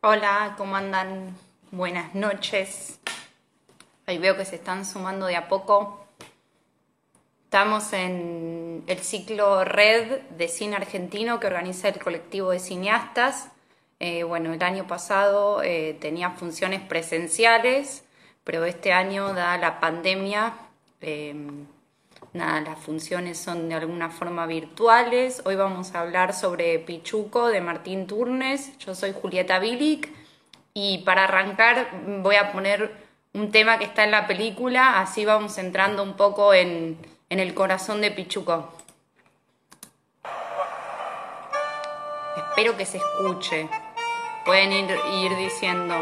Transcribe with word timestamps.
Hola, 0.00 0.54
¿cómo 0.56 0.76
andan? 0.76 1.36
Buenas 1.72 2.14
noches. 2.14 3.00
Ahí 4.06 4.18
veo 4.18 4.36
que 4.36 4.44
se 4.44 4.54
están 4.54 4.86
sumando 4.86 5.26
de 5.26 5.34
a 5.34 5.48
poco. 5.48 6.06
Estamos 7.42 7.92
en 7.92 8.84
el 8.86 8.98
ciclo 9.00 9.64
Red 9.64 10.20
de 10.36 10.46
Cine 10.46 10.76
Argentino 10.76 11.40
que 11.40 11.48
organiza 11.48 11.88
el 11.88 11.98
colectivo 11.98 12.52
de 12.52 12.60
cineastas. 12.60 13.48
Eh, 13.98 14.22
bueno, 14.22 14.52
el 14.52 14.62
año 14.62 14.86
pasado 14.86 15.64
eh, 15.64 15.98
tenía 16.00 16.30
funciones 16.30 16.80
presenciales, 16.80 18.04
pero 18.44 18.66
este 18.66 18.92
año, 18.92 19.34
dada 19.34 19.58
la 19.58 19.80
pandemia, 19.80 20.54
eh, 21.00 21.34
nada, 22.32 22.60
las 22.60 22.78
funciones 22.78 23.38
son 23.38 23.68
de 23.68 23.74
alguna 23.74 24.10
forma 24.10 24.46
virtuales. 24.46 25.42
Hoy 25.44 25.56
vamos 25.56 25.94
a 25.94 26.00
hablar 26.00 26.34
sobre 26.34 26.78
Pichuco 26.78 27.48
de 27.48 27.60
Martín 27.60 28.06
Turnes. 28.06 28.76
Yo 28.78 28.94
soy 28.94 29.12
Julieta 29.12 29.58
Bilic 29.58 30.10
y 30.74 30.98
para 30.98 31.24
arrancar 31.24 31.90
voy 32.22 32.36
a 32.36 32.52
poner 32.52 32.92
un 33.34 33.50
tema 33.50 33.78
que 33.78 33.84
está 33.84 34.04
en 34.04 34.10
la 34.10 34.26
película, 34.26 35.00
así 35.00 35.24
vamos 35.24 35.58
entrando 35.58 36.02
un 36.02 36.14
poco 36.14 36.54
en, 36.54 36.98
el 37.30 37.54
corazón 37.54 38.00
de 38.00 38.10
Pichuco. 38.10 38.72
Espero 42.36 42.76
que 42.76 42.86
se 42.86 42.98
escuche. 42.98 43.68
Pueden 44.44 44.72
ir 44.72 45.36
diciendo. 45.36 45.94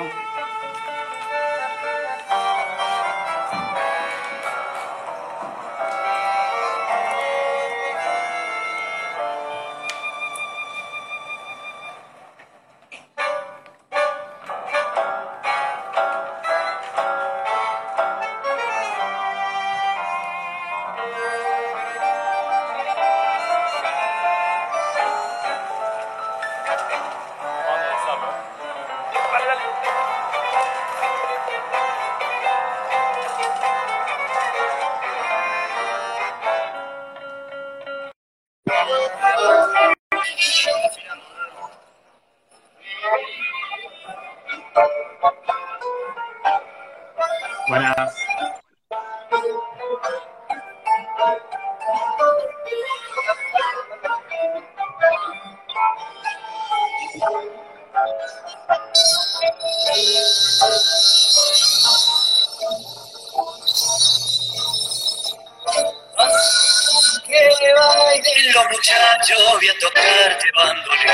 Muchachos, 69.27 69.59
voy 69.59 69.69
a 69.69 69.79
tocarte 69.79 70.51
bandoneón. 70.55 71.07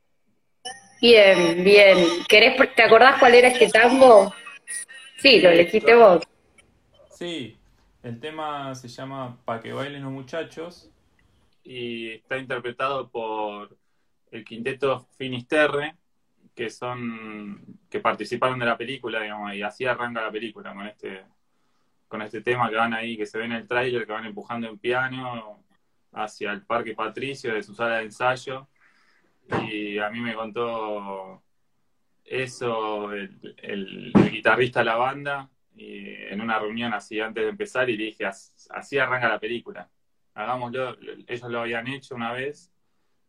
Bien, 1.02 1.64
bien. 1.64 1.98
¿Querés, 2.28 2.56
¿Te 2.76 2.82
acordás 2.84 3.18
cuál 3.18 3.34
era 3.34 3.48
este 3.48 3.68
tango? 3.68 4.32
Sí, 5.16 5.40
lo 5.40 5.50
elegiste 5.50 5.96
vos. 5.96 6.22
Sí, 7.10 7.56
el 8.04 8.20
tema 8.20 8.72
se 8.76 8.86
llama 8.86 9.36
Pa' 9.44 9.60
que 9.60 9.72
bailen 9.72 10.04
los 10.04 10.12
muchachos 10.12 10.92
y 11.64 12.12
está 12.12 12.38
interpretado 12.38 13.10
por 13.10 13.76
el 14.30 14.44
quinteto 14.44 15.08
Finisterre, 15.18 15.96
que 16.54 16.70
son 16.70 17.80
que 17.90 17.98
participaron 17.98 18.60
de 18.60 18.66
la 18.66 18.78
película, 18.78 19.22
digamos, 19.22 19.54
y 19.54 19.62
así 19.62 19.84
arranca 19.84 20.22
la 20.22 20.30
película 20.30 20.72
con 20.72 20.86
este 20.86 21.24
con 22.06 22.22
este 22.22 22.42
tema 22.42 22.70
que 22.70 22.76
van 22.76 22.94
ahí, 22.94 23.16
que 23.16 23.26
se 23.26 23.38
ve 23.38 23.46
en 23.46 23.52
el 23.52 23.66
tráiler, 23.66 24.06
que 24.06 24.12
van 24.12 24.26
empujando 24.26 24.68
en 24.68 24.78
piano 24.78 25.64
hacia 26.12 26.52
el 26.52 26.62
Parque 26.62 26.94
Patricio 26.94 27.52
de 27.54 27.64
su 27.64 27.74
sala 27.74 27.96
de 27.96 28.04
ensayo. 28.04 28.68
Y 29.70 29.98
a 29.98 30.08
mí 30.10 30.20
me 30.20 30.34
contó 30.34 31.42
eso 32.24 33.12
el, 33.12 34.12
guitarrista 34.30 34.80
de 34.80 34.84
la 34.86 34.96
banda 34.96 35.50
y 35.76 36.06
en 36.06 36.40
una 36.40 36.58
reunión 36.58 36.92
así 36.94 37.20
antes 37.20 37.44
de 37.44 37.50
empezar 37.50 37.88
y 37.90 37.96
dije, 37.96 38.24
"As- 38.24 38.68
así 38.70 38.98
arranca 38.98 39.28
la 39.28 39.38
película. 39.38 39.88
Hagámoslo, 40.34 40.96
ellos 41.26 41.50
lo 41.50 41.60
habían 41.60 41.86
hecho 41.88 42.14
una 42.14 42.32
vez 42.32 42.72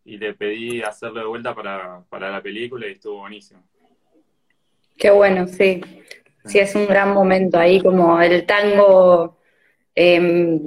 y 0.05 0.17
le 0.17 0.33
pedí 0.33 0.81
hacerlo 0.81 1.19
de 1.21 1.25
vuelta 1.25 1.53
para, 1.55 2.03
para 2.09 2.29
la 2.29 2.41
película 2.41 2.87
y 2.87 2.91
estuvo 2.93 3.19
buenísimo. 3.19 3.63
Qué 4.97 5.11
bueno, 5.11 5.47
sí. 5.47 5.81
Sí, 6.45 6.59
es 6.59 6.75
un 6.75 6.87
gran 6.87 7.13
momento 7.13 7.57
ahí, 7.57 7.81
como 7.81 8.21
el 8.21 8.45
tango 8.45 9.37
em, 9.95 10.59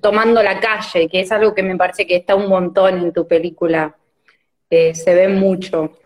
tomando 0.00 0.42
la 0.42 0.60
calle, 0.60 1.08
que 1.08 1.20
es 1.20 1.32
algo 1.32 1.54
que 1.54 1.62
me 1.62 1.76
parece 1.76 2.06
que 2.06 2.16
está 2.16 2.34
un 2.36 2.48
montón 2.48 2.98
en 2.98 3.12
tu 3.12 3.26
película. 3.26 3.96
Eh, 4.74 4.94
se 4.94 5.14
ve 5.14 5.28
mucho, 5.28 5.98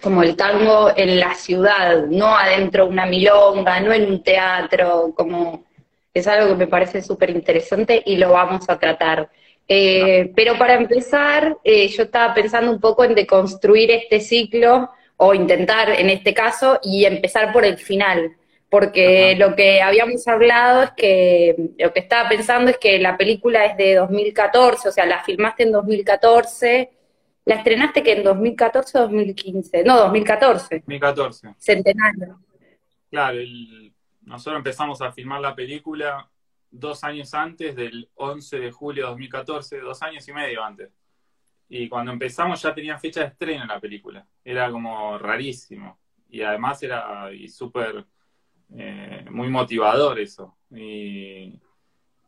como 0.00 0.22
el 0.22 0.34
tango 0.34 0.90
en 0.96 1.20
la 1.20 1.34
ciudad, 1.34 2.06
no 2.06 2.34
adentro 2.34 2.86
de 2.86 2.90
una 2.90 3.04
milonga, 3.04 3.80
no 3.80 3.92
en 3.92 4.10
un 4.10 4.22
teatro, 4.22 5.12
como 5.14 5.66
es 6.14 6.26
algo 6.26 6.48
que 6.48 6.54
me 6.54 6.66
parece 6.66 7.02
súper 7.02 7.28
interesante 7.28 8.02
y 8.06 8.16
lo 8.16 8.30
vamos 8.30 8.66
a 8.70 8.78
tratar. 8.78 9.28
Eh, 9.68 10.32
pero 10.34 10.56
para 10.56 10.72
empezar, 10.72 11.58
eh, 11.62 11.86
yo 11.88 12.04
estaba 12.04 12.32
pensando 12.32 12.70
un 12.70 12.80
poco 12.80 13.04
en 13.04 13.14
deconstruir 13.14 13.90
este 13.90 14.20
ciclo, 14.20 14.88
o 15.18 15.34
intentar 15.34 15.90
en 15.90 16.08
este 16.08 16.32
caso, 16.32 16.80
y 16.82 17.04
empezar 17.04 17.52
por 17.52 17.66
el 17.66 17.76
final, 17.76 18.32
porque 18.70 19.32
Ajá. 19.32 19.46
lo 19.50 19.54
que 19.54 19.82
habíamos 19.82 20.26
hablado 20.28 20.84
es 20.84 20.90
que, 20.96 21.56
lo 21.78 21.92
que 21.92 22.00
estaba 22.00 22.26
pensando 22.30 22.70
es 22.70 22.78
que 22.78 22.98
la 22.98 23.18
película 23.18 23.66
es 23.66 23.76
de 23.76 23.96
2014, 23.96 24.88
o 24.88 24.92
sea, 24.92 25.04
la 25.04 25.22
filmaste 25.22 25.64
en 25.64 25.72
2014, 25.72 26.90
la 27.46 27.56
estrenaste 27.56 28.02
que 28.02 28.12
en 28.12 28.22
2014 28.24 28.98
o 28.98 29.02
2015, 29.02 29.84
no, 29.84 29.96
2014, 29.98 30.76
2014. 30.78 31.54
centenario. 31.58 32.40
Claro, 33.10 33.38
el- 33.38 33.92
nosotros 34.22 34.58
empezamos 34.58 35.00
a 35.02 35.12
filmar 35.12 35.40
la 35.40 35.54
película 35.54 36.28
dos 36.70 37.04
años 37.04 37.32
antes 37.34 37.76
del 37.76 38.08
11 38.14 38.58
de 38.58 38.72
julio 38.72 39.04
de 39.04 39.10
2014, 39.10 39.78
dos 39.80 40.02
años 40.02 40.26
y 40.26 40.32
medio 40.32 40.64
antes. 40.64 40.90
Y 41.68 41.88
cuando 41.88 42.12
empezamos 42.12 42.60
ya 42.62 42.74
tenía 42.74 42.98
fecha 42.98 43.20
de 43.20 43.26
estreno 43.26 43.64
la 43.66 43.80
película. 43.80 44.26
Era 44.44 44.70
como 44.70 45.18
rarísimo. 45.18 45.98
Y 46.28 46.42
además 46.42 46.82
era 46.82 47.28
súper, 47.48 48.04
eh, 48.76 49.24
muy 49.30 49.48
motivador 49.48 50.18
eso. 50.18 50.56
Y, 50.70 51.60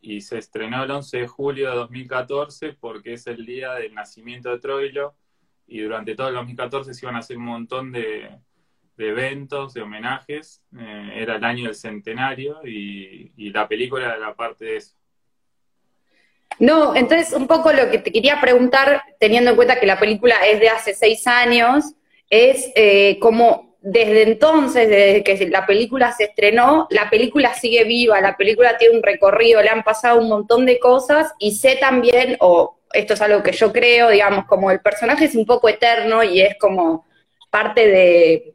y 0.07 0.21
se 0.21 0.39
estrenó 0.39 0.85
el 0.85 0.91
11 0.93 1.19
de 1.19 1.27
julio 1.27 1.69
de 1.69 1.77
2014 1.79 2.75
porque 2.75 3.15
es 3.15 3.27
el 3.27 3.45
día 3.45 3.75
del 3.75 3.93
nacimiento 3.93 4.51
de 4.51 4.61
Troilo. 4.61 5.17
Y 5.67 5.81
durante 5.81 6.15
todo 6.15 6.29
el 6.29 6.35
2014 6.37 6.95
se 6.95 7.05
iban 7.05 7.17
a 7.17 7.19
hacer 7.19 7.37
un 7.37 7.47
montón 7.47 7.91
de, 7.91 8.31
eventos, 8.99 9.75
de 9.75 9.83
homenajes. 9.83 10.63
Eh, 10.79 11.11
era 11.17 11.35
el 11.35 11.45
año 11.45 11.65
del 11.65 11.75
centenario 11.75 12.61
y, 12.65 13.33
y 13.37 13.51
la 13.51 13.67
película 13.67 14.05
era 14.05 14.17
la 14.17 14.37
parte 14.37 14.67
de 14.67 14.77
eso. 14.77 14.95
No, 16.61 16.95
entonces 16.95 17.33
un 17.33 17.49
poco 17.49 17.73
lo 17.73 17.91
que 17.91 17.99
te 17.99 18.13
quería 18.13 18.41
preguntar, 18.41 19.03
teniendo 19.19 19.51
en 19.51 19.57
cuenta 19.57 19.81
que 19.81 19.87
la 19.87 19.99
película 19.99 20.37
es 20.47 20.61
de 20.61 20.69
hace 20.69 20.95
seis 20.95 21.27
años, 21.27 21.95
es 22.31 22.71
eh, 22.77 23.19
como 23.19 23.66
desde 23.89 24.23
entonces, 24.23 24.89
desde 24.89 25.23
que 25.23 25.49
la 25.49 25.65
película 25.65 26.11
se 26.11 26.25
estrenó, 26.25 26.89
la 26.91 27.09
película 27.09 27.55
sigue 27.55 27.85
viva, 27.85 28.21
la 28.21 28.37
película 28.37 28.77
tiene 28.77 28.97
un 28.97 29.03
recorrido, 29.03 29.63
le 29.63 29.69
han 29.69 29.85
pasado 29.85 30.19
un 30.19 30.29
montón 30.29 30.67
de 30.67 30.81
cosas 30.81 31.33
y 31.39 31.53
sé 31.53 31.77
también, 31.77 32.37
o 32.41 32.81
esto 32.93 33.15
es 33.15 33.21
algo 33.21 33.45
que 33.45 33.53
yo 33.53 33.73
creo, 33.73 34.11
digamos, 34.11 34.47
como 34.47 34.73
el 34.73 34.81
personaje 34.81 35.27
es 35.27 35.37
un 35.37 35.47
poco 35.47 35.69
eterno 35.69 36.25
y 36.25 36.41
es 36.41 36.57
como 36.59 37.07
parte 37.49 37.87
de, 37.87 38.55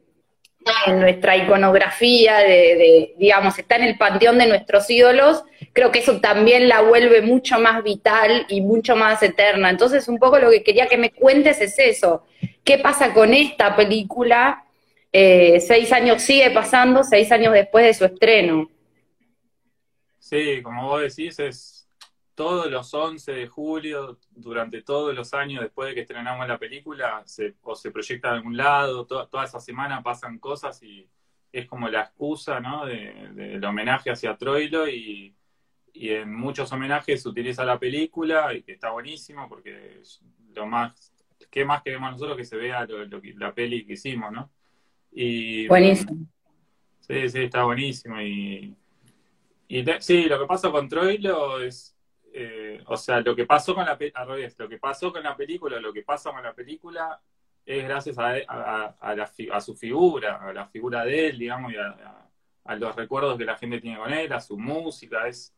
nuestra 0.88 1.34
iconografía, 1.38 2.38
de, 2.40 3.14
digamos, 3.16 3.58
está 3.58 3.76
en 3.76 3.84
el 3.84 3.96
panteón 3.96 4.36
de 4.36 4.46
nuestros 4.46 4.88
ídolos, 4.90 5.44
creo 5.72 5.90
que 5.90 6.00
eso 6.00 6.20
también 6.20 6.68
la 6.68 6.82
vuelve 6.82 7.22
mucho 7.22 7.58
más 7.58 7.82
vital 7.82 8.44
y 8.48 8.60
mucho 8.60 8.96
más 8.96 9.22
eterna. 9.22 9.70
Entonces, 9.70 10.08
un 10.08 10.18
poco 10.18 10.38
lo 10.38 10.50
que 10.50 10.62
quería 10.62 10.88
que 10.88 10.98
me 10.98 11.10
cuentes 11.10 11.60
es 11.62 11.78
eso. 11.78 12.22
¿Qué 12.62 12.78
pasa 12.78 13.12
con 13.14 13.34
esta 13.34 13.74
película? 13.74 14.66
Eh, 15.12 15.60
seis 15.60 15.92
años 15.92 16.22
sigue 16.22 16.50
pasando, 16.50 17.04
seis 17.04 17.30
años 17.30 17.52
después 17.52 17.84
de 17.84 17.94
su 17.94 18.04
estreno. 18.06 18.70
Sí, 20.18 20.62
como 20.62 20.88
vos 20.88 21.02
decís, 21.02 21.38
es 21.38 21.82
todos 22.34 22.70
los 22.70 22.92
11 22.94 23.32
de 23.32 23.46
julio, 23.46 24.18
durante 24.30 24.82
todos 24.82 25.14
los 25.14 25.34
años 25.34 25.62
después 25.62 25.90
de 25.90 25.94
que 25.94 26.00
estrenamos 26.00 26.48
la 26.48 26.58
película, 26.58 27.22
se, 27.26 27.54
o 27.62 27.74
se 27.74 27.90
proyecta 27.90 28.28
de 28.28 28.36
algún 28.36 28.56
lado, 28.56 29.06
toda 29.06 29.44
esa 29.44 29.60
semana 29.60 30.02
pasan 30.02 30.38
cosas 30.38 30.82
y 30.82 31.06
es 31.52 31.66
como 31.66 31.88
la 31.88 32.00
excusa 32.00 32.60
¿no? 32.60 32.86
del 32.86 33.62
homenaje 33.64 34.10
hacia 34.10 34.36
Troilo 34.36 34.88
y, 34.88 35.36
en 35.94 36.34
muchos 36.34 36.72
homenajes 36.72 37.22
se 37.22 37.28
utiliza 37.28 37.66
la 37.66 37.78
película 37.78 38.54
y 38.54 38.62
que 38.62 38.72
está 38.72 38.90
buenísimo 38.90 39.46
porque 39.46 40.00
lo 40.54 40.66
más, 40.66 41.12
¿qué 41.50 41.66
más 41.66 41.82
queremos 41.82 42.12
nosotros 42.12 42.38
que 42.38 42.46
se 42.46 42.56
vea 42.56 42.86
la 43.36 43.54
peli 43.54 43.84
que 43.84 43.92
hicimos, 43.92 44.32
¿no? 44.32 44.50
Y, 45.12 45.68
buenísimo. 45.68 46.26
Sí, 47.00 47.28
sí, 47.28 47.42
está 47.42 47.64
buenísimo 47.64 48.20
y, 48.20 48.74
y 49.68 49.84
sí, 50.00 50.24
lo 50.24 50.38
que 50.38 50.46
pasa 50.46 50.70
con 50.70 50.88
Troilo 50.88 51.60
es 51.60 51.92
eh, 52.34 52.82
o 52.86 52.96
sea, 52.96 53.20
lo 53.20 53.36
que 53.36 53.44
pasó 53.44 53.74
con 53.74 53.84
la 53.84 53.98
al 54.14 54.28
revés, 54.28 54.56
lo 54.58 54.68
que 54.68 54.78
pasó 54.78 55.12
con 55.12 55.22
la 55.22 55.36
película, 55.36 55.78
lo 55.78 55.92
que 55.92 56.02
pasa 56.02 56.32
con 56.32 56.42
la 56.42 56.54
película 56.54 57.20
es 57.64 57.84
gracias 57.84 58.16
a, 58.18 58.96
a, 58.98 59.60
su 59.60 59.76
figura, 59.76 60.36
a 60.36 60.52
la 60.52 60.66
figura 60.66 61.04
de 61.04 61.28
él, 61.28 61.38
digamos, 61.38 61.72
y 61.72 61.76
a, 61.76 62.76
los 62.76 62.96
recuerdos 62.96 63.36
que 63.36 63.44
la 63.44 63.56
gente 63.56 63.80
tiene 63.80 63.98
con 63.98 64.12
él, 64.12 64.32
a 64.32 64.40
su 64.40 64.58
música, 64.58 65.26
es 65.28 65.54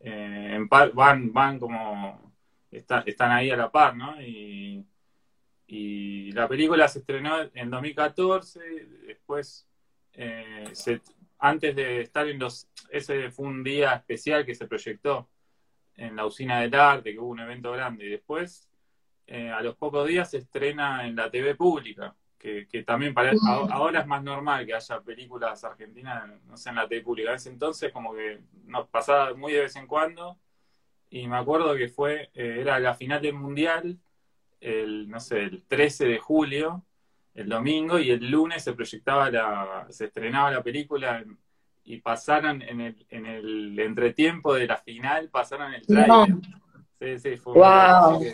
eh, 0.00 0.52
en 0.54 0.68
van, 0.68 1.32
van 1.32 1.58
como 1.58 2.32
están 2.70 3.32
ahí 3.32 3.50
a 3.50 3.56
la 3.56 3.70
par, 3.70 3.96
¿no? 3.96 4.20
Y, 4.22 4.84
la 5.68 6.48
película 6.48 6.88
se 6.88 7.00
estrenó 7.00 7.38
en 7.52 7.70
2014, 7.70 8.60
después 9.06 9.66
eh, 10.12 10.64
antes 11.38 11.76
de 11.76 12.00
estar 12.00 12.26
en 12.28 12.38
los, 12.38 12.68
ese 12.90 13.30
fue 13.30 13.46
un 13.46 13.62
día 13.62 13.94
especial 13.94 14.46
que 14.46 14.54
se 14.54 14.66
proyectó 14.66 15.28
en 15.96 16.16
la 16.16 16.26
usina 16.26 16.60
del 16.60 16.74
arte, 16.74 17.12
que 17.12 17.18
hubo 17.18 17.28
un 17.28 17.40
evento 17.40 17.72
grande, 17.72 18.06
y 18.06 18.10
después, 18.10 18.68
eh, 19.26 19.50
a 19.50 19.60
los 19.62 19.76
pocos 19.76 20.06
días, 20.06 20.30
se 20.30 20.38
estrena 20.38 21.06
en 21.06 21.16
la 21.16 21.30
TV 21.30 21.54
pública, 21.54 22.14
que, 22.38 22.84
también 22.86 23.12
para, 23.12 23.32
ahora 23.72 24.00
es 24.00 24.06
más 24.06 24.22
normal 24.22 24.64
que 24.64 24.74
haya 24.74 25.00
películas 25.00 25.64
argentinas, 25.64 26.30
no 26.44 26.56
sé, 26.56 26.68
en 26.68 26.76
la 26.76 26.86
TV 26.86 27.02
pública. 27.02 27.30
En 27.30 27.36
ese 27.36 27.48
entonces, 27.48 27.90
como 27.90 28.14
que 28.14 28.40
nos 28.66 28.86
pasaba 28.86 29.34
muy 29.34 29.52
de 29.52 29.62
vez 29.62 29.74
en 29.74 29.88
cuando, 29.88 30.38
y 31.10 31.26
me 31.26 31.38
acuerdo 31.38 31.74
que 31.74 31.88
fue, 31.88 32.30
eh, 32.34 32.58
era 32.60 32.78
la 32.78 32.94
final 32.94 33.20
del 33.20 33.34
Mundial, 33.34 33.98
el, 34.60 35.08
no 35.08 35.20
sé, 35.20 35.42
el 35.44 35.62
13 35.66 36.06
de 36.06 36.18
julio, 36.18 36.84
el 37.34 37.48
domingo, 37.48 37.98
y 37.98 38.10
el 38.10 38.30
lunes 38.30 38.64
se 38.64 38.72
proyectaba 38.72 39.30
la, 39.30 39.86
se 39.90 40.06
estrenaba 40.06 40.50
la 40.50 40.62
película 40.62 41.18
en, 41.18 41.38
y 41.86 42.00
pasaron 42.00 42.62
en 42.62 42.80
el, 42.80 43.06
en 43.10 43.26
el 43.26 43.78
entretiempo 43.78 44.54
de 44.54 44.66
la 44.66 44.76
final, 44.76 45.28
pasaron 45.30 45.72
el 45.72 45.86
trailer. 45.86 46.34
Sí, 46.98 47.18
sí, 47.18 47.36
fue 47.36 47.54
wow. 47.54 48.24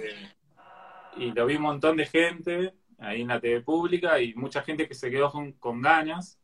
Y 1.16 1.32
lo 1.32 1.46
vi 1.46 1.56
un 1.56 1.62
montón 1.62 1.96
de 1.96 2.06
gente 2.06 2.74
ahí 2.98 3.22
en 3.22 3.28
la 3.28 3.40
TV 3.40 3.60
pública 3.60 4.18
y 4.20 4.34
mucha 4.34 4.62
gente 4.62 4.88
que 4.88 4.94
se 4.94 5.10
quedó 5.10 5.30
con, 5.30 5.82
ganas. 5.82 6.38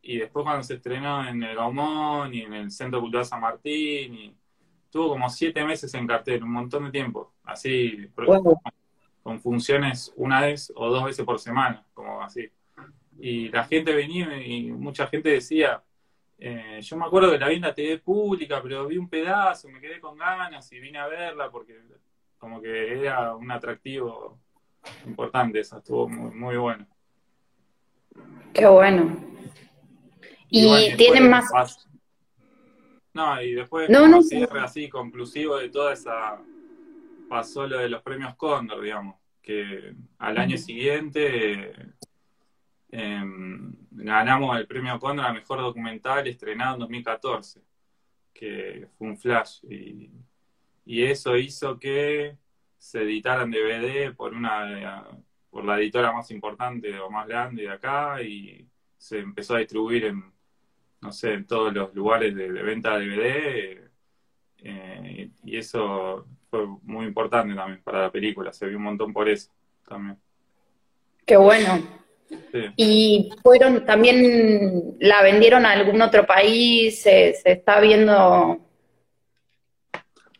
Y 0.00 0.18
después 0.18 0.44
cuando 0.44 0.62
se 0.62 0.74
estrenó 0.74 1.26
en 1.26 1.42
el 1.42 1.56
Gaumont 1.56 2.32
y 2.32 2.42
en 2.42 2.54
el 2.54 2.70
Centro 2.70 3.00
Cultural 3.00 3.26
San 3.26 3.40
Martín, 3.40 4.14
y 4.14 4.36
tuvo 4.90 5.08
como 5.08 5.28
siete 5.28 5.64
meses 5.64 5.92
en 5.94 6.06
cartel, 6.06 6.44
un 6.44 6.52
montón 6.52 6.84
de 6.84 6.90
tiempo, 6.92 7.34
así, 7.42 8.08
con 9.28 9.42
funciones 9.42 10.10
una 10.16 10.40
vez 10.40 10.72
o 10.74 10.88
dos 10.88 11.04
veces 11.04 11.22
por 11.22 11.38
semana, 11.38 11.84
como 11.92 12.22
así. 12.22 12.48
Y 13.20 13.50
la 13.50 13.64
gente 13.64 13.94
venía 13.94 14.42
y 14.42 14.72
mucha 14.72 15.06
gente 15.06 15.28
decía, 15.28 15.82
eh, 16.38 16.78
yo 16.80 16.96
me 16.96 17.04
acuerdo 17.04 17.32
que 17.32 17.38
la 17.38 17.48
vi 17.48 17.56
en 17.56 17.60
la 17.60 17.74
TV 17.74 17.98
pública, 17.98 18.58
pero 18.62 18.86
vi 18.86 18.96
un 18.96 19.06
pedazo, 19.06 19.68
me 19.68 19.82
quedé 19.82 20.00
con 20.00 20.16
ganas 20.16 20.72
y 20.72 20.80
vine 20.80 20.98
a 20.98 21.08
verla 21.08 21.50
porque 21.50 21.78
como 22.38 22.62
que 22.62 23.04
era 23.04 23.36
un 23.36 23.50
atractivo 23.50 24.38
importante, 25.04 25.60
eso 25.60 25.76
estuvo 25.76 26.08
muy, 26.08 26.56
bueno. 26.56 26.86
Qué 28.54 28.64
bueno. 28.64 29.14
Y, 30.48 30.96
tienen 30.96 31.28
más... 31.28 31.50
No, 33.12 33.42
y 33.42 33.52
después 33.52 33.90
no, 33.90 34.22
cierre 34.22 34.60
así 34.60 34.88
conclusivo 34.88 35.58
de 35.58 35.68
toda 35.68 35.92
esa... 35.92 36.40
Pasó 37.28 37.66
lo 37.66 37.78
de 37.78 37.88
los 37.88 38.02
premios 38.02 38.34
Cóndor, 38.36 38.82
digamos, 38.82 39.16
que 39.42 39.94
al 40.18 40.38
año 40.38 40.56
siguiente 40.56 41.72
Em, 42.90 43.74
ganamos 43.90 44.56
el 44.58 44.66
premio 44.66 44.98
Condor 44.98 45.26
a 45.26 45.32
Mejor 45.32 45.60
Documental 45.60 46.26
estrenado 46.26 46.74
en 46.74 46.80
2014, 46.80 47.62
que 48.32 48.88
fue 48.96 49.08
un 49.08 49.18
flash. 49.18 49.60
Y, 49.64 50.10
eso 50.86 51.36
hizo 51.36 51.78
que 51.78 52.36
se 52.78 53.02
editaran 53.02 53.50
DVD 53.50 54.14
por, 54.14 54.32
una, 54.32 55.06
por 55.50 55.64
la 55.64 55.78
editora 55.78 56.12
más 56.12 56.30
importante 56.30 56.98
o 56.98 57.10
más 57.10 57.28
grande 57.28 57.62
de 57.64 57.70
acá 57.70 58.22
y 58.22 58.66
se 58.96 59.18
empezó 59.18 59.54
a 59.54 59.58
distribuir 59.58 60.06
en, 60.06 60.32
no 61.02 61.12
sé, 61.12 61.34
en 61.34 61.46
todos 61.46 61.74
los 61.74 61.94
lugares 61.94 62.34
de, 62.34 62.48
venta 62.48 62.98
de 62.98 63.06
DVD. 63.06 63.90
Eh, 64.58 65.30
y 65.44 65.56
eso 65.56 66.26
fue 66.50 66.66
muy 66.82 67.06
importante 67.06 67.54
también 67.54 67.82
para 67.82 68.02
la 68.02 68.10
película, 68.10 68.52
se 68.52 68.66
vio 68.66 68.76
un 68.76 68.84
montón 68.84 69.12
por 69.12 69.28
eso 69.28 69.50
también. 69.86 70.18
Qué 71.24 71.36
bueno. 71.36 71.98
Y 72.76 73.30
fueron, 73.42 73.84
también 73.84 74.96
la 75.00 75.22
vendieron 75.22 75.66
a 75.66 75.72
algún 75.72 76.00
otro 76.00 76.26
país, 76.26 77.02
se, 77.02 77.36
está 77.44 77.80
viendo, 77.80 78.58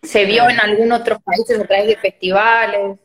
se 0.02 0.24
vio 0.24 0.48
en 0.48 0.60
algún 0.60 0.92
otro 0.92 1.18
país 1.20 1.50
a 1.50 1.66
través 1.66 1.88
de 1.88 1.96
festivales. 1.96 2.98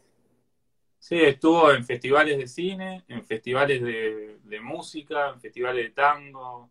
Sí, 0.99 1.21
estuvo 1.21 1.71
en 1.71 1.85
festivales 1.85 2.37
de 2.37 2.47
cine, 2.47 3.03
en 3.09 3.25
festivales 3.25 3.81
de, 3.81 4.59
música, 4.61 5.31
en 5.33 5.41
festivales 5.41 5.83
de 5.83 5.91
tango. 5.91 6.69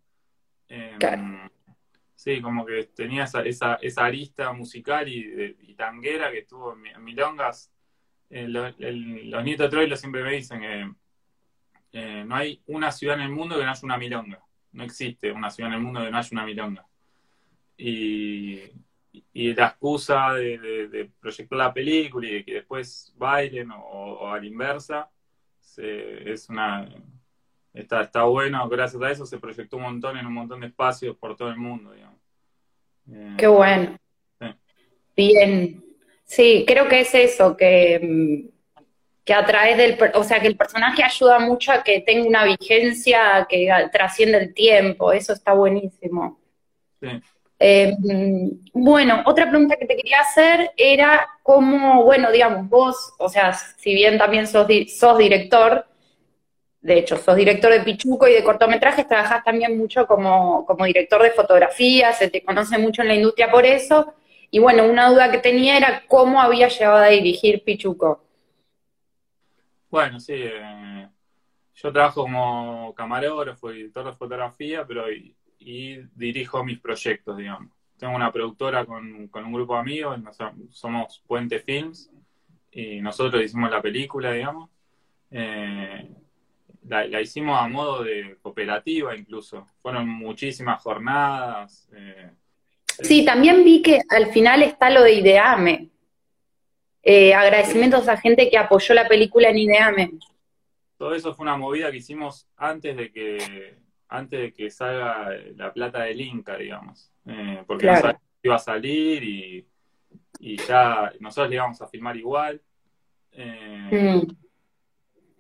Sí, 2.23 2.41
como 2.41 2.65
que 2.65 2.85
tenía 2.85 3.25
esa, 3.25 3.43
esa, 3.43 3.75
esa 3.83 4.05
arista 4.05 4.53
musical 4.53 5.09
y, 5.09 5.75
tanguera 5.75 6.31
que 6.31 6.39
estuvo 6.39 6.73
en, 6.73 7.03
Milongas. 7.03 7.73
Eh, 8.31 8.47
los 8.47 9.45
nietos 9.45 9.67
de 9.67 9.69
Troilo 9.69 9.97
siempre 9.97 10.23
me 10.23 10.31
dicen 10.31 10.61
que 10.61 10.93
eh, 11.91 12.25
no 12.25 12.37
hay 12.37 12.63
una 12.67 12.93
ciudad 12.93 13.17
en 13.17 13.23
el 13.23 13.31
mundo 13.31 13.57
que 13.57 13.65
no 13.65 13.71
haya 13.71 13.81
una 13.83 13.99
milonga. 13.99 14.41
No 14.71 14.85
existe 14.85 15.33
una 15.33 15.51
ciudad 15.51 15.73
en 15.73 15.79
el 15.79 15.83
mundo 15.83 16.01
que 16.01 16.13
no 16.13 16.17
haya 16.19 16.29
una 16.31 16.45
milonga. 16.45 16.87
Y, 17.77 18.71
la 19.35 19.67
excusa 19.67 20.35
de, 20.35 21.11
proyectar 21.19 21.59
la 21.59 21.75
película 21.75 22.29
y 22.29 22.35
de 22.35 22.45
que 22.45 22.55
después 22.55 23.13
bailen 23.17 23.73
o, 23.73 24.31
a 24.31 24.39
la 24.39 24.47
inversa, 24.47 25.11
es 25.77 26.49
una... 26.49 26.89
Está, 27.75 28.03
está 28.03 28.23
bueno, 28.25 28.69
gracias 28.69 29.03
a 29.03 29.11
eso 29.11 29.27
se 29.27 29.39
proyectó 29.39 29.77
un 29.79 29.83
montón 29.85 30.17
en 30.19 30.27
un 30.27 30.35
montón 30.35 30.61
de 30.61 30.69
espacios 30.69 31.17
por 31.17 31.37
todo 31.37 31.49
el 31.49 31.57
mundo, 31.57 31.91
digamos. 31.91 32.12
Eh, 33.11 33.35
Qué 33.39 33.47
bueno. 33.47 33.97
Bien. 35.17 35.85
Sí, 36.25 36.65
creo 36.67 36.89
que 36.89 37.01
es 37.01 37.15
eso, 37.15 37.57
que 37.57 38.01
mm, 38.03 38.53
que 39.25 39.35
a 39.35 39.45
través 39.47 39.77
del, 39.77 39.99
o 40.15 40.25
sea, 40.25 40.41
que 40.41 40.49
el 40.49 40.57
personaje 40.57 41.03
ayuda 41.03 41.39
mucho 41.39 41.73
a 41.73 41.83
que 41.83 42.01
tenga 42.01 42.27
una 42.27 42.45
vigencia 42.45 43.47
que 43.49 43.69
trasciende 43.93 44.39
el 44.39 44.55
tiempo, 44.55 45.13
eso 45.13 45.33
está 45.33 45.53
buenísimo. 45.53 46.41
Eh, 47.59 47.97
bueno, 48.73 49.23
otra 49.25 49.49
pregunta 49.49 49.77
que 49.77 49.87
te 49.87 49.97
quería 49.97 50.21
hacer 50.21 50.73
era 50.77 51.29
cómo, 51.45 52.03
bueno, 52.03 52.33
digamos, 52.33 52.69
vos, 52.69 53.15
o 53.19 53.29
sea, 53.29 53.53
si 53.53 53.95
bien 53.95 54.19
también 54.19 54.49
sos, 54.49 54.67
sos 54.97 55.19
director, 55.19 55.87
de 56.83 56.99
hecho, 56.99 57.17
sos 57.17 57.37
director 57.37 57.73
de 57.73 57.81
Pichuco 57.81 58.27
y 58.27 58.33
de 58.33 58.43
cortometrajes, 58.43 59.07
trabajás 59.07 59.45
también 59.45 59.79
mucho 59.79 60.05
como, 60.07 60.67
como 60.67 60.85
director 60.85 61.23
de 61.23 61.31
fotografía, 61.31 62.13
se 62.13 62.29
te 62.29 62.43
conoce 62.43 62.77
mucho 62.77 63.03
en 63.03 63.09
la 63.09 63.15
industria 63.15 63.51
por 63.51 63.65
eso, 63.65 64.15
y 64.51 64.59
bueno, 64.59 64.85
una 64.85 65.09
duda 65.09 65.31
que 65.31 65.39
tenía 65.39 65.77
era 65.77 66.03
cómo 66.09 66.41
había 66.41 66.69
llegado 66.69 66.97
a 66.97 67.07
dirigir 67.07 67.63
Pichuco. 67.65 68.23
Bueno, 69.89 70.19
sí. 70.19 70.35
Eh, 70.37 71.09
yo 71.75 71.93
trabajo 71.93 72.23
como 72.23 72.93
camarógrafo 72.95 73.73
y 73.73 73.83
editor 73.83 74.07
de 74.07 74.13
fotografía, 74.13 74.85
pero 74.87 75.11
y, 75.11 75.35
dirijo 76.15 76.65
mis 76.65 76.81
proyectos, 76.81 77.37
digamos. 77.37 77.71
Tengo 77.97 78.17
una 78.17 78.33
productora 78.33 78.85
con, 78.85 79.31
un 79.33 79.53
grupo 79.53 79.75
de 79.75 79.81
amigos, 79.81 80.21
somos 80.71 81.23
Puente 81.27 81.61
Films, 81.61 82.11
y 82.73 83.01
nosotros 83.01 83.43
hicimos 83.43 83.71
la 83.71 83.81
película, 83.81 84.33
digamos. 84.33 84.69
Eh, 85.31 86.11
la, 86.89 87.21
hicimos 87.21 87.61
a 87.61 87.69
modo 87.69 88.03
de 88.05 88.37
cooperativa 88.43 89.17
incluso. 89.17 89.67
Fueron 89.81 90.09
muchísimas 90.09 90.83
jornadas. 90.83 91.89
Eh, 91.95 92.31
sí, 93.03 93.25
también 93.25 93.65
vi 93.65 93.83
que 93.83 94.01
al 94.09 94.33
final 94.33 94.63
está 94.63 94.91
lo 94.91 95.03
de 95.03 95.15
Ideame. 95.15 95.89
Eh, 97.03 97.35
agradecimientos 97.35 98.09
a 98.09 98.17
gente 98.17 98.49
que 98.49 98.59
apoyó 98.59 98.95
la 98.95 99.09
película 99.09 99.49
en 99.49 99.59
Ideame. 99.59 100.11
Todo 100.97 101.15
eso 101.15 101.35
fue 101.35 101.45
una 101.45 101.57
movida 101.57 101.91
que 101.91 101.97
hicimos 101.97 102.49
antes 102.57 102.97
de 102.97 103.11
que 103.11 103.83
antes 104.09 104.41
de 104.41 104.53
que 104.53 104.71
salga 104.71 105.31
la 105.57 105.73
plata 105.73 106.03
del 106.03 106.21
Inca, 106.21 106.57
digamos. 106.57 107.11
Eh, 107.27 107.63
porque 107.67 107.91
iba 108.43 108.57
a 108.57 108.59
salir 108.59 109.25
y, 109.25 109.67
ya 110.69 111.13
nosotros 111.21 111.49
le 111.49 111.57
íbamos 111.57 111.81
a 111.81 111.87
filmar 111.87 112.17
igual. 112.17 112.61
Mm 113.35 114.21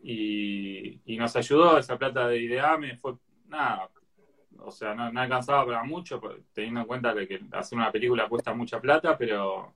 y, 0.03 1.01
nos 1.17 1.37
ayudó 1.37 1.79
esa 1.79 1.97
plata 1.97 2.27
de 2.27 2.41
Ideame, 2.41 2.97
fue 2.97 3.15
nada, 3.49 3.89
o 4.59 4.71
sea, 4.71 4.95
no, 4.95 5.21
alcanzaba 5.21 5.65
para 5.65 5.85
mucho, 5.85 6.21
teniendo 6.53 6.81
en 6.81 6.87
cuenta 6.87 7.15
que, 7.15 7.41
hacer 7.53 7.79
una 7.79 7.93
película 7.93 8.29
cuesta 8.29 8.53
mucha 8.55 8.81
plata, 8.81 9.17
pero, 9.17 9.75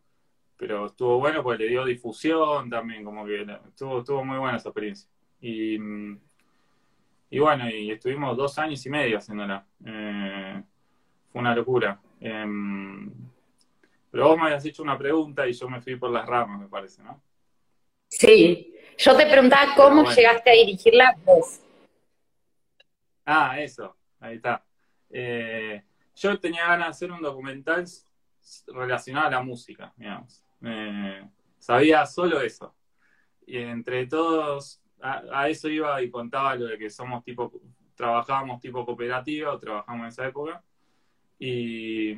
pero 0.57 0.87
estuvo 0.87 1.19
bueno 1.19 1.43
porque 1.43 1.65
le 1.65 1.71
dio 1.71 1.85
difusión 1.85 2.69
también, 2.69 3.05
como 3.05 3.25
que 3.25 3.47
estuvo, 3.69 4.01
estuvo 4.01 4.25
muy 4.25 4.39
buena 4.39 4.57
esa 4.57 4.71
experiencia. 4.71 5.09
Y, 5.41 5.79
y 7.31 7.39
bueno, 7.39 7.69
y 7.69 7.91
estuvimos 7.91 8.37
dos 8.37 8.59
años 8.59 8.85
y 8.87 8.91
medio 8.91 9.19
haciéndola. 9.19 9.67
Eh, 9.85 10.63
fue 11.31 11.41
una 11.41 11.55
locura. 11.55 12.01
Em, 12.21 13.11
pero 14.11 14.29
vos 14.29 14.39
me 14.39 14.45
habías 14.45 14.65
hecho 14.65 14.83
una 14.83 14.97
pregunta 14.97 15.47
y 15.47 15.53
yo 15.53 15.69
me 15.69 15.81
fui 15.81 15.97
por 15.97 16.11
las 16.11 16.27
ramas, 16.27 16.61
me 16.61 16.69
parece, 16.69 17.03
¿no? 17.03 17.21
Sí, 18.09 18.76
yo 18.99 19.17
te 19.17 19.27
preguntaba 19.27 19.75
cómo 19.75 20.11
llegaste 20.11 20.51
a 20.51 20.53
dirigirla 20.55 21.17
vos. 21.25 21.61
Ah, 23.25 23.61
eso, 23.61 23.97
ahí 24.21 24.37
está. 24.37 24.65
Eh, 25.11 25.83
yo 26.15 26.39
tenía 26.39 26.67
ganas 26.67 26.87
de 26.87 26.91
hacer 26.91 27.13
un 27.13 27.21
documental 27.21 27.85
relacionado 28.69 29.27
a 29.27 29.31
la 29.31 29.43
música, 29.43 29.93
digamos. 29.97 30.45
sabía 31.59 32.07
solo 32.07 32.41
eso. 32.41 32.75
Y 33.47 33.59
entre 33.59 34.07
todos, 34.07 34.81
a, 35.01 35.49
eso 35.49 35.69
iba 35.69 36.01
y 36.03 36.11
contaba 36.11 36.55
lo 36.55 36.67
de 36.67 36.79
que 36.79 36.91
somos 36.91 37.23
tipo, 37.23 37.53
trabajábamos 37.95 38.61
tipo 38.61 38.85
cooperativa, 38.85 39.53
o 39.53 39.59
trabajamos 39.59 40.03
en 40.03 40.09
esa 40.09 40.27
época. 40.27 40.63
Y 41.39 42.15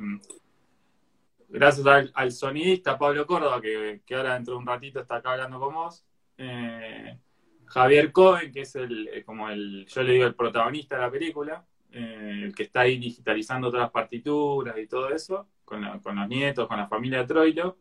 gracias 1.49 1.85
al, 2.13 2.31
sonidista 2.31 2.97
Pablo 2.97 3.25
Córdoba, 3.27 3.61
que, 3.61 4.01
que, 4.05 4.15
ahora 4.15 4.35
dentro 4.35 4.53
de 4.53 4.59
un 4.59 4.67
ratito 4.67 5.01
está 5.01 5.17
acá 5.17 5.31
hablando 5.31 5.59
con 5.59 5.73
vos, 5.73 6.05
eh, 6.41 7.19
Javier 7.65 8.13
Cohen, 8.13 8.51
que 8.51 8.61
es 8.61 8.75
el, 8.75 9.09
eh, 9.09 9.23
como 9.25 9.49
el, 9.49 9.85
yo 9.85 10.03
le 10.03 10.13
digo, 10.13 10.25
el 10.25 10.35
protagonista 10.35 10.95
de 10.95 11.01
la 11.01 11.11
película, 11.11 11.65
eh, 11.91 12.43
el 12.45 12.55
que 12.55 12.63
está 12.63 12.81
ahí 12.81 12.97
digitalizando 12.97 13.67
todas 13.67 13.83
las 13.83 13.91
partituras 13.91 14.77
y 14.77 14.87
todo 14.87 15.09
eso, 15.09 15.49
con, 15.65 15.83
los 15.83 16.27
nietos, 16.29 16.67
con 16.67 16.77
la 16.77 16.87
familia 16.87 17.19
de 17.19 17.27
Troilo, 17.27 17.77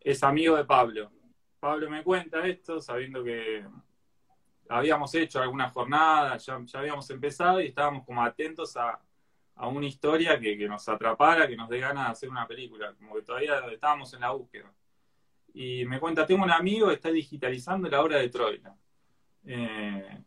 es 0.00 0.22
amigo 0.24 0.56
de 0.56 0.64
Pablo. 0.64 1.12
Pablo 1.60 1.88
me 1.88 2.02
cuenta 2.02 2.44
esto, 2.46 2.80
sabiendo 2.80 3.22
que 3.22 3.64
habíamos 4.68 5.14
hecho 5.14 5.40
alguna 5.40 5.70
jornada, 5.70 6.36
ya, 6.38 6.58
habíamos 6.74 7.08
empezado 7.08 7.60
y 7.60 7.66
estábamos 7.66 8.04
como 8.04 8.22
atentos 8.22 8.76
a, 8.76 9.00
una 9.68 9.86
historia 9.86 10.40
que, 10.40 10.56
nos 10.66 10.88
atrapara, 10.88 11.46
que 11.46 11.56
nos 11.56 11.68
dé 11.68 11.78
ganas 11.78 12.06
de 12.06 12.12
hacer 12.12 12.28
una 12.28 12.48
película, 12.48 12.94
como 12.94 13.14
que 13.14 13.22
todavía 13.22 13.60
estábamos 13.70 14.12
en 14.12 14.20
la 14.20 14.32
búsqueda 14.32 14.72
y 15.54 15.84
me 15.84 16.00
cuenta, 16.00 16.26
tengo 16.26 16.44
un 16.44 16.50
amigo 16.50 16.88
que 16.88 16.94
está 16.94 17.10
digitalizando 17.10 17.88
la 17.88 18.02
obra 18.02 18.18
de 18.18 18.28
Troilo. 18.28 18.76
Eh, 19.44 20.18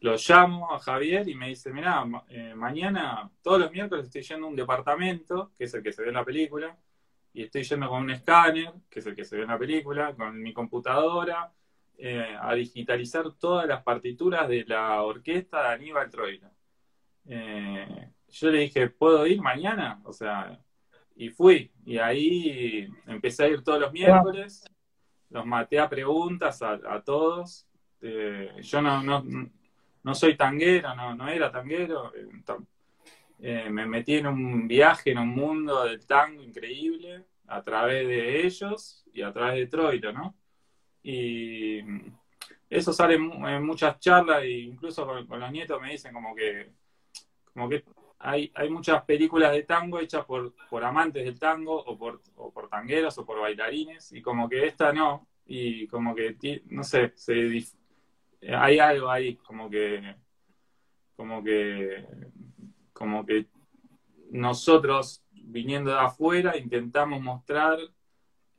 lo 0.00 0.16
llamo 0.16 0.72
a 0.72 0.78
Javier 0.78 1.28
y 1.28 1.34
me 1.34 1.48
dice, 1.48 1.72
mira, 1.72 2.04
eh, 2.28 2.54
mañana, 2.54 3.30
todos 3.42 3.60
los 3.60 3.72
miércoles 3.72 4.06
estoy 4.06 4.22
yendo 4.22 4.46
a 4.46 4.50
un 4.50 4.56
departamento, 4.56 5.52
que 5.56 5.64
es 5.64 5.74
el 5.74 5.82
que 5.82 5.92
se 5.92 6.02
ve 6.02 6.08
en 6.08 6.14
la 6.14 6.24
película, 6.24 6.76
y 7.32 7.42
estoy 7.42 7.62
yendo 7.64 7.88
con 7.88 8.02
un 8.02 8.10
escáner, 8.10 8.72
que 8.88 9.00
es 9.00 9.06
el 9.06 9.16
que 9.16 9.24
se 9.24 9.36
ve 9.36 9.42
en 9.42 9.48
la 9.48 9.58
película, 9.58 10.14
con 10.14 10.40
mi 10.40 10.52
computadora, 10.52 11.52
eh, 11.96 12.36
a 12.40 12.54
digitalizar 12.54 13.32
todas 13.32 13.66
las 13.66 13.82
partituras 13.82 14.48
de 14.48 14.64
la 14.64 15.02
orquesta 15.02 15.62
de 15.62 15.74
Aníbal 15.74 16.10
Troilo. 16.10 16.50
yo 17.24 18.50
le 18.50 18.58
dije, 18.58 18.88
¿puedo 18.90 19.26
ir 19.26 19.40
mañana? 19.40 20.00
O 20.04 20.12
sea, 20.12 20.58
y 21.16 21.28
fui. 21.30 21.70
Y 21.84 21.98
ahí 21.98 22.88
empecé 23.06 23.44
a 23.44 23.48
ir 23.48 23.62
todos 23.62 23.80
los 23.80 23.92
miércoles, 23.92 24.64
los 25.30 25.46
maté 25.46 25.78
a 25.78 25.88
preguntas 25.88 26.62
a, 26.62 27.02
todos. 27.04 27.66
Eh, 28.00 28.50
yo 28.60 28.82
no, 28.82 29.02
no, 29.02 29.24
no, 30.02 30.14
soy 30.14 30.36
tanguero, 30.36 30.94
no, 30.94 31.14
no 31.14 31.28
era 31.28 31.50
tanguero. 31.50 32.14
Eh, 32.14 32.28
eh, 33.40 33.70
me 33.70 33.86
metí 33.86 34.14
en 34.14 34.26
un 34.26 34.68
viaje, 34.68 35.10
en 35.10 35.18
un 35.18 35.28
mundo 35.28 35.84
del 35.84 36.06
tango 36.06 36.42
increíble, 36.42 37.24
a 37.46 37.62
través 37.62 38.06
de 38.06 38.46
ellos 38.46 39.04
y 39.12 39.22
a 39.22 39.32
través 39.32 39.56
de 39.56 39.66
Troilo, 39.66 40.12
¿no? 40.12 40.34
Y 41.02 41.80
eso 42.70 42.92
sale 42.92 43.14
en 43.16 43.66
muchas 43.66 43.98
charlas 44.00 44.42
e 44.42 44.50
incluso 44.50 45.06
con, 45.06 45.26
con 45.26 45.40
los 45.40 45.52
nietos 45.52 45.80
me 45.80 45.92
dicen 45.92 46.12
como 46.14 46.34
que 46.34 46.72
como 47.52 47.68
que 47.68 47.84
hay, 48.24 48.70
muchas 48.70 49.04
películas 49.04 49.52
de 49.52 49.64
tango 49.64 50.00
hechas 50.00 50.24
por, 50.24 50.54
por 50.70 50.82
amantes 50.82 51.24
del 51.24 51.38
tango 51.38 51.76
o 51.76 51.98
por, 51.98 52.22
o 52.36 52.50
por 52.50 52.68
tangueros 52.68 53.18
o 53.18 53.26
por 53.26 53.40
bailarines 53.40 54.12
y 54.12 54.22
como 54.22 54.48
que 54.48 54.66
esta 54.66 54.92
no, 54.92 55.26
y 55.46 55.86
como 55.88 56.14
que, 56.14 56.62
no 56.70 56.82
sé, 56.84 57.12
hay 58.48 58.78
algo 58.78 59.10
ahí, 59.10 59.36
como 59.36 59.68
que, 59.68 60.16
como 61.16 61.44
que, 61.44 62.06
como 62.94 63.26
que 63.26 63.46
nosotros 64.30 65.22
viniendo 65.30 65.90
de 65.90 65.98
afuera 65.98 66.56
intentamos 66.56 67.20
mostrar 67.20 67.78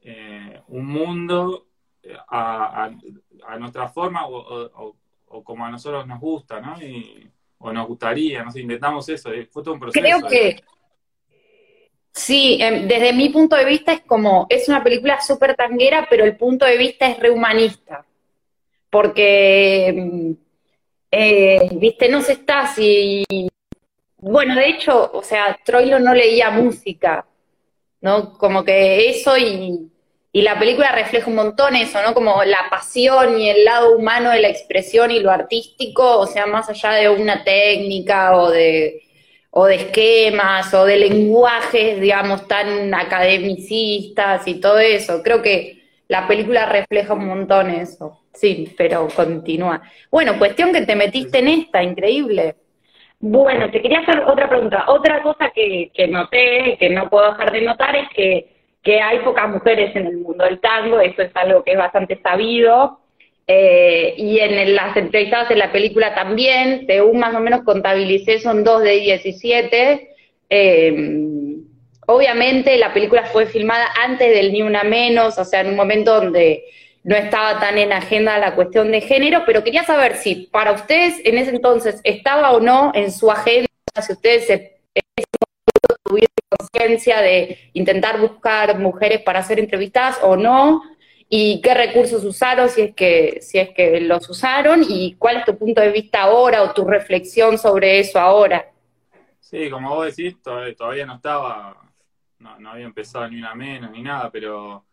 eh, 0.02 0.62
un 0.68 0.86
mundo 0.86 1.68
eh, 2.04 2.16
a, 2.30 2.92
nuestra 3.60 3.90
forma 3.90 4.28
o, 4.28 4.96
o, 5.28 5.44
como 5.44 5.66
a 5.66 5.72
nosotros 5.72 6.06
nos 6.06 6.20
gusta, 6.20 6.62
¿no? 6.62 6.80
Y, 6.82 7.32
o 7.66 7.74
nos 7.74 7.88
gustaría, 7.88 8.44
no 8.44 8.52
sé, 8.52 8.62
intentamos 8.62 9.08
eso, 9.10 9.32
eh, 9.32 9.48
fue 9.52 9.64
todo 9.64 9.74
un 9.74 9.80
proceso. 9.80 10.02
Creo 10.02 10.22
que 10.28 10.62
sí, 12.12 12.58
em, 12.62 12.88
desde 12.88 13.12
mi 13.14 13.30
punto 13.30 13.56
de 13.56 13.66
vista 13.66 13.94
es 13.94 14.02
como, 14.02 14.46
es 14.50 14.70
una 14.70 14.84
película 14.84 15.20
súper 15.20 15.56
tanguera, 15.56 16.08
pero 16.10 16.24
el 16.24 16.38
punto 16.38 16.66
de 16.66 16.78
vista 16.78 17.08
es 17.10 17.20
rehumanista, 17.20 18.06
porque, 18.90 19.88
em, 19.88 20.36
eh, 21.12 21.70
viste, 21.74 22.08
no 22.08 22.22
se 22.22 22.34
está 22.34 22.68
si... 22.68 23.26
Bueno, 24.18 24.56
de 24.56 24.70
hecho, 24.70 25.12
o 25.14 25.24
sea, 25.24 25.58
Troilo 25.64 26.00
no 26.00 26.14
leía 26.14 26.50
música, 26.52 27.26
¿no? 28.02 28.38
Como 28.38 28.64
que 28.64 29.10
eso 29.10 29.38
y 29.38 29.92
y 30.36 30.42
la 30.42 30.60
película 30.60 30.92
refleja 30.92 31.30
un 31.30 31.38
montón 31.38 31.78
eso, 31.78 32.02
¿no? 32.02 32.14
Como 32.14 32.44
la 32.44 32.66
pasión 32.70 33.40
y 33.40 33.50
el 33.50 33.64
lado 33.64 33.96
humano 33.96 34.32
de 34.32 34.42
la 34.42 34.50
expresión 34.50 35.10
y 35.10 35.22
lo 35.22 35.32
artístico, 35.32 36.20
o 36.20 36.26
sea, 36.26 36.46
más 36.46 36.68
allá 36.68 36.92
de 36.92 37.08
una 37.08 37.46
técnica 37.46 38.36
o 38.36 38.52
de, 38.52 39.02
o 39.52 39.66
de 39.66 39.76
esquemas 39.76 40.74
o 40.74 40.84
de 40.84 40.98
lenguajes, 40.98 42.02
digamos, 42.02 42.50
tan 42.50 42.94
academicistas 42.94 44.46
y 44.46 44.60
todo 44.60 44.78
eso. 44.80 45.24
Creo 45.24 45.42
que 45.42 45.86
la 46.10 46.28
película 46.28 46.66
refleja 46.66 47.14
un 47.14 47.28
montón 47.28 47.70
eso. 47.70 48.26
Sí, 48.34 48.76
pero 48.78 49.08
continúa. 49.16 49.84
Bueno, 50.12 50.38
cuestión 50.38 50.74
que 50.74 50.82
te 50.82 50.98
metiste 50.98 51.40
en 51.40 51.48
esta, 51.48 51.82
increíble. 51.82 52.58
Bueno, 53.20 53.72
te 53.72 53.82
quería 53.82 54.00
hacer 54.00 54.20
otra 54.20 54.50
pregunta. 54.50 54.84
Otra 54.90 55.24
cosa 55.24 55.50
que, 55.56 55.92
que 55.94 56.10
noté, 56.10 56.76
que 56.78 56.90
no 56.90 57.10
puedo 57.10 57.32
dejar 57.32 57.54
de 57.54 57.62
notar, 57.62 57.96
es 57.96 58.10
que 58.14 58.55
que 58.86 59.02
hay 59.02 59.20
pocas 59.20 59.50
mujeres 59.50 59.96
en 59.96 60.06
el 60.06 60.18
mundo 60.18 60.46
del 60.46 60.60
tango, 60.60 61.02
eso 61.02 61.24
es 61.24 61.32
algo 61.34 61.64
que 61.64 61.72
es 61.72 61.78
bastante 61.78 62.22
sabido. 62.22 63.00
Eh, 63.48 64.14
y 64.18 64.40
en 64.40 64.76
las 64.76 64.96
entrevistadas 64.96 65.52
en 65.52 65.60
la 65.60 65.72
película 65.72 66.14
también, 66.16 66.86
según 66.88 67.20
más 67.20 67.36
o 67.36 67.40
menos 67.40 67.64
contabilicé, 67.64 68.40
son 68.40 68.64
dos 68.64 68.84
de 68.84 68.92
17. 68.92 70.16
Eh, 70.52 70.96
obviamente 72.06 72.78
la 72.78 72.94
película 72.94 73.26
fue 73.26 73.48
filmada 73.48 73.88
antes 74.04 74.32
del 74.32 74.54
Ni 74.54 74.62
Una 74.62 74.84
Menos, 74.84 75.40
o 75.40 75.46
sea, 75.46 75.62
en 75.62 75.70
un 75.70 75.76
momento 75.76 76.14
donde 76.22 76.66
no 77.04 77.16
estaba 77.16 77.60
tan 77.60 77.80
en 77.80 77.92
agenda 77.92 78.38
la 78.38 78.54
cuestión 78.54 78.92
de 78.92 79.02
género, 79.02 79.44
pero 79.48 79.64
quería 79.64 79.84
saber 79.84 80.16
si 80.16 80.48
para 80.52 80.72
ustedes 80.72 81.22
en 81.24 81.40
ese 81.40 81.52
entonces 81.52 82.02
estaba 82.04 82.52
o 82.52 82.60
no 82.60 82.92
en 82.94 83.12
su 83.12 83.32
agenda, 83.32 83.68
si 84.00 84.14
ustedes 84.14 84.46
se, 84.46 84.75
de 86.88 87.70
intentar 87.74 88.20
buscar 88.20 88.78
mujeres 88.80 89.22
para 89.22 89.44
ser 89.44 89.60
entrevistadas 89.60 90.20
o 90.22 90.36
no, 90.36 90.82
y 91.28 91.62
qué 91.62 91.74
recursos 91.74 92.24
usaron, 92.24 92.70
si 92.70 92.82
es 92.82 92.96
que, 92.96 93.40
si 93.42 93.58
es 93.58 93.70
que 93.70 94.00
los 94.02 94.30
usaron, 94.30 94.84
y 94.88 95.16
cuál 95.16 95.38
es 95.38 95.46
tu 95.46 95.58
punto 95.58 95.82
de 95.82 95.92
vista 95.92 96.24
ahora 96.24 96.62
o 96.64 96.74
tu 96.74 96.86
reflexión 96.86 97.58
sobre 97.58 98.00
eso 98.00 98.20
ahora. 98.20 98.72
Sí, 99.40 99.70
como 99.70 99.96
vos 99.96 100.16
decís, 100.16 100.42
todavía, 100.42 101.06
no 101.06 101.16
estaba, 101.16 101.78
no, 102.40 102.70
había 102.70 102.86
empezado 102.86 103.28
ni 103.30 103.38
una 103.38 103.56
menos 103.56 103.92
ni 103.92 104.02
nada, 104.02 104.30
pero 104.32 104.86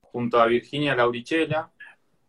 junto 0.00 0.40
a 0.40 0.46
Virginia 0.46 0.94
Laurichela, 0.94 1.70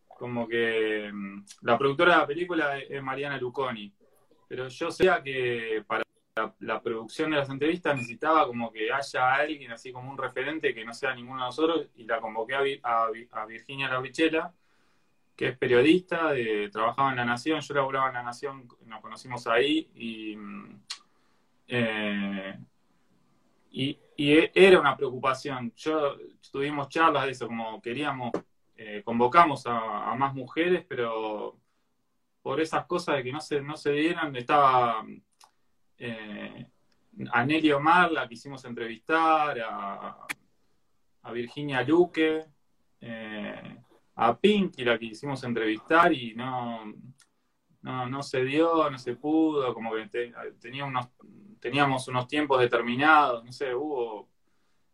como 0.07 0.47
que 0.47 1.09
mm, 1.11 1.45
la 1.61 1.77
productora 1.77 2.13
de 2.13 2.17
la 2.19 2.27
película 2.27 2.79
es 2.79 3.01
Mariana 3.01 3.37
Luconi, 3.37 3.91
pero 4.47 4.67
yo 4.67 4.91
sabía 4.91 5.21
que 5.21 5.83
para 5.85 6.03
la, 6.59 6.81
producción 6.81 7.31
de 7.31 7.37
las 7.37 7.49
entrevistas 7.49 7.95
necesitaba 7.95 8.45
como 8.45 8.69
que 8.71 8.91
haya 8.91 9.35
alguien 9.35 9.71
así 9.71 9.93
como 9.93 10.11
un 10.11 10.17
referente 10.17 10.75
que 10.75 10.83
no 10.83 10.93
sea 10.93 11.15
ninguno 11.15 11.39
de 11.39 11.45
nosotros 11.45 11.87
y 11.95 12.03
la 12.03 12.19
convoqué 12.19 12.79
a, 12.83 13.07
a, 13.31 13.45
Virginia 13.45 13.87
Laurichela, 13.87 14.53
que 15.33 15.49
es 15.49 15.57
periodista, 15.57 16.33
trabajaba 16.71 17.11
en 17.11 17.17
La 17.17 17.25
Nación, 17.25 17.61
yo 17.61 17.73
laboraba 17.73 18.09
en 18.09 18.15
La 18.15 18.23
Nación, 18.23 18.67
nos 18.85 19.01
conocimos 19.01 19.47
ahí 19.47 19.89
y, 19.95 20.37
eh, 21.69 22.59
y, 23.71 23.97
era 24.17 24.79
una 24.79 24.95
preocupación. 24.97 25.73
Yo 25.77 26.17
tuvimos 26.51 26.89
charlas 26.89 27.25
de 27.25 27.31
eso, 27.31 27.47
como 27.47 27.81
queríamos, 27.81 28.31
eh, 28.75 29.01
convocamos 29.05 29.63
a, 29.67 30.13
más 30.15 30.33
mujeres, 30.33 30.85
pero 30.87 31.57
por 32.41 32.59
esas 32.59 32.85
cosas 32.85 33.17
de 33.17 33.23
que 33.23 33.31
no 33.31 33.39
se, 33.39 33.61
no 33.61 33.77
se 33.77 33.91
dieran, 33.91 34.35
estaba 34.35 35.05
eh, 35.97 36.65
a 37.31 37.45
Nelly 37.45 37.71
Omar, 37.71 38.11
la 38.11 38.27
quisimos 38.27 38.63
entrevistar, 38.65 39.59
a, 39.61 40.27
Virginia 41.33 41.81
Luque, 41.81 42.45
eh, 43.01 43.77
a 44.15 44.37
Pinky, 44.37 44.83
la 44.83 44.97
quisimos 44.97 45.43
entrevistar 45.43 46.13
y 46.13 46.35
no, 46.35 46.93
no, 47.81 48.23
se 48.23 48.43
dio, 48.43 48.89
no 48.89 48.97
se 48.99 49.15
pudo, 49.15 49.73
como 49.73 49.93
que 49.93 50.31
teníamos 51.59 52.07
unos 52.07 52.27
tiempos 52.27 52.59
determinados, 52.59 53.43
no 53.43 53.51
sé, 53.51 53.73
hubo... 53.73 54.29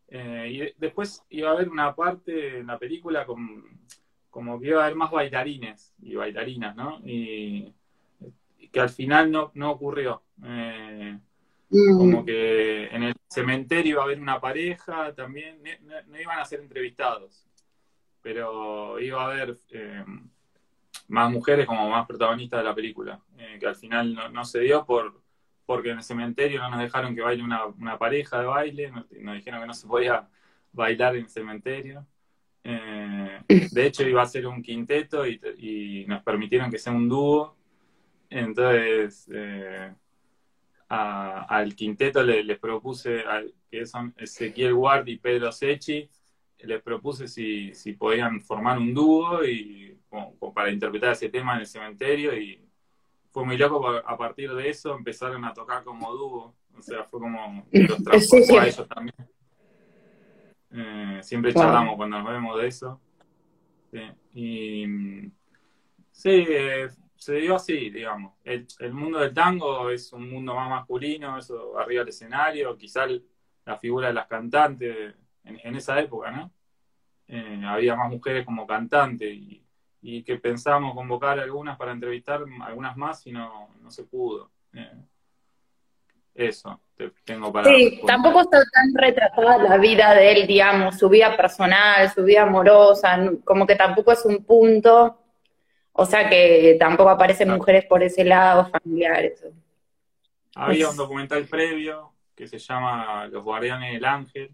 Eh, 0.08 0.48
y 0.51 0.74
después 0.77 1.24
iba 1.29 1.50
a 1.50 1.53
haber 1.53 1.70
una 1.70 1.96
parte 1.96 2.60
en 2.60 2.67
la 2.67 2.77
película 2.77 3.25
como 3.25 4.60
que 4.60 4.67
iba 4.67 4.81
a 4.81 4.86
haber 4.86 4.98
más 4.98 5.10
bailarines 5.10 5.96
y 6.01 6.15
bailarinas, 6.15 6.75
¿no? 6.75 7.00
Que 8.72 8.80
al 8.80 8.90
final 8.90 9.32
no, 9.32 9.51
no 9.54 9.72
ocurrió. 9.72 10.24
Eh, 10.44 11.18
mm. 11.70 11.98
Como 11.98 12.25
que 12.25 12.86
en 12.86 13.04
el 13.04 13.16
cementerio 13.28 13.92
iba 13.92 14.01
a 14.01 14.06
haber 14.06 14.20
una 14.20 14.40
pareja 14.40 15.13
también, 15.13 15.62
no, 16.08 16.20
iban 16.20 16.40
a 16.40 16.46
ser 16.46 16.62
entrevistados, 16.62 17.46
pero 18.22 19.00
iba 19.00 19.22
a 19.22 19.25
haber 19.25 19.58
eh, 19.72 20.06
más 21.10 21.32
mujeres 21.32 21.66
como 21.66 21.90
más 21.90 22.08
protagonistas 22.08 22.60
de 22.62 22.63
la 22.63 22.75
película, 22.75 23.20
eh, 23.38 23.58
que 23.60 23.68
al 23.68 23.75
final 23.75 24.18
no, 24.32 24.46
se 24.46 24.62
dio 24.62 24.86
por 24.86 25.22
porque 25.66 25.92
en 25.92 25.98
el 26.00 26.04
cementerio 26.04 26.60
no 26.60 26.72
nos 26.72 26.80
dejaron 26.82 27.16
que 27.16 27.22
baile 27.22 27.44
una, 27.44 27.98
pareja 27.98 28.42
de 28.42 28.46
baile, 28.46 28.92
nos, 28.92 29.08
dijeron 29.10 29.62
que 29.62 29.68
no 29.68 29.74
se 29.74 29.88
podía 29.88 30.28
bailar 30.74 31.16
en 31.16 31.24
el 31.24 31.30
cementerio. 31.30 32.06
de 32.63 33.86
hecho 33.86 34.04
iba 34.04 34.22
a 34.22 34.25
ser 34.25 34.48
un 34.48 34.62
quinteto 34.62 35.25
y, 35.25 35.40
y 35.60 36.06
nos 36.08 36.24
permitieron 36.24 36.70
que 36.70 36.78
sea 36.78 36.92
un 36.92 37.08
dúo. 37.08 37.61
Entonces, 38.32 39.30
al 40.88 41.76
quinteto 41.76 42.24
les, 42.24 42.58
propuse, 42.58 43.24
que 43.70 43.86
son 43.86 44.14
Ezequiel 44.18 44.74
Ward 44.74 45.08
y 45.08 45.18
Pedro 45.18 45.52
Sechi, 45.52 46.10
les 46.60 46.82
propuse 46.82 47.28
si, 47.28 47.74
si 47.74 47.94
podían 47.94 48.42
formar 48.42 48.78
un 48.78 48.94
dúo 48.94 49.44
y 49.46 49.98
para 50.54 50.72
interpretar 50.72 51.12
ese 51.14 51.30
tema 51.30 51.56
en 51.56 51.62
el 51.62 51.68
cementerio 51.68 52.38
y 52.38 52.62
fue 53.32 53.46
muy 53.46 53.58
loco 53.58 53.88
a 53.88 54.18
partir 54.18 54.54
de 54.54 54.70
eso 54.70 54.96
empezaron 54.96 55.44
a 55.46 55.54
tocar 55.54 55.84
como 55.84 56.12
dúo, 56.14 56.56
o 56.78 56.82
sea, 56.82 57.04
fue 57.06 57.20
como 57.20 57.66
los 57.72 57.98
transportó 58.04 58.60
a 58.60 58.68
ellos 58.68 58.88
también. 58.88 59.16
Eh, 60.74 61.20
siempre 61.22 61.54
charlamos 61.54 61.96
cuando 61.96 62.18
nos 62.20 62.32
vemos 62.32 62.62
de 62.62 62.68
eso. 62.68 63.02
Y 64.34 64.86
sí, 66.12 66.46
se 67.22 67.36
dio 67.36 67.56
así, 67.56 67.92
digamos. 67.92 68.34
El, 68.44 68.94
mundo 68.94 69.20
del 69.20 69.32
tango 69.32 69.92
es 69.92 70.12
un 70.12 70.28
mundo 70.28 70.56
más 70.56 70.68
masculino, 70.68 71.38
eso 71.38 71.78
arriba 71.78 72.00
del 72.00 72.10
escenario, 72.10 72.75
quizá 72.75 73.06
la 73.63 73.78
figura 73.78 74.08
de 74.08 74.16
las 74.16 74.25
cantantes 74.25 75.13
en, 75.44 75.75
esa 75.75 76.00
época, 76.00 76.31
¿no? 76.31 76.51
Eh, 77.27 77.62
había 77.64 77.96
más 77.96 78.10
mujeres 78.10 78.44
como 78.44 78.66
cantantes 78.66 79.29
y, 79.31 80.24
que 80.24 80.38
pensamos 80.38 80.96
convocar 80.96 81.40
algunas 81.40 81.77
para 81.77 81.92
entrevistar, 81.92 82.44
algunas 82.64 82.98
más 82.98 83.27
y 83.27 83.31
no, 83.31 83.70
no 83.79 83.92
se 83.92 84.03
pudo. 84.03 84.50
Eh, 84.74 84.98
eso, 86.34 86.81
te 86.96 87.12
tengo 87.24 87.53
para. 87.53 87.70
Sí, 87.70 88.01
tampoco 88.07 88.42
está 88.42 88.64
tan 88.64 88.96
retratada 88.96 89.60
la 89.60 89.77
vida 89.77 90.16
de 90.16 90.31
él, 90.31 90.48
digamos, 90.48 90.98
su 90.98 91.07
vida 91.07 91.38
personal, 91.38 92.10
su 92.10 92.24
vida 92.24 92.42
amorosa, 92.42 93.16
como 93.44 93.68
que 93.68 93.75
tampoco 93.75 94.12
es 94.12 94.25
un 94.25 94.44
punto 94.44 95.21
o 95.94 96.06
sea 96.06 96.30
que 96.30 96.77
tampoco 96.80 97.10
aparecen 97.10 97.50
mujeres 97.50 97.86
por 97.86 98.01
ese 98.04 98.24
lado, 98.24 98.70
familiares. 98.70 99.46
Había 100.56 100.90
un 100.90 100.98
documental 100.98 101.46
previo 101.46 102.14
que 102.36 102.48
se 102.48 102.58
llama 102.58 103.27
Los 103.27 103.44
Guardianes 103.44 103.94
del 103.94 104.06
Ángel, 104.06 104.51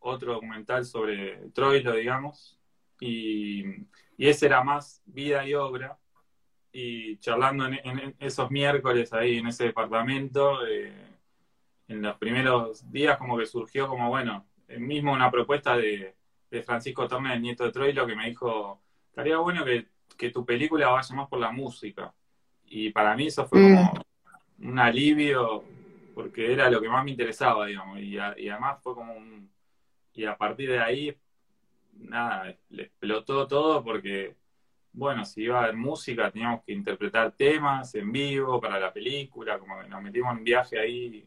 otro 0.00 0.34
documental 0.34 0.84
sobre 0.84 1.50
Troilo, 1.50 1.92
digamos, 1.92 2.58
y, 3.00 3.64
ese 4.16 4.46
era 4.46 4.64
más 4.64 5.00
vida 5.06 5.46
y 5.46 5.54
obra. 5.54 5.96
Y 6.72 7.18
charlando 7.18 7.66
en, 7.66 8.16
esos 8.18 8.50
miércoles 8.50 9.12
ahí 9.12 9.38
en 9.38 9.46
ese 9.46 9.64
departamento, 9.64 10.66
eh, 10.66 10.92
en 11.86 12.02
los 12.02 12.16
primeros 12.18 12.90
días 12.90 13.16
como 13.16 13.38
que 13.38 13.46
surgió 13.46 13.88
como, 13.88 14.08
bueno, 14.08 14.46
mismo 14.78 15.12
una 15.12 15.30
propuesta 15.30 15.76
de, 15.76 16.14
Francisco 16.64 17.06
Torne, 17.06 17.34
el 17.34 17.42
nieto 17.42 17.64
de 17.64 17.72
Troilo, 17.72 18.06
que 18.06 18.16
me 18.16 18.26
dijo, 18.26 18.80
estaría 19.10 19.36
bueno 19.36 19.64
que 19.66 19.86
que 20.16 20.30
tu 20.30 20.44
película 20.44 20.88
vaya 20.88 21.14
más 21.14 21.28
por 21.28 21.38
la 21.38 21.50
música. 21.50 22.12
Y 22.66 22.90
para 22.90 23.16
mí 23.16 23.26
eso 23.28 23.46
fue 23.46 23.62
como 23.62 23.92
mm. 24.58 24.68
un 24.68 24.78
alivio, 24.78 25.64
porque 26.14 26.52
era 26.52 26.70
lo 26.70 26.80
que 26.80 26.88
más 26.88 27.04
me 27.04 27.12
interesaba, 27.12 27.66
digamos. 27.66 28.00
Y, 28.00 28.18
además 28.18 28.78
fue 28.82 28.94
como 28.94 29.14
un... 29.14 29.50
Y 30.12 30.24
a 30.24 30.36
partir 30.36 30.70
de 30.70 30.80
ahí, 30.80 31.16
nada, 31.92 32.54
le 32.70 32.82
explotó 32.82 33.46
todo 33.46 33.84
porque, 33.84 34.36
bueno, 34.92 35.24
si 35.24 35.42
iba 35.42 35.60
a 35.60 35.62
haber 35.62 35.76
música, 35.76 36.30
teníamos 36.30 36.64
que 36.64 36.72
interpretar 36.72 37.32
temas 37.32 37.94
en 37.94 38.10
vivo 38.10 38.60
para 38.60 38.80
la 38.80 38.92
película, 38.92 39.58
como 39.58 39.80
que 39.80 39.88
nos 39.88 40.02
metimos 40.02 40.32
en 40.32 40.38
un 40.38 40.44
viaje 40.44 40.78
ahí 40.78 41.24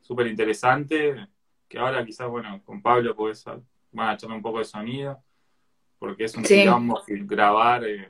súper 0.00 0.26
interesante, 0.26 1.28
que 1.68 1.78
ahora 1.78 2.04
quizás, 2.04 2.28
bueno, 2.28 2.62
con 2.64 2.80
Pablo 2.80 3.14
pues 3.14 3.44
van 3.92 4.08
a 4.08 4.14
echarle 4.14 4.36
un 4.36 4.42
poco 4.42 4.58
de 4.58 4.64
sonido, 4.64 5.22
porque 5.98 6.24
es 6.24 6.34
un 6.34 6.44
sí. 6.46 6.64
grabar... 7.26 7.84
Eh, 7.84 8.08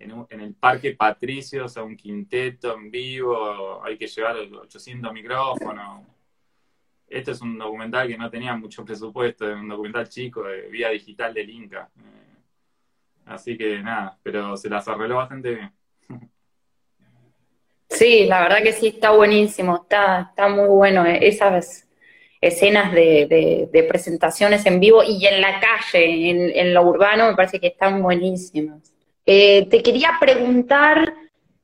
en, 0.00 0.40
el 0.40 0.54
Parque 0.54 0.94
Patricio, 0.94 1.66
o 1.66 1.68
sea, 1.68 1.82
un 1.82 1.96
quinteto 1.96 2.74
en 2.74 2.90
vivo, 2.90 3.84
hay 3.84 3.98
que 3.98 4.06
llevar 4.06 4.36
800 4.36 5.12
micrófonos. 5.12 6.06
Este 7.06 7.32
es 7.32 7.40
un 7.42 7.58
documental 7.58 8.08
que 8.08 8.16
no 8.16 8.30
tenía 8.30 8.56
mucho 8.56 8.84
presupuesto, 8.84 9.48
es 9.48 9.56
un 9.56 9.68
documental 9.68 10.08
chico 10.08 10.44
de 10.44 10.68
vía 10.68 10.88
digital 10.88 11.34
del 11.34 11.50
Inca. 11.50 11.90
Eh, 11.98 12.36
así 13.26 13.58
que 13.58 13.80
nada, 13.80 14.18
pero 14.22 14.56
se 14.56 14.70
las 14.70 14.88
arregló 14.88 15.16
bastante 15.16 15.54
bien. 15.54 15.72
Sí, 17.88 18.26
la 18.26 18.40
verdad 18.42 18.62
que 18.62 18.72
sí, 18.72 18.86
está 18.88 19.10
buenísimo, 19.10 19.82
está, 19.82 20.28
está 20.30 20.48
muy 20.48 20.68
bueno. 20.68 21.04
Eh, 21.04 21.18
esas 21.26 21.88
escenas 22.40 22.92
de, 22.92 23.86
presentaciones 23.88 24.64
en 24.64 24.80
vivo 24.80 25.02
y 25.02 25.26
en 25.26 25.40
la 25.42 25.60
calle, 25.60 26.30
en 26.58 26.72
lo 26.72 26.84
urbano, 26.84 27.28
me 27.28 27.36
parece 27.36 27.60
que 27.60 27.66
están 27.66 28.00
buenísimas. 28.02 28.94
Eh, 29.32 29.68
te 29.70 29.80
quería 29.80 30.14
preguntar 30.18 31.14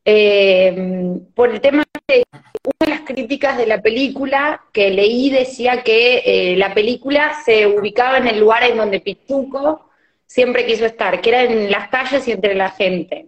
eh, 0.05 1.19
por 1.35 1.51
el 1.51 1.61
tema 1.61 1.83
de 2.07 2.23
una 2.63 2.77
de 2.79 2.91
las 2.91 3.01
críticas 3.01 3.59
de 3.59 3.67
la 3.67 3.83
película 3.83 4.63
que 4.73 4.91
leí 4.91 5.31
decía 5.31 5.83
que 5.83 6.23
eh, 6.25 6.57
la 6.57 6.73
película 6.75 7.35
se 7.45 7.67
ubicaba 7.67 8.19
en 8.19 8.29
el 8.29 8.39
lugar 8.39 8.63
en 8.63 8.77
donde 8.77 9.01
Pichuco 9.01 9.91
siempre 10.27 10.65
quiso 10.65 10.87
estar, 10.87 11.21
que 11.21 11.31
era 11.31 11.43
en 11.43 11.69
las 11.69 11.89
calles 11.89 12.29
y 12.29 12.31
entre 12.31 12.55
la 12.55 12.71
gente. 12.71 13.27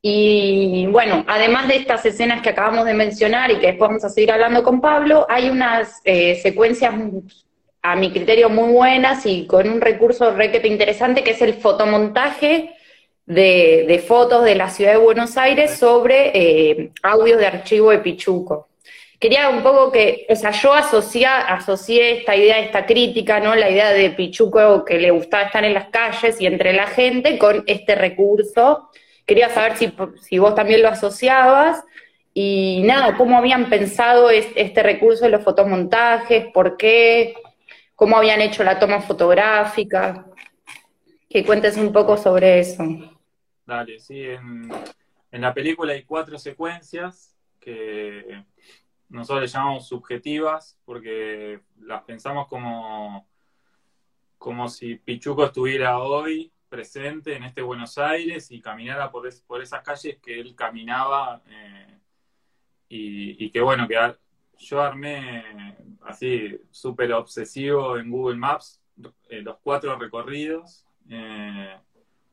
Y 0.00 0.86
bueno, 0.86 1.24
además 1.26 1.66
de 1.66 1.74
estas 1.74 2.06
escenas 2.06 2.40
que 2.40 2.50
acabamos 2.50 2.84
de 2.86 2.94
mencionar 2.94 3.50
y 3.50 3.56
que 3.56 3.66
después 3.66 3.88
vamos 3.88 4.04
a 4.04 4.10
seguir 4.10 4.30
hablando 4.30 4.62
con 4.62 4.80
Pablo, 4.80 5.26
hay 5.28 5.50
unas 5.50 6.00
secuencias 6.40 6.94
a 7.82 7.96
mi 7.96 8.12
criterio 8.12 8.48
muy 8.48 8.72
buenas 8.72 9.26
y 9.26 9.44
con 9.48 9.68
un 9.68 9.80
recurso 9.80 10.30
requete 10.30 10.68
interesante 10.68 11.24
que 11.24 11.32
es 11.32 11.42
el 11.42 11.54
fotomontaje 11.54 12.76
de, 13.26 14.04
fotos 14.06 14.44
de 14.44 14.54
la 14.54 14.68
ciudad 14.70 14.92
de 14.92 14.98
Buenos 14.98 15.36
Aires 15.36 15.78
sobre 15.78 16.32
eh, 16.34 16.90
audios 17.02 17.38
de 17.38 17.46
archivo 17.46 17.90
de 17.90 17.98
Pichuco. 17.98 18.68
Quería 19.18 19.48
un 19.50 19.62
poco 19.62 19.92
que, 19.92 20.26
o 20.28 20.34
sea, 20.34 20.50
yo 20.50 20.72
asocié 20.72 22.18
esta 22.18 22.34
idea, 22.34 22.58
esta 22.58 22.84
crítica, 22.86 23.38
¿no? 23.38 23.54
La 23.54 23.70
idea 23.70 23.90
de 23.90 24.10
Pichuco 24.10 24.84
que 24.84 24.98
le 24.98 25.12
gustaba 25.12 25.44
estar 25.44 25.64
en 25.64 25.74
las 25.74 25.90
calles 25.90 26.40
y 26.40 26.46
entre 26.46 26.72
la 26.72 26.88
gente 26.88 27.38
con 27.38 27.62
este 27.68 27.94
recurso. 27.94 28.88
Quería 29.24 29.48
saber 29.48 29.76
si, 29.76 29.92
si 30.20 30.38
vos 30.40 30.56
también 30.56 30.82
lo 30.82 30.88
asociabas 30.88 31.84
y 32.34 32.82
nada, 32.84 33.16
cómo 33.16 33.38
habían 33.38 33.68
pensado 33.68 34.30
este 34.30 34.82
recurso 34.82 35.24
de 35.24 35.30
los 35.30 35.44
fotomontajes, 35.44 36.46
por 36.52 36.76
qué, 36.76 37.34
cómo 37.94 38.16
habían 38.16 38.40
hecho 38.40 38.64
la 38.64 38.78
toma 38.80 39.00
fotográfica. 39.02 40.26
Que 41.28 41.44
cuentes 41.44 41.76
un 41.76 41.92
poco 41.92 42.16
sobre 42.16 42.58
eso. 42.58 42.84
Dale, 43.64 43.98
sí, 44.00 44.24
en, 44.24 44.70
la 45.30 45.54
película 45.54 45.92
hay 45.92 46.04
cuatro 46.04 46.38
secuencias 46.38 47.36
que 47.60 48.44
nosotros 49.08 49.42
le 49.42 49.46
llamamos 49.46 49.86
subjetivas 49.86 50.78
porque 50.84 51.60
las 51.80 52.02
pensamos 52.02 52.48
como, 52.48 53.28
como 54.36 54.68
si 54.68 54.96
Pichuco 54.96 55.44
estuviera 55.44 55.98
hoy 55.98 56.52
presente 56.68 57.36
en 57.36 57.44
este 57.44 57.62
Buenos 57.62 57.98
Aires 57.98 58.50
y 58.50 58.60
caminara 58.60 59.10
por, 59.10 59.28
por 59.46 59.62
esas 59.62 59.82
calles 59.82 60.18
que 60.18 60.40
él 60.40 60.54
caminaba 60.56 61.42
eh, 61.46 61.98
y, 62.88 63.50
que 63.50 63.60
bueno, 63.60 63.86
que 63.86 63.96
yo 64.58 64.80
armé 64.80 65.76
así 66.02 66.58
súper 66.70 67.12
obsesivo 67.12 67.96
en 67.96 68.10
Google 68.10 68.36
Maps 68.36 68.82
eh, 69.28 69.40
los 69.42 69.58
cuatro 69.62 69.98
recorridos. 69.98 70.86
Eh, 71.08 71.76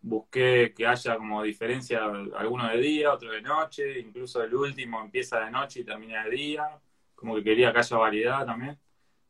busqué 0.01 0.73
que 0.75 0.87
haya 0.87 1.17
como 1.17 1.43
diferencia, 1.43 2.03
alguno 2.05 2.69
de 2.69 2.77
día, 2.77 3.13
otro 3.13 3.31
de 3.31 3.41
noche, 3.41 3.99
incluso 3.99 4.43
el 4.43 4.53
último 4.53 5.01
empieza 5.01 5.39
de 5.39 5.51
noche 5.51 5.81
y 5.81 5.83
termina 5.83 6.23
de 6.23 6.29
día, 6.31 6.79
como 7.15 7.35
que 7.35 7.43
quería 7.43 7.71
que 7.73 7.79
haya 7.79 7.97
variedad 7.97 8.45
también. 8.45 8.77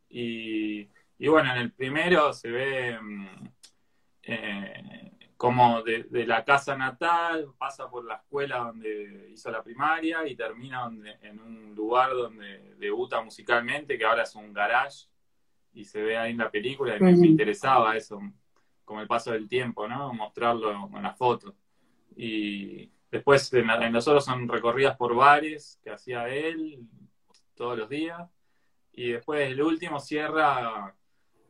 Y, 0.10 0.88
bueno, 1.27 1.51
en 1.51 1.58
el 1.58 1.71
primero 1.71 2.34
se 2.34 2.49
ve 2.49 2.99
mm, 2.99 3.47
eh, 4.23 5.12
como 5.39 5.82
de, 5.84 6.05
la 6.25 6.43
casa 6.43 6.75
natal, 6.75 7.53
pasa 7.58 7.89
por 7.89 8.03
la 8.03 8.15
escuela 8.15 8.58
donde 8.58 9.29
hizo 9.32 9.49
la 9.49 9.63
primaria 9.63 10.27
y 10.27 10.36
termina 10.36 10.91
en 11.21 11.39
un 11.39 11.73
lugar 11.75 12.12
donde 12.12 12.75
debuta 12.77 13.21
musicalmente, 13.21 13.97
que 13.97 14.05
ahora 14.05 14.23
es 14.23 14.36
un 14.36 14.51
garage, 14.51 15.08
y 15.73 15.86
se 15.86 16.01
ve 16.01 16.17
ahí 16.17 16.32
en 16.32 16.39
la 16.39 16.51
película, 16.51 16.97
y 16.97 16.99
me, 16.99 17.12
interesaba 17.12 17.95
eso, 17.95 18.19
como 18.89 19.02
el 19.02 19.08
paso 19.08 19.32
del 19.32 19.47
tiempo, 19.47 19.88
¿no? 19.88 20.12
Mostrarlo 20.15 20.71
en 20.71 21.04
las 21.04 21.15
fotos. 21.15 21.54
Y 22.15 22.89
después 23.12 23.54
en, 23.54 23.69
en 23.69 23.93
los 23.93 24.08
otros 24.08 24.25
son 24.25 24.47
recorridas 24.47 24.97
por 24.97 25.13
bares 25.13 25.80
que 25.84 25.91
hacía 25.91 26.28
él 26.28 26.80
todos 27.54 27.78
los 27.78 27.88
días. 27.88 28.28
Y 28.93 29.12
después 29.12 29.47
el 29.47 29.62
último 29.62 29.99
cierra 29.99 30.95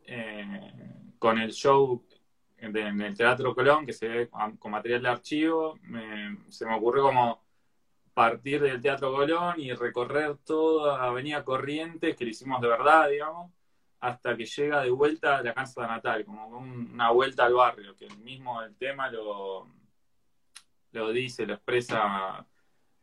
eh, 0.04 0.70
con 1.18 1.38
el 1.38 1.50
show 1.52 2.04
en 2.58 2.76
el 3.00 3.16
Teatro 3.16 3.54
Colón, 3.54 3.86
que 3.86 3.94
se 3.94 4.06
ve 4.06 4.28
con 4.28 4.70
material 4.70 5.00
de 5.00 5.08
archivo, 5.08 5.78
se 6.50 6.66
me 6.66 6.74
ocurrió 6.74 7.04
como 7.04 7.42
partir 8.12 8.60
del 8.60 8.82
Teatro 8.82 9.14
Colón 9.14 9.54
y 9.58 9.72
recorrer 9.72 10.36
toda 10.44 11.02
Avenida 11.02 11.42
Corrientes, 11.42 12.14
que 12.14 12.24
lo 12.24 12.30
hicimos 12.32 12.60
de 12.60 12.68
verdad, 12.68 13.08
digamos, 13.08 13.50
hasta 14.00 14.36
que 14.36 14.46
llega 14.46 14.82
de 14.82 14.90
vuelta 14.90 15.38
a 15.38 15.42
la 15.42 15.54
casa 15.54 15.86
natal, 15.86 16.24
como 16.24 16.46
una 16.48 17.10
vuelta 17.10 17.44
al 17.44 17.54
barrio, 17.54 17.94
que 17.94 18.06
el 18.06 18.18
mismo 18.18 18.62
el 18.62 18.74
tema 18.76 19.10
lo, 19.10 19.68
lo 20.92 21.10
dice, 21.12 21.46
lo 21.46 21.54
expresa. 21.54 22.46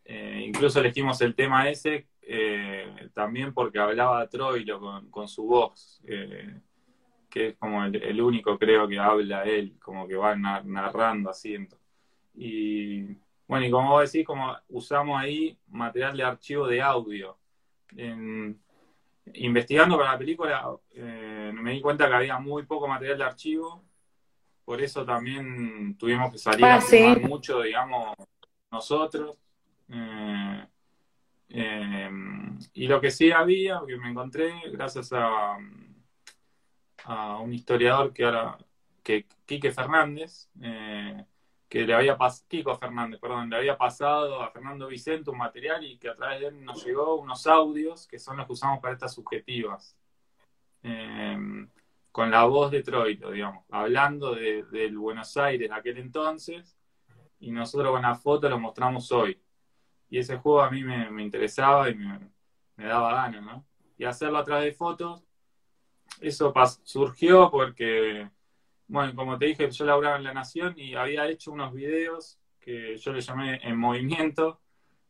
Eh, 0.04 0.44
incluso 0.46 0.80
elegimos 0.80 1.20
el 1.22 1.36
tema 1.36 1.70
ese 1.70 2.08
eh, 2.22 3.10
también 3.14 3.54
porque 3.54 3.78
hablaba 3.78 4.22
de 4.22 4.28
Troilo 4.28 4.80
con, 5.12 5.28
su 5.28 5.46
voz. 5.46 6.02
Eh, 6.06 6.60
que 7.30 7.50
es 7.50 7.58
como 7.58 7.84
el, 7.84 8.22
único 8.22 8.58
creo 8.58 8.88
que 8.88 8.98
habla 8.98 9.44
él, 9.44 9.78
como 9.80 10.08
que 10.08 10.16
va 10.16 10.36
narrando 10.36 11.30
así. 11.30 11.58
Y 12.34 13.04
bueno, 13.48 13.66
y 13.66 13.72
como 13.72 13.92
vos 13.92 14.12
decís, 14.12 14.26
como 14.26 14.56
usamos 14.70 15.20
ahí 15.20 15.58
material 15.68 16.18
de 16.18 16.24
archivo 16.24 16.68
de 16.68 16.82
audio. 16.82 17.38
Investigando 19.36 19.98
para 19.98 20.14
la 20.14 20.18
película 20.18 20.70
eh, 20.92 21.52
me 21.54 21.72
di 21.72 21.82
cuenta 21.82 22.08
que 22.08 22.16
había 22.16 22.40
muy 22.40 22.64
poco 22.64 22.88
material 22.88 23.18
de 23.18 23.24
archivo, 23.24 23.84
por 24.66 24.82
eso 24.82 25.06
también 25.06 25.96
tuvimos 25.98 26.32
que 26.32 26.38
salir 26.38 26.66
ah, 26.66 26.80
a 26.80 27.20
mucho, 27.28 27.62
digamos, 27.62 28.14
nosotros. 28.72 29.38
Eh, 29.90 30.66
eh, 31.50 32.10
y 32.74 32.88
lo 32.88 33.00
que 33.00 33.12
sí 33.12 33.32
había, 33.32 33.82
que 33.88 33.98
me 33.98 34.10
encontré, 34.10 34.54
gracias 34.72 35.14
a, 35.14 35.58
a 37.06 37.38
un 37.38 37.54
historiador 37.54 38.14
que 38.14 38.26
ahora, 38.26 38.58
que 39.04 39.26
Quique 39.46 39.72
Fernández, 39.72 40.50
eh, 40.62 41.24
que 41.70 41.86
le 41.86 41.94
había 41.94 42.18
pasado, 42.18 42.78
Fernández, 42.80 43.20
perdón, 43.20 43.50
le 43.50 43.58
había 43.58 43.78
pasado 43.78 44.42
a 44.42 44.52
Fernando 44.52 44.88
Vicente 44.88 45.30
un 45.30 45.38
material 45.38 45.84
y 45.84 45.98
que 45.98 46.10
a 46.10 46.16
través 46.16 46.40
de 46.40 46.48
él 46.48 46.64
nos 46.64 46.86
llegó 46.86 47.16
unos 47.16 47.46
audios 47.48 48.08
que 48.08 48.20
son 48.20 48.38
los 48.38 48.48
que 48.48 48.54
usamos 48.54 48.80
para 48.80 48.94
estas 48.94 49.14
subjetivas. 49.14 49.98
Eh, 50.84 51.68
con 52.12 52.32
la 52.32 52.46
voz 52.46 52.72
de 52.72 52.82
Troilo, 52.82 53.32
digamos, 53.32 53.66
hablando 53.70 54.34
de, 54.34 54.64
del 54.64 54.98
Buenos 54.98 55.38
Aires 55.38 55.70
de 55.70 55.76
aquel 55.76 55.98
entonces, 55.98 56.76
y 57.40 57.52
nosotros 57.52 57.92
con 57.92 58.02
la 58.02 58.16
foto 58.16 58.50
lo 58.50 58.60
mostramos 58.60 59.12
hoy. 59.12 59.40
Y 60.10 60.18
ese 60.20 60.38
juego 60.38 60.62
a 60.62 60.72
mí 60.72 60.84
me, 60.84 61.22
interesaba 61.22 61.90
y 61.90 61.96
me, 61.96 62.32
me, 62.76 62.86
daba 62.86 63.14
ganas, 63.14 63.44
¿no? 63.44 63.66
Y 63.98 64.06
hacerlo 64.06 64.40
a 64.40 64.44
través 64.44 64.66
de 64.66 64.72
fotos 64.74 65.28
eso 66.22 66.54
surgió 66.84 67.50
porque, 67.52 68.30
bueno, 68.88 69.16
como 69.16 69.38
te 69.38 69.46
dije, 69.46 69.70
yo 69.70 69.86
laburaba 69.86 70.18
en 70.18 70.24
La 70.24 70.34
Nación 70.34 70.74
y 70.78 70.96
había 70.96 71.28
hecho 71.28 71.52
unos 71.52 71.74
videos 71.74 72.40
que 72.60 72.98
yo 72.98 73.14
le 73.14 73.22
llamé 73.22 73.60
En 73.64 73.78
Movimiento, 73.78 74.60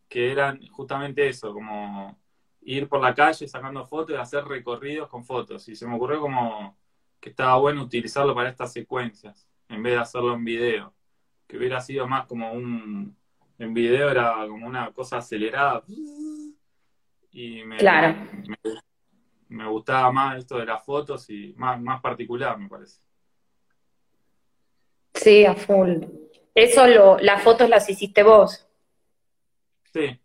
que 0.08 0.32
eran 0.32 0.66
justamente 0.68 1.28
eso, 1.28 1.54
como 1.54 2.18
ir 2.62 2.88
por 2.88 3.02
la 3.02 3.14
calle 3.14 3.48
sacando 3.48 3.86
fotos 3.86 4.16
y 4.16 4.20
hacer 4.20 4.46
recorridos 4.46 5.10
con 5.10 5.24
fotos. 5.24 5.68
Y 5.70 5.76
se 5.76 5.88
me 5.88 5.96
ocurrió 5.96 6.22
como 6.22 6.78
que 7.20 7.30
estaba 7.30 7.58
bueno 7.58 7.84
utilizarlo 7.84 8.36
para 8.36 8.50
estas 8.50 8.74
secuencias, 8.74 9.48
en 9.70 9.82
vez 9.84 9.94
de 9.94 10.00
hacerlo 10.00 10.34
en 10.34 10.44
video, 10.44 10.94
que 11.48 11.58
hubiera 11.58 11.82
sido 11.82 12.08
más 12.08 12.26
como 12.26 12.52
un... 12.52 13.16
En 13.60 13.74
video 13.74 14.12
era 14.12 14.46
como 14.48 14.68
una 14.68 14.92
cosa 14.92 15.18
acelerada. 15.18 15.84
Y 17.32 17.64
me, 17.64 17.78
claro 17.78 18.16
me 19.50 19.68
gustaba 19.68 20.12
más 20.12 20.38
esto 20.38 20.58
de 20.58 20.66
las 20.66 20.84
fotos 20.84 21.30
y 21.30 21.54
más, 21.58 21.82
más 21.82 22.02
particular, 22.02 22.58
me 22.58 22.68
parece. 22.68 23.00
Sí, 25.28 25.44
a 25.44 25.56
full. 25.56 26.06
Eso, 26.56 26.88
lo, 26.88 27.20
las 27.20 27.44
fotos 27.44 27.68
las 27.68 27.90
hiciste 27.90 28.24
vos. 28.24 28.66
Sí, 29.92 30.18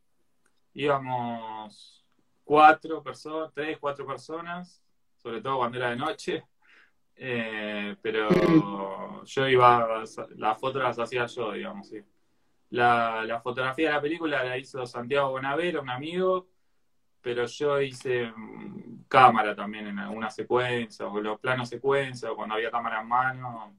íbamos 0.74 2.06
cuatro 2.44 3.02
personas, 3.02 3.50
tres, 3.52 3.78
cuatro 3.80 4.06
personas, 4.06 4.80
sobre 5.16 5.40
todo 5.40 5.56
cuando 5.56 5.78
era 5.78 5.90
de 5.90 5.96
noche. 5.96 6.44
Eh, 7.16 7.96
pero 8.00 9.24
yo 9.24 9.48
iba, 9.48 10.04
las 10.36 10.60
fotos 10.60 10.80
las 10.80 10.96
hacía 11.00 11.26
yo, 11.26 11.50
digamos, 11.50 11.88
sí. 11.88 11.98
La, 12.70 13.24
la, 13.26 13.40
fotografía 13.40 13.88
de 13.88 13.94
la 13.96 14.00
película 14.00 14.44
la 14.44 14.56
hizo 14.56 14.86
Santiago 14.86 15.30
Bonavero, 15.30 15.82
un 15.82 15.90
amigo, 15.90 16.46
pero 17.20 17.46
yo 17.46 17.80
hice 17.80 18.30
mm, 18.30 19.06
cámara 19.08 19.56
también 19.56 19.88
en 19.88 19.98
alguna 19.98 20.30
secuencia, 20.30 21.08
o 21.08 21.20
los 21.20 21.40
planos 21.40 21.68
secuencia, 21.68 22.30
o 22.30 22.36
cuando 22.36 22.54
había 22.54 22.70
cámara 22.70 23.00
en 23.00 23.08
mano, 23.08 23.76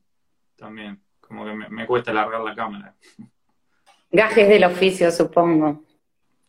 también, 0.56 1.03
como 1.28 1.46
que 1.46 1.54
me, 1.54 1.86
cuesta 1.86 2.14
largar 2.14 2.42
la 2.42 2.56
cámara. 2.56 2.96
Gajes 4.12 4.48
del 4.48 4.64
oficio, 4.66 5.12
supongo. 5.12 5.84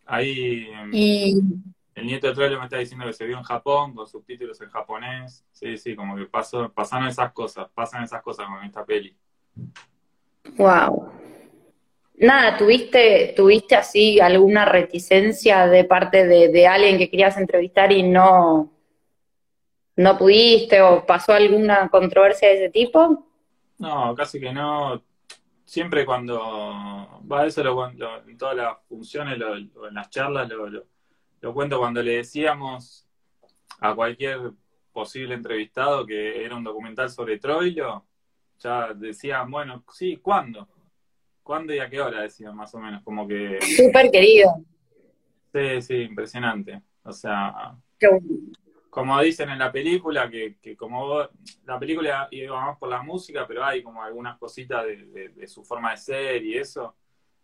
Ahí 0.07 0.69
el 1.95 2.07
nieto 2.07 2.27
de 2.27 2.35
Troilo 2.35 2.59
me 2.59 2.65
está 2.65 2.79
diciendo 2.79 3.07
que 3.07 3.13
se 3.13 3.25
vio 3.25 3.39
en 3.39 3.45
Japón, 3.45 3.95
con 3.95 4.07
subtítulos 4.07 4.61
en 4.61 4.69
japonés. 4.69 5.45
Sí, 5.53 5.77
sí, 5.77 5.95
como 5.95 6.17
que 6.17 6.27
pasó, 6.27 6.71
pasaron 6.73 7.07
esas 7.07 7.33
cosas, 7.33 7.69
pasan 7.73 8.03
esas 8.03 8.21
cosas 8.21 8.47
con 8.47 8.65
esta 8.65 8.85
peli. 8.85 9.17
Wow. 10.57 11.13
Nada, 12.17 12.57
¿tuviste, 12.57 13.33
¿tuviste 13.37 13.77
así 13.77 14.19
alguna 14.19 14.65
reticencia 14.65 15.67
de 15.67 15.85
parte 15.85 16.27
de, 16.27 16.67
alguien 16.67 16.99
que 16.99 17.11
querías 17.11 17.37
entrevistar 17.37 17.93
y 17.93 18.03
no, 18.03 18.73
no 19.97 20.19
pudiste 20.19 20.81
o 20.81 21.07
pasó 21.07 21.33
alguna 21.33 21.89
controversia 21.89 22.49
de 22.49 22.55
ese 22.57 22.71
tipo? 22.71 23.25
No, 23.79 24.15
casi 24.15 24.41
que 24.41 24.53
no. 24.53 25.03
Siempre 25.65 26.05
cuando 26.05 27.23
va 27.31 27.47
eso 27.47 27.65
lo, 27.65 27.89
en 27.89 28.37
todas 28.37 28.57
las 28.57 28.77
funciones 28.87 29.41
o 29.75 29.87
en 29.89 29.95
las 29.95 30.11
charlas 30.11 30.49
lo, 30.49 30.69
lo, 30.69 31.55
cuento 31.55 31.79
cuando 31.79 32.03
le 32.03 32.17
decíamos 32.17 33.07
a 33.81 33.95
cualquier 33.95 34.53
posible 34.93 35.35
entrevistado 35.35 36.05
que 36.05 36.45
era 36.45 36.55
un 36.55 36.65
documental 36.65 37.11
sobre 37.11 37.39
Troilo, 37.39 38.05
ya 38.59 38.93
decían, 38.93 39.51
bueno, 39.51 39.85
sí, 39.91 40.19
¿cuándo? 40.19 40.69
¿Cuándo 41.43 41.75
y 41.75 41.79
a 41.79 41.91
qué 41.91 42.01
hora? 42.01 42.23
Decían 42.23 42.55
más 42.57 42.75
o 42.75 42.79
menos, 42.79 43.03
como 43.03 43.27
que... 43.27 43.59
Súper 43.61 44.11
querido. 44.11 44.51
Sí, 45.53 45.83
sí, 45.83 45.95
impresionante. 45.97 46.83
O 47.03 47.13
sea, 47.13 47.77
como 48.95 49.21
dicen 49.21 49.51
en 49.51 49.59
la 49.59 49.73
película, 49.73 50.31
que, 50.31 50.77
como 50.77 51.29
la 51.65 51.81
película 51.81 52.29
iba 52.31 52.65
más 52.65 52.79
por 52.79 52.89
la 52.89 53.03
música, 53.03 53.45
pero 53.45 53.65
hay 53.65 53.83
como 53.83 54.01
algunas 54.01 54.39
cositas 54.39 54.87
de, 54.87 55.49
su 55.49 55.65
forma 55.65 55.91
de 55.91 55.97
ser 55.97 56.45
y 56.45 56.57
eso. 56.57 56.95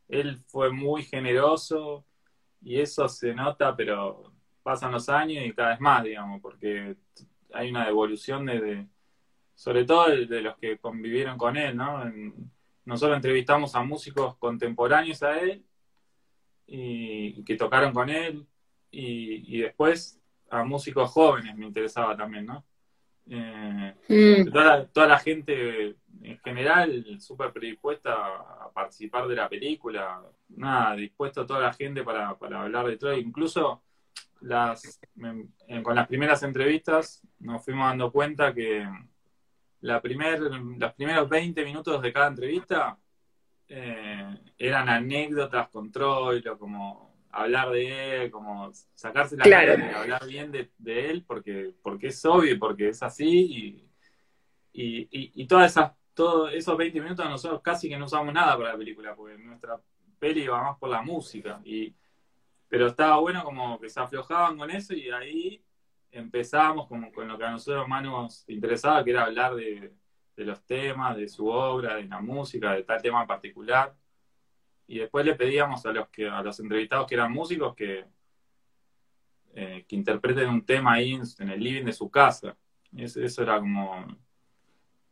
Él 0.08 0.38
fue 0.46 0.70
muy 0.70 1.02
generoso 1.02 2.04
y 2.62 2.78
eso 2.78 3.08
se 3.08 3.34
nota, 3.34 3.74
pero 3.74 4.32
pasan 4.62 4.92
los 4.92 5.08
años 5.08 5.44
y 5.44 5.52
cada 5.52 5.70
vez 5.70 5.80
más, 5.80 6.04
digamos, 6.04 6.40
porque 6.40 6.94
hay 7.52 7.70
una 7.70 7.88
evolución 7.88 8.46
de, 8.46 8.86
sobre 9.56 9.84
todo 9.84 10.06
de, 10.08 10.40
los 10.42 10.56
que 10.56 10.78
convivieron 10.78 11.36
con 11.36 11.56
él, 11.56 11.76
¿no? 11.76 12.04
nosotros 12.84 13.16
entrevistamos 13.16 13.74
a 13.74 13.82
músicos 13.82 14.36
contemporáneos 14.36 15.20
a 15.24 15.40
él 15.40 15.64
y, 16.68 17.42
que 17.42 17.56
tocaron 17.56 17.92
con 17.92 18.08
él 18.08 18.46
y, 18.92 19.58
después 19.58 20.19
a 20.50 20.64
músicos 20.64 21.10
jóvenes 21.10 21.56
me 21.56 21.66
interesaba 21.66 22.16
también, 22.16 22.46
¿no? 22.46 22.64
Eh, 23.28 23.94
mm. 24.08 24.50
toda, 24.92 25.06
la, 25.06 25.18
gente 25.18 25.96
en 26.22 26.38
general 26.40 27.20
súper 27.20 27.52
predispuesta 27.52 28.12
a 28.12 28.70
participar 28.72 29.28
de 29.28 29.36
la 29.36 29.48
película, 29.48 30.20
nada, 30.48 30.96
dispuesto 30.96 31.46
toda 31.46 31.60
la 31.60 31.72
gente 31.72 32.02
para, 32.02 32.30
hablar 32.30 32.86
de 32.86 32.96
todo, 32.96 33.14
incluso 33.14 33.82
las, 34.40 35.00
con 35.82 35.94
las 35.94 36.08
primeras 36.08 36.42
entrevistas 36.42 37.22
nos 37.38 37.64
fuimos 37.64 37.88
dando 37.88 38.10
cuenta 38.10 38.52
que 38.52 38.88
la 39.82 40.00
primer, 40.00 40.40
los 40.40 40.92
primeros 40.94 41.28
20 41.28 41.64
minutos 41.64 42.02
de 42.02 42.12
cada 42.12 42.28
entrevista 42.28 42.98
eh, 43.68 44.36
eran 44.58 44.88
anécdotas 44.88 45.68
con 45.68 45.92
Troilo, 45.92 46.58
como 46.58 47.09
hablar 47.30 47.70
de 47.70 48.24
él, 48.24 48.30
como 48.30 48.70
sacarse 48.94 49.36
la 49.36 49.44
cara 49.44 49.74
y 49.74 49.94
hablar 49.94 50.26
bien 50.26 50.52
de, 50.52 51.10
él, 51.10 51.24
porque, 51.26 51.74
porque 51.82 52.08
es 52.08 52.24
obvio, 52.24 52.58
porque 52.58 52.88
es 52.88 53.02
así, 53.02 53.88
y, 54.72 55.08
y, 55.12 55.46
todas 55.46 55.72
esas, 55.72 55.92
todos 56.14 56.52
esos 56.52 56.76
20 56.76 57.00
minutos 57.00 57.28
nosotros 57.28 57.60
casi 57.62 57.88
que 57.88 57.96
no 57.96 58.06
usamos 58.06 58.32
nada 58.32 58.56
para 58.56 58.72
la 58.72 58.78
película, 58.78 59.14
porque 59.14 59.38
nuestra 59.38 59.80
peli 60.18 60.42
iba 60.42 60.62
más 60.62 60.78
por 60.78 60.90
la 60.90 61.02
música, 61.02 61.60
y, 61.64 61.94
pero 62.68 62.86
estaba 62.86 63.18
bueno 63.18 63.42
como 63.44 63.80
que 63.80 63.88
se 63.88 64.00
aflojaban 64.00 64.56
con 64.56 64.70
eso 64.70 64.94
y 64.94 65.10
ahí 65.10 65.64
empezábamos 66.12 66.86
como 66.86 67.12
con 67.12 67.28
lo 67.28 67.38
que 67.38 67.44
a 67.44 67.50
nosotros 67.50 67.86
más 67.88 68.02
nos 68.02 68.48
interesaba, 68.48 69.04
que 69.04 69.10
era 69.10 69.24
hablar 69.24 69.54
de, 69.54 69.92
los 70.36 70.64
temas, 70.64 71.16
de 71.16 71.28
su 71.28 71.46
obra, 71.48 71.96
de 71.96 72.04
la 72.04 72.20
música, 72.20 72.72
de 72.72 72.82
tal 72.82 73.02
tema 73.02 73.20
en 73.20 73.26
particular. 73.26 73.94
Y 74.90 74.98
después 74.98 75.24
le 75.24 75.35
pedíamos 75.35 75.85
a 75.87 75.92
los 75.92 76.09
que 76.09 76.29
a 76.29 76.42
los 76.42 76.59
entrevistados 76.61 77.07
que 77.07 77.14
eran 77.14 77.33
músicos 77.33 77.74
que, 77.74 78.05
eh, 79.55 79.85
que 79.87 79.96
interpreten 79.96 80.48
un 80.48 80.64
tema 80.64 80.94
ahí 80.94 81.14
en, 81.14 81.48
el 81.48 81.61
living 81.61 81.85
de 81.85 81.92
su 81.92 82.11
casa. 82.11 82.57
eso 82.96 83.42
era 83.42 83.61
como 83.61 84.05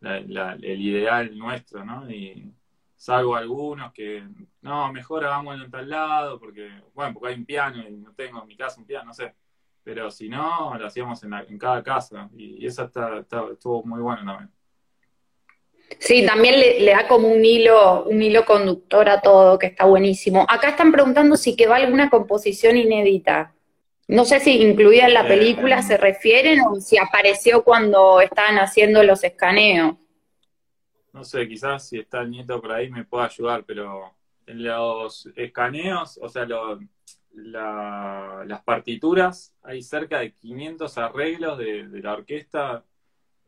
el 0.01 0.81
ideal 0.81 1.37
nuestro, 1.39 1.85
¿no? 1.85 2.11
Y 2.11 2.53
salvo 2.97 3.37
algunos 3.37 3.93
que, 3.93 4.27
no, 4.63 4.93
mejor 4.93 5.25
hagámoslo 5.25 5.65
en 5.65 5.71
tal 5.71 5.89
lado, 5.89 6.41
porque, 6.41 6.71
bueno, 6.95 7.15
porque 7.15 7.29
hay 7.29 7.39
un 7.39 7.47
piano 7.47 7.89
y 7.89 7.93
no 7.99 8.13
tengo 8.15 8.43
en 8.43 8.49
mi 8.49 8.57
casa 8.57 8.81
un 8.81 8.87
piano, 8.87 9.07
no 9.07 9.15
sé 9.15 9.35
pero 9.89 10.11
si 10.11 10.29
no, 10.29 10.77
lo 10.77 10.87
hacíamos 10.87 11.25
en, 11.25 11.59
cada 11.59 11.83
casa 11.83 12.29
y, 12.37 12.67
eso 12.67 12.85
está, 12.85 13.25
estuvo 13.51 13.83
muy 13.85 14.03
bueno 14.03 14.23
también. 14.23 14.53
Sí, 15.99 16.25
también 16.27 16.61
le, 16.61 16.85
da 16.85 17.09
como 17.09 17.29
un 17.29 17.45
hilo, 17.45 18.05
un 18.05 18.23
hilo 18.23 18.45
conductor 18.45 19.09
a 19.09 19.21
todo, 19.21 19.59
que 19.59 19.67
está 19.67 19.85
buenísimo. 19.85 20.47
Acá 20.49 20.71
están 20.71 20.93
preguntando 20.93 21.37
si 21.37 21.57
que 21.57 21.67
va 21.67 21.77
alguna 21.77 22.11
composición 22.11 22.77
inédita. 22.77 23.55
No 24.07 24.25
sé 24.25 24.41
si 24.41 24.63
incluida 24.63 25.07
en 25.07 25.15
la 25.15 25.25
eh, 25.25 25.29
película 25.29 25.83
se 25.83 25.97
refieren 25.97 26.61
o 26.61 26.81
si 26.81 26.99
apareció 26.99 27.65
cuando 27.65 28.21
estaban 28.21 28.59
haciendo 28.59 29.03
los 29.03 29.25
escaneos. 29.25 29.97
No 31.13 31.25
sé, 31.25 31.49
quizás 31.49 31.89
si 31.89 31.99
está 31.99 32.21
el 32.21 32.31
nieto 32.31 32.61
por 32.61 32.73
ahí 32.73 32.91
me 32.91 33.05
pueda 33.05 33.27
ayudar, 33.27 33.65
pero 33.65 34.15
en 34.47 34.63
los 34.63 35.29
escaneos, 35.37 36.19
o 36.23 36.29
sea, 36.29 36.47
las 37.33 38.63
partituras, 38.63 39.55
hay 39.63 39.83
cerca 39.83 40.21
de 40.21 40.33
500 40.33 40.99
arreglos 40.99 41.59
de, 41.59 41.87
la 42.03 42.15
orquesta 42.15 42.85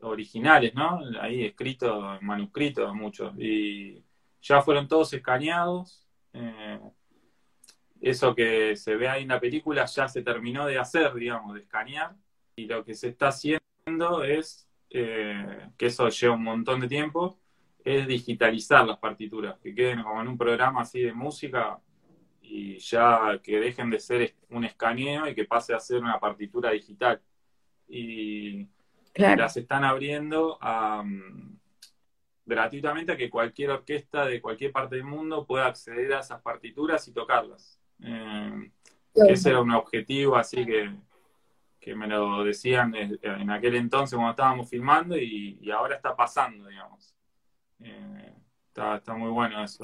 originales, 0.01 0.73
¿no? 0.73 1.01
Ahí 1.19 1.45
escrito, 1.45 2.17
manuscrito 2.21 2.93
muchos. 2.93 3.33
Y 3.37 4.03
ya 4.41 4.61
fueron 4.61 4.87
todos 4.87 5.13
escaneados. 5.13 6.07
Eh, 6.33 6.79
eso 8.01 8.33
que 8.33 8.75
se 8.75 8.95
ve 8.95 9.07
ahí 9.07 9.23
en 9.23 9.29
la 9.29 9.39
película 9.39 9.85
ya 9.85 10.07
se 10.07 10.23
terminó 10.23 10.65
de 10.65 10.79
hacer, 10.79 11.13
digamos, 11.13 11.53
de 11.53 11.61
escanear. 11.61 12.15
Y 12.55 12.65
lo 12.65 12.83
que 12.83 12.95
se 12.95 13.09
está 13.09 13.29
haciendo 13.29 14.23
es, 14.23 14.67
eh, 14.89 15.69
que 15.77 15.85
eso 15.87 16.09
lleva 16.09 16.35
un 16.35 16.43
montón 16.43 16.81
de 16.81 16.87
tiempo, 16.87 17.39
es 17.83 18.07
digitalizar 18.07 18.85
las 18.85 18.97
partituras, 18.97 19.57
que 19.59 19.73
queden 19.73 20.03
como 20.03 20.21
en 20.21 20.27
un 20.27 20.37
programa 20.37 20.81
así 20.81 21.01
de 21.01 21.13
música 21.13 21.79
y 22.41 22.77
ya 22.79 23.39
que 23.41 23.59
dejen 23.59 23.89
de 23.89 23.99
ser 23.99 24.35
un 24.49 24.65
escaneo 24.65 25.27
y 25.27 25.33
que 25.35 25.45
pase 25.45 25.73
a 25.73 25.79
ser 25.79 26.01
una 26.01 26.19
partitura 26.19 26.71
digital. 26.71 27.21
Y 27.87 28.67
las 29.15 29.57
están 29.57 29.83
abriendo 29.83 30.57
gratuitamente 32.45 33.11
a 33.13 33.17
que 33.17 33.29
cualquier 33.29 33.69
orquesta 33.71 34.25
de 34.25 34.41
cualquier 34.41 34.71
parte 34.71 34.95
del 34.95 35.05
mundo 35.05 35.45
pueda 35.45 35.67
acceder 35.67 36.13
a 36.13 36.19
esas 36.19 36.41
partituras 36.41 37.07
y 37.07 37.13
tocarlas. 37.13 37.79
Eh, 38.03 38.71
ese 39.13 39.49
era 39.49 39.61
un 39.61 39.71
objetivo 39.71 40.35
así 40.35 40.65
que, 40.65 40.91
que 41.79 41.95
me 41.95 42.07
lo 42.07 42.43
decían 42.43 42.93
en 42.95 43.49
aquel 43.49 43.75
entonces 43.75 44.15
cuando 44.15 44.31
estábamos 44.31 44.69
filmando 44.69 45.17
y, 45.17 45.69
ahora 45.71 45.95
está 45.95 46.15
pasando, 46.15 46.67
digamos. 46.67 47.13
Eh, 47.79 48.33
está, 48.67 48.97
está, 48.97 49.13
muy 49.13 49.29
bueno 49.29 49.63
eso. 49.63 49.81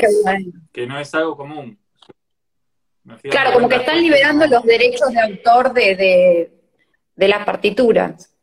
Que 0.71 0.87
no 0.87 0.99
es 0.99 1.13
algo 1.13 1.37
común. 1.37 1.77
Claro, 3.23 3.53
como 3.53 3.69
que 3.69 3.77
están 3.77 4.01
liberando 4.01 4.45
los 4.47 4.63
derechos 4.63 5.11
de 5.11 5.19
autor 5.21 5.73
de, 5.73 6.51
las 7.15 7.45
partituras. 7.45 8.33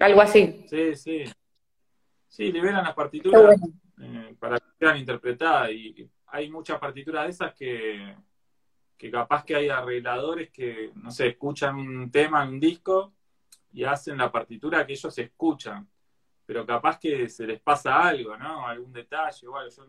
Algo 0.00 0.20
así. 0.20 0.64
Sí, 0.68 0.94
sí. 0.94 1.24
Sí, 2.28 2.52
liberan 2.52 2.84
las 2.84 2.94
partituras 2.94 3.58
eh, 4.00 4.34
para 4.38 4.58
que 4.58 4.66
sean 4.78 4.98
interpretadas. 4.98 5.70
Y 5.70 6.10
hay 6.26 6.50
muchas 6.50 6.78
partituras 6.78 7.24
de 7.24 7.30
esas 7.30 7.54
que, 7.54 8.14
que 8.96 9.10
capaz 9.10 9.44
que 9.44 9.56
hay 9.56 9.68
arregladores 9.68 10.50
que, 10.50 10.92
no 10.96 11.10
sé, 11.10 11.28
escuchan 11.28 11.76
un 11.76 12.10
tema 12.10 12.42
en 12.42 12.50
un 12.50 12.60
disco 12.60 13.14
y 13.72 13.84
hacen 13.84 14.18
la 14.18 14.30
partitura 14.30 14.86
que 14.86 14.92
ellos 14.92 15.16
escuchan. 15.18 15.88
Pero 16.44 16.64
capaz 16.66 16.98
que 16.98 17.28
se 17.28 17.46
les 17.46 17.60
pasa 17.60 18.02
algo, 18.02 18.36
¿no? 18.36 18.66
Algún 18.66 18.92
detalle 18.92 19.46
o 19.46 19.56
algo. 19.56 19.70
Yo 19.70 19.86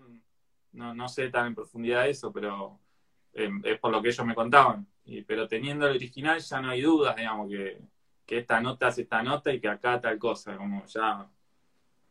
no, 0.73 0.93
no 0.93 1.09
sé 1.09 1.29
tan 1.29 1.47
en 1.47 1.55
profundidad 1.55 2.07
eso, 2.07 2.31
pero 2.31 2.79
Em, 3.37 3.61
es 3.63 3.79
por 3.79 3.91
lo 3.91 4.01
que 4.01 4.09
ellos 4.09 4.25
me 4.25 4.33
contaban. 4.33 4.87
Y, 5.05 5.21
pero 5.21 5.47
teniendo 5.47 5.87
el 5.87 5.95
original 5.95 6.39
ya 6.39 6.59
no 6.59 6.71
hay 6.71 6.81
dudas, 6.81 7.15
digamos, 7.15 7.47
que, 7.49 7.79
esta 8.27 8.59
nota 8.59 8.89
es 8.89 8.97
esta 8.99 9.23
nota 9.23 9.51
y 9.53 9.59
que 9.59 9.67
acá 9.67 9.99
tal 10.01 10.17
cosa, 10.17 10.55
como 10.57 10.85
ya... 10.85 11.27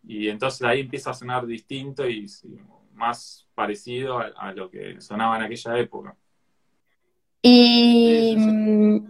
Y 0.08 0.28
entonces 0.28 0.62
ahí 0.62 0.80
empieza 0.80 1.10
a 1.10 1.14
sonar 1.14 1.46
distinto 1.46 2.08
y, 2.08 2.26
más 2.94 3.46
parecido 3.54 4.18
a, 4.18 4.52
lo 4.52 4.70
que 4.70 5.00
sonaba 5.00 5.36
en 5.36 5.42
aquella 5.42 5.78
época. 5.78 6.16
Y 7.42 8.36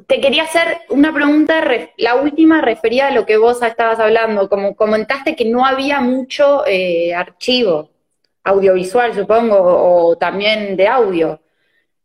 te 0.07 0.21
quería 0.21 0.45
hacer 0.45 0.79
una 0.90 1.12
pregunta, 1.12 1.62
la 1.97 2.16
última 2.16 2.61
referida 2.61 3.09
a 3.09 3.11
lo 3.12 3.25
que 3.25 3.37
vos 3.37 3.62
estabas 3.62 3.99
hablando, 4.01 4.49
como 4.49 4.75
comentaste 4.75 5.37
que 5.37 5.45
no 5.45 5.64
había 5.64 6.01
mucho 6.01 6.66
eh, 6.66 7.14
archivo 7.14 7.90
audiovisual, 8.45 9.14
supongo, 9.14 9.57
o 9.59 10.16
también 10.16 10.77
de 10.77 10.87
audio. 10.87 11.40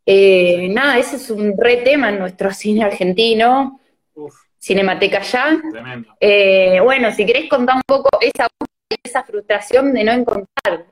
Eh, 0.04 0.68
nada, 0.70 0.98
ese 0.98 1.16
es 1.16 1.30
un 1.30 1.54
re 1.56 1.78
tema 1.78 2.08
en 2.08 2.18
nuestro 2.18 2.52
cine 2.52 2.84
argentino. 2.84 3.80
Cinemateca 4.62 5.22
ya. 5.22 5.60
Eh, 6.20 6.78
bueno, 6.80 7.10
si 7.10 7.26
queréis 7.26 7.50
contar 7.50 7.74
un 7.74 7.82
poco 7.84 8.08
esa, 8.20 8.46
esa 9.02 9.24
frustración 9.24 9.92
de 9.92 10.04
no 10.04 10.12
encontrar. 10.12 10.86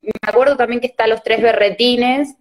me 0.00 0.10
acuerdo 0.22 0.56
también 0.56 0.80
que 0.80 0.86
está 0.86 1.06
Los 1.06 1.22
Tres 1.22 1.42
Berretines, 1.42 2.36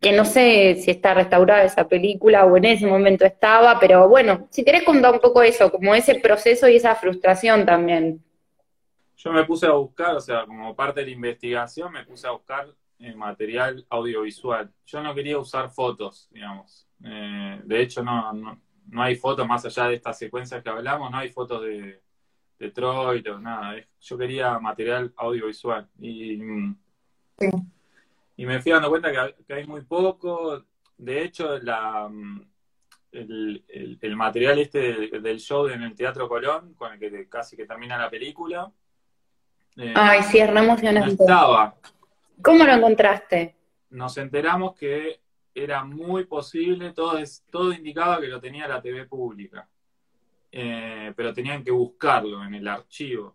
que 0.00 0.10
no 0.10 0.24
sé 0.24 0.74
si 0.82 0.90
está 0.90 1.14
restaurada 1.14 1.62
esa 1.62 1.86
película 1.86 2.44
o 2.46 2.56
en 2.56 2.64
ese 2.64 2.86
momento 2.86 3.24
estaba, 3.24 3.78
pero 3.78 4.08
bueno, 4.08 4.48
si 4.50 4.64
querés 4.64 4.82
contar 4.82 5.12
un 5.12 5.20
poco 5.20 5.40
eso, 5.42 5.70
como 5.70 5.94
ese 5.94 6.16
proceso 6.16 6.68
y 6.68 6.76
esa 6.76 6.96
frustración 6.96 7.64
también. 7.64 8.20
Yo 9.16 9.32
me 9.32 9.44
puse 9.44 9.66
a 9.66 9.72
buscar, 9.72 10.16
o 10.16 10.20
sea, 10.20 10.46
como 10.46 10.74
parte 10.74 11.00
de 11.00 11.06
la 11.06 11.12
investigación, 11.12 11.92
me 11.92 12.04
puse 12.04 12.26
a 12.26 12.32
buscar 12.32 12.66
material 13.14 13.86
audiovisual. 13.88 14.68
Yo 14.84 15.00
no 15.00 15.14
quería 15.14 15.38
usar 15.38 15.70
fotos, 15.70 16.28
digamos. 16.32 16.88
Eh, 17.04 17.60
de 17.62 17.82
hecho, 17.82 18.02
no, 18.02 18.32
no, 18.32 18.60
hay 18.94 19.16
fotos 19.16 19.46
más 19.46 19.64
allá 19.64 19.88
de 19.88 19.94
estas 19.96 20.18
secuencias 20.18 20.62
que 20.62 20.68
hablamos, 20.68 21.10
no 21.10 21.18
hay 21.18 21.28
fotos 21.30 21.62
de, 21.62 22.00
de 22.58 22.70
Troy, 22.70 23.22
nada. 23.40 23.74
Yo 24.00 24.18
quería 24.18 24.58
material 24.58 25.12
audiovisual. 25.16 25.88
Y, 26.00 26.40
y 28.36 28.46
me 28.46 28.60
fui 28.60 28.72
dando 28.72 28.88
cuenta 28.88 29.10
que, 29.46 29.54
hay 29.54 29.66
muy 29.66 29.82
poco. 29.82 30.64
De 30.96 31.22
hecho, 31.22 31.58
la, 31.58 32.10
el, 33.12 33.98
el, 34.00 34.16
material 34.16 34.58
este 34.58 35.20
del, 35.20 35.40
show 35.40 35.68
en 35.68 35.82
el 35.82 35.94
Teatro 35.94 36.28
Colón, 36.28 36.74
con 36.74 36.92
el 36.92 36.98
que 36.98 37.28
casi 37.28 37.56
que 37.56 37.66
termina 37.66 37.98
la 37.98 38.10
película. 38.10 38.70
Eh, 39.76 39.92
Ay, 39.94 40.22
sí, 40.22 40.38
es 40.38 40.48
emocionante. 40.48 41.10
estaba. 41.10 41.74
¿Cómo 42.42 42.64
lo 42.64 42.72
encontraste? 42.72 43.56
Nos 43.90 44.16
enteramos 44.18 44.74
que 44.74 45.20
era 45.56 45.84
muy 45.84 46.26
posible, 46.26 46.92
todo, 46.92 47.18
todo 47.50 47.72
indicaba 47.72 48.20
que 48.20 48.28
lo 48.28 48.38
tenía 48.40 48.68
la 48.68 48.82
TV 48.82 49.06
pública, 49.06 49.66
eh, 50.52 51.12
pero 51.16 51.32
tenían 51.32 51.64
que 51.64 51.70
buscarlo 51.70 52.44
en 52.44 52.54
el 52.54 52.68
archivo. 52.68 53.34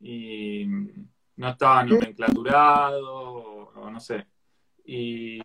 Y, 0.00 0.66
no 1.36 1.48
estaba 1.48 1.82
nomenclaturado, 1.82 3.72
o, 3.74 3.90
no 3.90 3.98
sé. 3.98 4.26
Y 4.84 5.40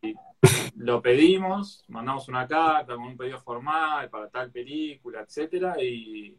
lo 0.76 1.02
pedimos, 1.02 1.86
mandamos 1.88 2.28
una 2.28 2.46
carta 2.48 2.96
con 2.96 3.04
un 3.04 3.18
pedido 3.18 3.40
formal 3.40 4.10
para 4.10 4.30
tal 4.30 4.52
película, 4.52 5.22
etcétera, 5.22 5.82
y, 5.82 6.38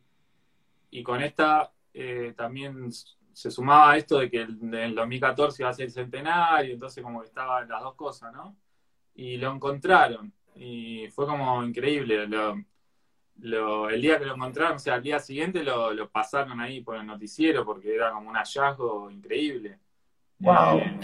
y 0.90 1.02
con 1.02 1.22
esta 1.22 1.72
eh, 1.94 2.34
también 2.36 2.90
se 3.32 3.50
sumaba 3.50 3.96
esto 3.96 4.18
de 4.18 4.30
que 4.30 4.42
en 4.42 4.74
el 4.74 4.94
2014 4.94 5.62
iba 5.62 5.70
a 5.70 5.74
ser 5.74 5.86
el 5.86 5.92
centenario, 5.92 6.74
entonces 6.74 7.02
como 7.02 7.20
que 7.20 7.28
estaban 7.28 7.68
las 7.68 7.82
dos 7.82 7.94
cosas, 7.94 8.32
¿no? 8.32 8.54
Y 9.18 9.36
lo 9.36 9.52
encontraron, 9.52 10.32
y 10.54 11.08
fue 11.08 11.26
como 11.26 11.64
increíble. 11.64 12.28
Lo, 13.40 13.90
el 13.90 14.00
día 14.00 14.16
que 14.16 14.24
lo 14.24 14.36
encontraron, 14.36 14.76
o 14.76 14.78
sea, 14.78 14.94
al 14.94 15.02
día 15.02 15.18
siguiente 15.18 15.64
lo, 15.64 16.08
pasaron 16.08 16.60
ahí 16.60 16.82
por 16.82 16.94
el 16.94 17.04
noticiero 17.04 17.64
porque 17.64 17.96
era 17.96 18.12
como 18.12 18.30
un 18.30 18.36
hallazgo 18.36 19.10
increíble. 19.10 19.80
Wow. 20.38 20.78
Eh, 20.78 21.00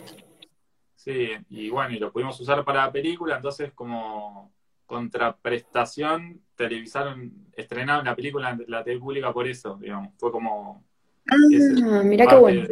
sí, 0.94 1.31
y 1.50 1.68
bueno, 1.70 1.92
y 1.92 1.98
lo 1.98 2.12
pudimos 2.12 2.38
usar 2.38 2.64
para 2.64 2.87
la 2.87 2.92
película, 2.92 3.35
entonces 3.35 3.72
como 3.72 4.53
contraprestación 4.87 6.40
televisaron, 6.55 7.48
estrenaron 7.53 8.05
la 8.05 8.14
película 8.14 8.50
en 8.50 8.64
la 8.68 8.85
tele 8.85 9.00
pública 9.00 9.33
por 9.33 9.48
eso, 9.48 9.77
digamos, 9.81 10.14
fue 10.18 10.31
como... 10.31 10.85
Ah, 11.29 12.03
mira 12.05 12.29
qué 12.29 12.37
bueno. 12.37 12.68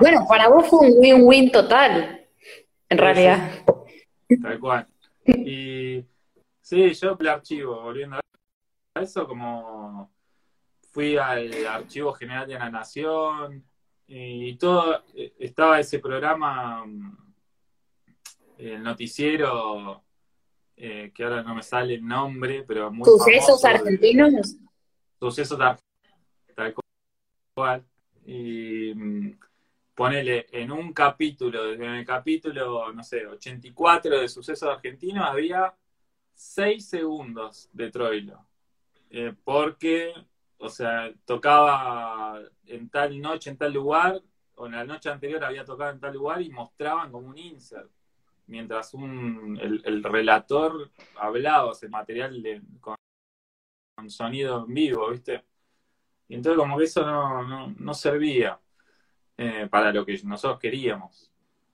bueno, 0.00 0.24
para 0.26 0.48
vos 0.48 0.68
fue 0.68 0.88
un 0.88 0.94
win-win 0.98 1.52
total, 1.52 2.26
en 2.88 2.96
realidad. 2.96 3.62
Tal 4.42 4.60
cual. 4.60 4.86
Y 5.24 6.04
sí, 6.60 6.92
yo 6.92 7.16
el 7.18 7.28
archivo, 7.28 7.82
volviendo 7.82 8.16
a 8.16 9.00
eso, 9.00 9.26
como 9.26 10.10
fui 10.92 11.16
al 11.16 11.66
Archivo 11.66 12.12
General 12.12 12.46
de 12.46 12.54
la 12.54 12.70
Nación 12.70 13.64
y 14.06 14.56
todo, 14.56 15.04
eh, 15.14 15.34
estaba 15.38 15.78
ese 15.78 16.00
programa, 16.00 16.84
mm, 16.84 17.34
el 18.58 18.82
noticiero, 18.82 20.02
eh, 20.76 21.12
que 21.14 21.24
ahora 21.24 21.42
no 21.42 21.54
me 21.54 21.62
sale 21.62 21.94
el 21.94 22.06
nombre, 22.06 22.64
pero 22.66 22.90
muy 22.90 23.04
¿Sucesos 23.04 23.64
argentinos? 23.64 24.56
Sucesos 25.18 25.60
argentinos, 25.60 26.54
tal 26.56 26.74
cual. 27.54 27.84
Y 28.26 28.92
mm, 28.94 29.38
ponele 30.00 30.46
en 30.52 30.72
un 30.72 30.94
capítulo, 30.94 31.74
en 31.74 31.82
el 31.82 32.06
capítulo, 32.06 32.90
no 32.90 33.04
sé, 33.04 33.26
84 33.26 34.18
de 34.18 34.28
Sucesos 34.30 34.66
Argentinos, 34.66 35.28
había 35.28 35.74
6 36.32 36.88
segundos 36.88 37.68
de 37.74 37.90
Troilo. 37.90 38.46
Eh, 39.10 39.34
porque, 39.44 40.14
o 40.56 40.70
sea, 40.70 41.12
tocaba 41.26 42.40
en 42.64 42.88
tal 42.88 43.20
noche, 43.20 43.50
en 43.50 43.58
tal 43.58 43.74
lugar, 43.74 44.22
o 44.54 44.64
en 44.64 44.72
la 44.72 44.86
noche 44.86 45.10
anterior 45.10 45.44
había 45.44 45.66
tocado 45.66 45.90
en 45.90 46.00
tal 46.00 46.14
lugar 46.14 46.40
y 46.40 46.48
mostraban 46.48 47.12
como 47.12 47.28
un 47.28 47.36
insert. 47.36 47.90
Mientras 48.46 48.94
un, 48.94 49.58
el, 49.60 50.02
relator 50.02 50.90
hablaba, 51.16 51.72
ese 51.72 51.90
material 51.90 52.42
de, 52.42 52.62
con, 52.80 52.96
sonido 54.08 54.64
en 54.66 54.72
vivo, 54.72 55.10
¿viste? 55.10 55.44
Y 56.26 56.36
entonces 56.36 56.58
como 56.58 56.78
que 56.78 56.84
eso 56.84 57.04
no, 57.04 57.68
no 57.68 57.92
servía. 57.92 58.58
Eh, 59.42 59.68
para 59.70 59.90
lo 59.90 60.04
que 60.04 60.20
nosotros 60.24 60.60
queríamos. 60.60 61.32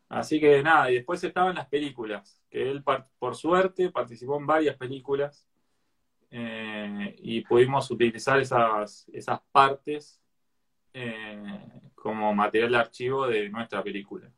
Así 0.08 0.38
que 0.38 0.62
nada, 0.62 0.88
y 0.88 0.94
después 0.94 1.24
estaban 1.24 1.56
las 1.56 1.66
películas, 1.66 2.40
que 2.48 2.62
él 2.62 2.84
por 3.18 3.34
suerte 3.34 3.90
participó 3.90 4.38
en 4.38 4.46
varias 4.46 4.76
películas 4.76 5.44
eh, 6.30 7.16
y 7.18 7.40
pudimos 7.40 7.90
utilizar 7.90 8.38
esas, 8.38 9.08
esas 9.12 9.40
partes 9.50 10.22
eh, 10.94 11.42
como 11.96 12.32
material 12.32 12.70
de 12.70 12.78
archivo 12.78 13.26
de 13.26 13.48
nuestra 13.48 13.82
película. 13.82 14.30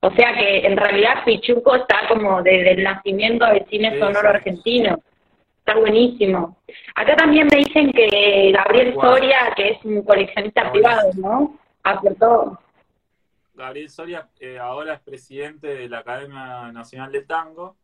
O 0.00 0.10
sea 0.10 0.34
que 0.34 0.66
en 0.66 0.76
realidad 0.76 1.24
Pichuco 1.24 1.76
está 1.76 2.08
como 2.08 2.42
desde 2.42 2.72
el 2.72 2.82
nacimiento 2.82 3.46
del 3.46 3.64
cine 3.66 4.00
sonoro 4.00 4.30
argentino. 4.30 5.00
Está 5.60 5.78
buenísimo. 5.78 6.58
Acá 6.96 7.14
también 7.14 7.46
me 7.52 7.58
dicen 7.58 7.92
que 7.92 8.50
Gabriel 8.52 8.96
Soria, 9.00 9.52
que 9.54 9.68
es 9.68 9.84
un 9.84 10.02
coleccionista 10.02 10.72
privado, 10.72 11.10
¿no? 11.18 11.67
Aportó. 11.82 12.58
Gabriel 13.54 13.90
Soria 13.90 14.28
eh, 14.38 14.58
ahora 14.58 14.94
es 14.94 15.00
presidente 15.00 15.66
de 15.66 15.88
la 15.88 15.98
Academia 15.98 16.70
Nacional 16.70 17.10
del 17.10 17.26
Tango 17.26 17.76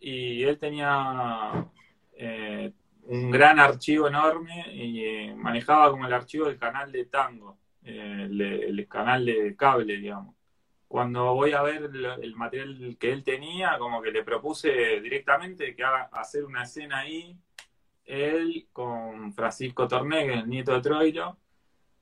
y 0.00 0.44
él 0.44 0.58
tenía 0.58 1.66
eh, 2.12 2.72
un 3.08 3.30
gran 3.30 3.58
archivo 3.58 4.06
enorme 4.06 4.66
y 4.72 5.04
eh, 5.04 5.34
manejaba 5.34 5.90
como 5.90 6.06
el 6.06 6.12
archivo 6.12 6.46
del 6.46 6.58
canal 6.58 6.92
de 6.92 7.06
tango, 7.06 7.58
el, 7.82 8.86
canal 8.88 9.24
de 9.24 9.56
cable, 9.56 9.96
digamos. 9.96 10.36
Cuando 10.86 11.34
voy 11.34 11.52
a 11.52 11.62
ver 11.62 11.90
el, 12.20 12.34
material 12.36 12.96
que 12.98 13.12
él 13.12 13.24
tenía, 13.24 13.78
como 13.78 14.00
que 14.00 14.10
le 14.10 14.22
propuse 14.22 15.00
directamente 15.00 15.74
que 15.74 15.84
haga 15.84 16.08
hacer 16.12 16.44
una 16.44 16.62
escena 16.62 17.00
ahí, 17.00 17.36
él 18.04 18.68
con 18.72 19.32
Francisco 19.32 19.88
Torné, 19.88 20.32
el 20.32 20.48
nieto 20.48 20.72
de 20.74 20.80
Troilo, 20.80 21.38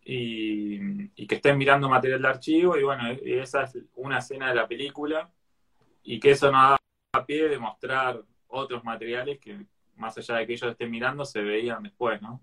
y, 0.08 1.26
que 1.26 1.34
estén 1.34 1.58
mirando 1.58 1.88
material 1.88 2.22
de 2.22 2.28
archivo 2.28 2.76
y 2.78 2.84
bueno, 2.84 3.08
esa 3.24 3.64
es 3.64 3.76
una 3.96 4.18
escena 4.18 4.48
de 4.48 4.54
la 4.54 4.68
película 4.68 5.28
y 6.04 6.20
que 6.20 6.30
eso 6.30 6.52
nos 6.52 6.78
da 7.12 7.26
pie 7.26 7.48
de 7.48 7.58
mostrar 7.58 8.22
otros 8.46 8.84
materiales 8.84 9.40
que 9.40 9.66
más 9.96 10.16
allá 10.16 10.36
de 10.36 10.46
que 10.46 10.52
ellos 10.52 10.70
estén 10.70 10.90
mirando 10.90 11.24
se 11.24 11.42
veían 11.42 11.82
después, 11.82 12.22
¿no? 12.22 12.40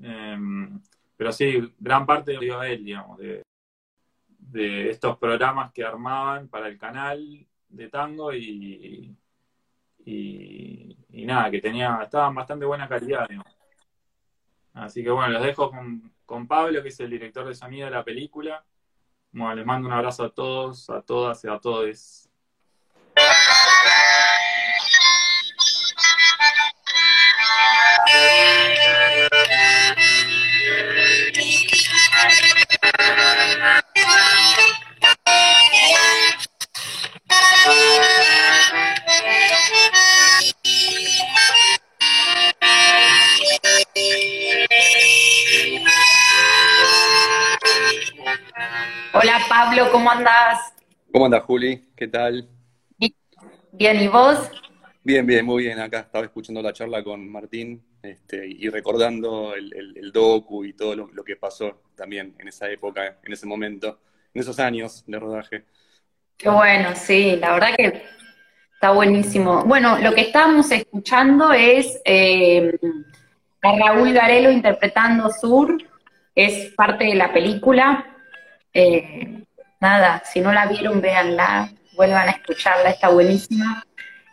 Em, 0.00 0.80
pero 1.16 1.32
sí, 1.32 1.74
gran 1.78 2.06
parte 2.06 2.32
lo 2.34 2.40
dio 2.40 2.60
a 2.60 2.68
él, 2.68 2.84
digamos, 2.84 3.18
de, 3.18 3.42
estos 4.90 5.16
programas 5.18 5.72
que 5.72 5.84
armaban 5.84 6.48
para 6.48 6.68
el 6.68 6.78
canal 6.78 7.46
de 7.68 7.88
tango 7.88 8.32
y, 8.34 9.16
y, 10.04 10.96
y 11.10 11.26
nada, 11.26 11.50
que 11.50 11.60
tenía, 11.60 12.00
estaban 12.02 12.34
bastante 12.34 12.64
buena 12.66 12.88
calidad, 12.88 13.28
digamos. 13.28 13.56
Así 14.74 15.02
que 15.02 15.10
bueno, 15.10 15.32
los 15.32 15.42
dejo 15.42 15.70
con, 15.70 16.12
con 16.30 16.46
Pablo, 16.46 16.80
que 16.80 16.90
es 16.90 17.00
el 17.00 17.10
director 17.10 17.44
de 17.44 17.56
sonido 17.56 17.86
de 17.86 17.90
la 17.90 18.04
película. 18.04 18.64
Bueno, 19.32 19.56
les 19.56 19.66
mando 19.66 19.88
un 19.88 19.94
abrazo 19.94 20.22
a 20.22 20.30
todos, 20.30 20.88
a 20.88 21.02
todas 21.02 21.42
y 21.42 21.48
a 21.48 21.58
todos. 21.58 22.29
Hola 49.12 49.40
Pablo, 49.48 49.90
¿cómo 49.90 50.08
andás? 50.08 50.72
¿Cómo 51.12 51.24
andas, 51.24 51.42
Juli? 51.42 51.82
¿Qué 51.96 52.06
tal? 52.06 52.48
Bien, 53.72 54.00
¿y 54.00 54.06
vos? 54.06 54.48
Bien, 55.02 55.26
bien, 55.26 55.44
muy 55.44 55.64
bien. 55.64 55.80
Acá 55.80 56.00
estaba 56.00 56.24
escuchando 56.24 56.62
la 56.62 56.72
charla 56.72 57.02
con 57.02 57.28
Martín 57.28 57.82
este, 58.02 58.46
y 58.46 58.68
recordando 58.68 59.54
el, 59.56 60.12
docu 60.12 60.64
y 60.64 60.74
todo 60.74 60.94
lo, 60.94 61.24
que 61.24 61.34
pasó 61.34 61.82
también 61.96 62.36
en 62.38 62.46
esa 62.46 62.70
época, 62.70 63.18
en 63.24 63.32
ese 63.32 63.46
momento, 63.46 63.98
en 64.32 64.42
esos 64.42 64.60
años 64.60 65.02
de 65.06 65.18
rodaje. 65.18 65.64
Qué 66.36 66.48
bueno, 66.48 66.90
sí, 66.94 67.36
la 67.36 67.54
verdad 67.54 67.74
que 67.76 68.04
está 68.74 68.92
buenísimo. 68.92 69.64
Bueno, 69.64 69.98
lo 69.98 70.14
que 70.14 70.20
estábamos 70.20 70.70
escuchando 70.70 71.52
es 71.52 72.00
eh, 72.04 72.78
a 73.62 73.76
Raúl 73.76 74.12
Garelo 74.12 74.52
interpretando 74.52 75.30
Sur, 75.30 75.76
es 76.36 76.72
parte 76.74 77.06
de 77.06 77.16
la 77.16 77.32
película. 77.32 78.06
Eh, 78.72 79.44
nada, 79.80 80.22
si 80.24 80.40
no 80.40 80.52
la 80.52 80.66
vieron, 80.66 81.00
véanla, 81.00 81.70
vuelvan 81.96 82.28
a 82.28 82.32
escucharla, 82.32 82.90
está 82.90 83.08
buenísima. 83.08 83.84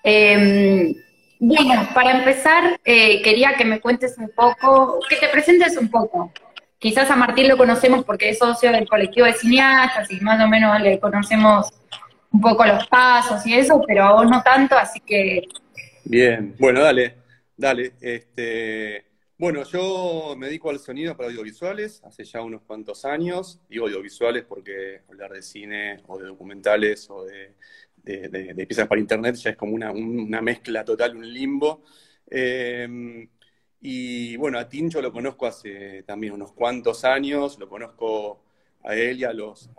Em, 0.04 0.94
bueno, 1.40 1.88
para 1.94 2.18
empezar, 2.18 2.80
eh, 2.84 3.22
quería 3.22 3.56
que 3.56 3.66
me 3.66 3.80
cuentes 3.80 4.18
un 4.18 4.30
poco, 4.30 5.00
que 5.10 5.18
te 5.18 5.28
presentes 5.28 5.78
un 5.78 5.90
poco. 5.90 6.32
Quizás 6.80 7.10
a 7.10 7.16
Martín 7.16 7.48
lo 7.48 7.58
conocemos 7.58 8.06
porque 8.06 8.30
es 8.30 8.38
socio 8.38 8.72
del 8.72 8.88
colectivo 8.88 9.26
de 9.26 9.34
cineastas 9.34 10.10
y 10.12 10.20
más 10.22 10.40
o 10.44 10.48
menos 10.48 10.80
le 10.82 11.00
conocemos 11.00 11.68
un 12.32 12.42
poco 12.42 12.66
los 12.66 12.88
pasos 12.88 13.46
y 13.48 13.56
eso, 13.56 13.82
pero 13.88 14.04
a 14.04 14.14
vos 14.14 14.30
no 14.30 14.42
tanto, 14.44 14.78
así 14.78 15.00
que... 15.00 15.42
Bien, 16.04 16.56
bueno, 16.60 16.82
dale, 16.82 17.16
dale. 17.56 17.94
Este, 18.00 19.07
bueno, 19.38 19.64
yo 19.64 20.36
me 20.38 20.48
dedico 20.48 20.70
al 20.70 20.80
sonido 20.80 21.16
para 21.16 21.30
audiovisuales 21.30 22.02
hace 22.04 22.24
ya 22.24 22.42
unos 22.42 22.64
cuantos 22.64 23.06
años. 23.06 23.60
Digo 23.70 23.86
audiovisuales 23.86 24.44
porque 24.46 25.02
hablar 25.08 25.32
de 25.32 25.42
cine 25.42 26.02
o 26.08 26.18
de 26.18 26.26
documentales 26.26 27.10
o 27.10 27.24
de, 27.24 27.56
piezas 28.68 28.88
para 28.88 29.02
internet 29.02 29.36
ya 29.36 29.52
es 29.52 29.58
como 29.58 29.76
una, 29.76 30.42
mezcla 30.42 30.84
total, 30.84 31.16
un 31.16 31.32
limbo. 31.32 31.84
Em, 32.30 33.30
y 33.82 34.36
bueno, 34.38 34.58
a 34.60 34.68
Tincho 34.68 35.02
lo 35.02 35.12
conozco 35.12 35.46
hace 35.46 36.04
también 36.04 36.34
unos 36.34 36.52
cuantos 36.54 37.06
años, 37.06 37.60
lo 37.60 37.70
conozco 37.70 38.44
a 38.84 38.96
él 38.96 39.20
y 39.20 39.24
a 39.24 39.34
los, 39.34 39.70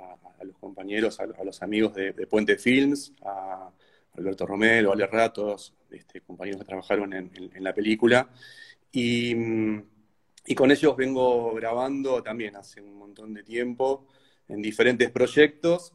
compañeros, 0.61 1.19
a, 1.21 1.27
los 1.45 1.63
amigos 1.63 1.95
de, 1.95 2.13
Puente 2.27 2.59
Films, 2.59 3.13
a 3.23 3.71
Alberto 4.17 4.47
Romero, 4.47 4.91
a 4.91 4.93
Ale 4.95 5.07
Ratos, 5.07 5.75
este, 5.91 6.21
compañeros 6.21 6.61
que 6.61 6.67
trabajaron 6.67 7.13
en, 7.13 7.31
la 7.59 7.75
película. 7.75 8.29
Y, 8.93 9.35
y, 10.47 10.55
con 10.55 10.71
ellos 10.71 10.97
vengo 10.97 11.55
grabando 11.55 12.23
también 12.23 12.57
hace 12.57 12.81
un 12.81 12.97
montón 12.97 13.35
de 13.35 13.43
tiempo 13.43 14.07
en 14.49 14.63
diferentes 14.63 15.11
proyectos. 15.11 15.93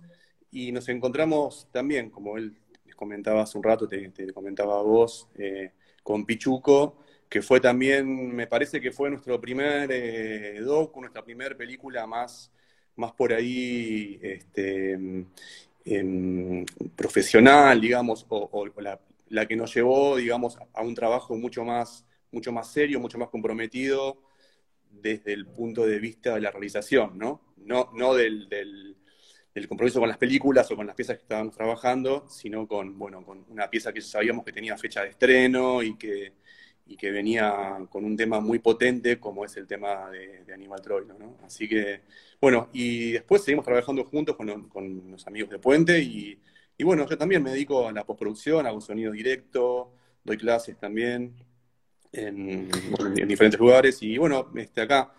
Y 0.52 0.72
nos 0.72 0.88
encontramos 0.90 1.68
también, 1.72 2.10
como 2.10 2.38
él 2.38 2.56
les 2.86 2.96
comentaba 2.96 3.42
hace 3.42 3.58
un 3.58 3.64
rato, 3.64 3.88
te, 3.88 4.12
comentaba 4.34 4.80
a 4.80 4.84
vos, 4.84 5.28
eh, 5.36 5.72
con 6.04 6.26
Pichuco, 6.26 6.98
que 7.28 7.42
fue 7.42 7.60
también, 7.60 8.36
me 8.36 8.46
parece 8.46 8.80
que 8.80 8.92
fue 8.92 9.10
nuestro 9.10 9.42
primer 9.42 9.90
eh, 9.92 10.60
docu, 10.62 11.02
nuestra 11.02 11.24
primera 11.24 11.58
película 11.58 12.06
más, 12.06 12.52
más 12.96 13.12
por 13.14 13.34
ahí 13.34 14.20
este, 14.22 14.94
em, 15.86 16.66
profesional, 16.96 17.82
digamos, 17.82 18.26
o, 18.30 18.68
la, 18.78 19.48
que 19.48 19.56
nos 19.56 19.74
llevó, 19.74 20.18
digamos, 20.18 20.60
a 20.74 20.82
un 20.84 20.94
trabajo 20.94 21.36
mucho 21.36 21.64
más, 21.64 22.06
mucho 22.34 22.52
más 22.52 22.72
serio, 22.72 23.00
mucho 23.00 23.18
más 23.18 23.30
comprometido 23.30 24.24
desde 25.02 25.34
el 25.34 25.48
punto 25.48 25.86
de 25.86 26.00
vista 26.00 26.36
de 26.36 26.42
la 26.42 26.52
realización, 26.52 27.18
¿no? 27.18 27.54
No, 27.58 27.92
no 27.94 28.14
del, 28.14 28.50
del, 28.50 28.96
compromiso 29.68 30.00
con 30.00 30.10
las 30.10 30.18
películas 30.18 30.70
o 30.72 30.76
con 30.76 30.88
las 30.88 30.96
piezas 30.96 31.18
que 31.18 31.24
estábamos 31.24 31.56
trabajando, 31.56 32.28
sino 32.30 32.68
con, 32.68 32.98
bueno, 32.98 33.24
con 33.24 33.46
una 33.50 33.70
pieza 33.70 33.94
que 33.94 34.02
sabíamos 34.02 34.44
que 34.44 34.52
tenía 34.52 34.78
fecha 34.78 35.04
de 35.04 35.10
estreno 35.10 35.82
y 35.82 35.96
que, 35.96 36.34
y 36.88 36.98
que 36.98 37.12
venía 37.12 37.86
con 37.90 38.04
un 38.04 38.18
tema 38.18 38.40
muy 38.40 38.60
potente 38.60 39.20
como 39.20 39.46
es 39.46 39.56
el 39.58 39.68
tema 39.68 40.10
de, 40.10 40.52
Aníbal 40.54 40.82
Troilo, 40.82 41.18
¿no? 41.18 41.38
Así 41.44 41.68
que, 41.70 42.02
bueno, 42.42 42.70
y 42.74 43.12
después 43.14 43.44
seguimos 43.44 43.66
trabajando 43.66 44.04
juntos 44.06 44.36
con, 44.36 44.70
con 44.70 45.12
los 45.12 45.26
amigos 45.28 45.50
de 45.52 45.60
Puente 45.60 46.00
y, 46.00 46.40
y, 46.78 46.84
bueno, 46.84 47.08
yo 47.08 47.18
también 47.18 47.44
me 47.44 47.52
dedico 47.52 47.88
a 47.88 47.92
la 47.92 48.06
postproducción, 48.06 48.66
hago 48.68 48.82
sonido 48.82 49.12
directo, 49.12 49.94
doy 50.24 50.38
clases 50.38 50.78
también 50.78 51.34
en, 52.14 52.70
diferentes 53.28 53.60
lugares 53.60 54.02
y 54.02 54.18
bueno, 54.18 54.48
este, 54.56 54.82
acá 54.82 55.12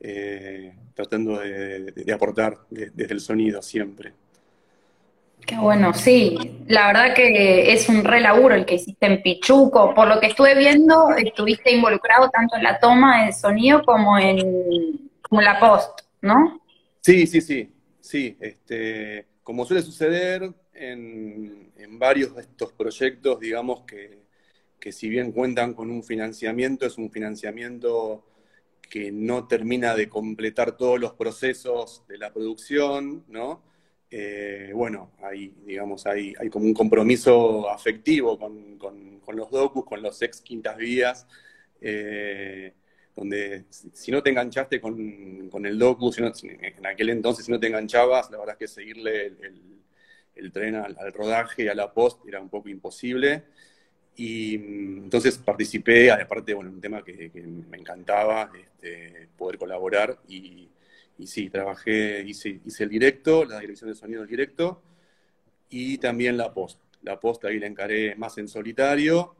eh, 0.00 0.74
tratando 0.94 1.38
de, 1.38 2.12
aportar 2.12 2.58
desde 2.68 3.14
el 3.14 3.20
sonido 3.20 3.62
siempre. 3.62 4.12
Qué 5.46 5.56
bueno, 5.56 5.94
sí. 5.94 6.36
La 6.68 6.88
verdad 6.88 7.14
que 7.14 7.72
es 7.72 7.88
un 7.88 8.04
re 8.04 8.20
laburo 8.20 8.54
el 8.54 8.66
que 8.66 8.74
hiciste 8.74 9.06
en 9.06 9.22
Pichuco. 9.22 9.94
Por 9.94 10.06
lo 10.06 10.20
que 10.20 10.26
estuve 10.26 10.54
viendo, 10.54 11.10
estuviste 11.16 11.72
involucrado 11.72 12.28
tanto 12.28 12.56
en 12.56 12.62
la 12.62 12.78
toma 12.78 13.24
de 13.24 13.32
sonido 13.32 13.82
como 13.82 14.18
en 14.18 15.10
como 15.22 15.40
la 15.40 15.58
post, 15.58 16.00
¿no? 16.20 16.60
Sí, 17.00 17.26
sí, 17.26 17.40
sí. 17.40 17.72
Sí, 18.00 18.36
este, 18.40 19.26
como 19.42 19.64
suele 19.64 19.82
suceder 19.82 20.52
en, 20.74 21.70
varios 21.98 22.34
de 22.34 22.40
estos 22.42 22.72
proyectos, 22.72 23.38
digamos 23.40 23.82
que, 23.82 24.19
que 24.80 24.92
si 24.92 25.08
bien 25.08 25.32
cuentan 25.32 25.74
con 25.74 25.90
un 25.90 26.02
financiamiento, 26.02 26.86
es 26.86 26.98
un 26.98 27.10
financiamiento 27.10 28.24
que 28.88 29.12
no 29.12 29.46
termina 29.46 29.94
de 29.94 30.08
completar 30.08 30.76
todos 30.76 30.98
los 30.98 31.12
procesos 31.12 32.04
de 32.08 32.18
la 32.18 32.32
producción, 32.32 33.24
¿no? 33.28 33.62
Eh, 34.10 34.72
bueno, 34.74 35.12
hay, 35.22 35.54
digamos, 35.64 36.04
hay, 36.06 36.34
hay, 36.40 36.50
como 36.50 36.64
un 36.64 36.74
compromiso 36.74 37.70
afectivo 37.70 38.36
con, 38.36 38.80
los 39.36 39.50
docus, 39.50 39.84
con 39.84 40.02
los 40.02 40.20
ex 40.22 40.40
quintas 40.40 40.76
vías, 40.76 41.28
eh, 41.80 42.74
donde 43.14 43.66
si 43.70 44.10
no 44.10 44.20
te 44.22 44.30
enganchaste 44.30 44.80
con, 44.80 44.98
el 45.64 45.78
docu, 45.78 46.10
en 46.18 46.86
aquel 46.86 47.10
entonces 47.10 47.44
si 47.46 47.52
no 47.52 47.60
te 47.60 47.68
enganchabas, 47.68 48.30
la 48.32 48.38
verdad 48.38 48.56
es 48.58 48.58
que 48.58 48.68
seguirle 48.68 49.26
el, 50.34 50.52
tren 50.52 50.74
al, 50.74 50.96
rodaje 51.12 51.64
y 51.64 51.68
a 51.68 51.74
la 51.74 51.92
post 51.92 52.26
era 52.26 52.40
un 52.40 52.48
poco 52.48 52.68
imposible. 52.68 53.44
Y 54.16 54.58
mm, 54.58 55.04
entonces 55.04 55.38
participé, 55.38 56.10
aparte, 56.10 56.54
bueno, 56.54 56.70
un 56.70 56.80
tema 56.80 57.02
que, 57.02 57.30
me 57.68 57.78
encantaba, 57.78 58.50
este, 58.54 59.28
poder 59.36 59.58
colaborar 59.58 60.18
y 60.28 60.68
sí, 61.26 61.50
trabajé, 61.50 62.22
hice, 62.22 62.60
hice 62.64 62.84
el 62.84 62.90
directo, 62.90 63.44
la 63.44 63.60
dirección 63.60 63.90
de 63.90 63.96
sonido 63.96 64.20
del 64.20 64.30
directo 64.30 64.82
y 65.68 65.98
también 65.98 66.36
la 66.36 66.52
post. 66.52 66.80
La 67.02 67.18
post 67.18 67.44
ahí 67.44 67.58
la 67.58 67.66
encaré 67.66 68.14
más 68.16 68.36
en 68.38 68.48
solitario 68.48 69.36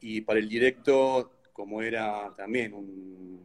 y 0.00 0.20
para 0.20 0.38
el 0.38 0.48
directo, 0.48 1.32
como 1.52 1.82
era 1.82 2.32
también 2.36 2.72
un, 2.74 3.40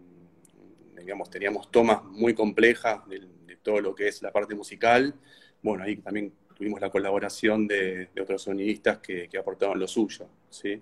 digamos, 0.98 1.30
teníamos 1.30 1.72
tomas 1.72 2.04
muy 2.04 2.34
complejas 2.34 3.08
de, 3.08 3.22
todo 3.64 3.82
lo 3.82 3.96
que 3.96 4.08
es 4.08 4.22
la 4.22 4.32
parte 4.32 4.54
musical, 4.54 5.16
bueno, 5.64 5.84
ahí 5.84 5.96
también 5.96 6.32
tuvimos 6.56 6.82
la 6.82 6.90
colaboración 6.90 7.68
de, 7.68 8.10
otros 8.22 8.42
sonidistas 8.42 9.00
que, 9.00 9.30
aportaban 9.38 9.80
lo 9.80 9.88
suyo, 9.88 10.28
¿sí? 10.50 10.82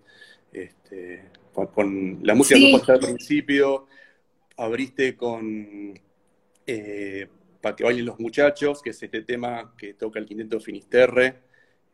Este, 0.51 1.29
con, 1.51 2.19
la 2.21 2.35
música 2.35 2.59
que 2.85 2.91
al 2.91 2.99
principio, 2.99 3.87
abriste 4.55 5.17
con 5.17 5.99
eh, 6.65 7.27
para 7.63 7.75
que 7.75 7.83
bailen 7.85 8.05
los 8.05 8.19
muchachos, 8.19 8.81
que 8.81 8.89
es 8.89 9.01
este 9.01 9.21
tema 9.21 9.73
que 9.77 9.93
toca 9.93 10.19
el 10.19 10.25
quinteto 10.25 10.59
Finisterre 10.59 11.39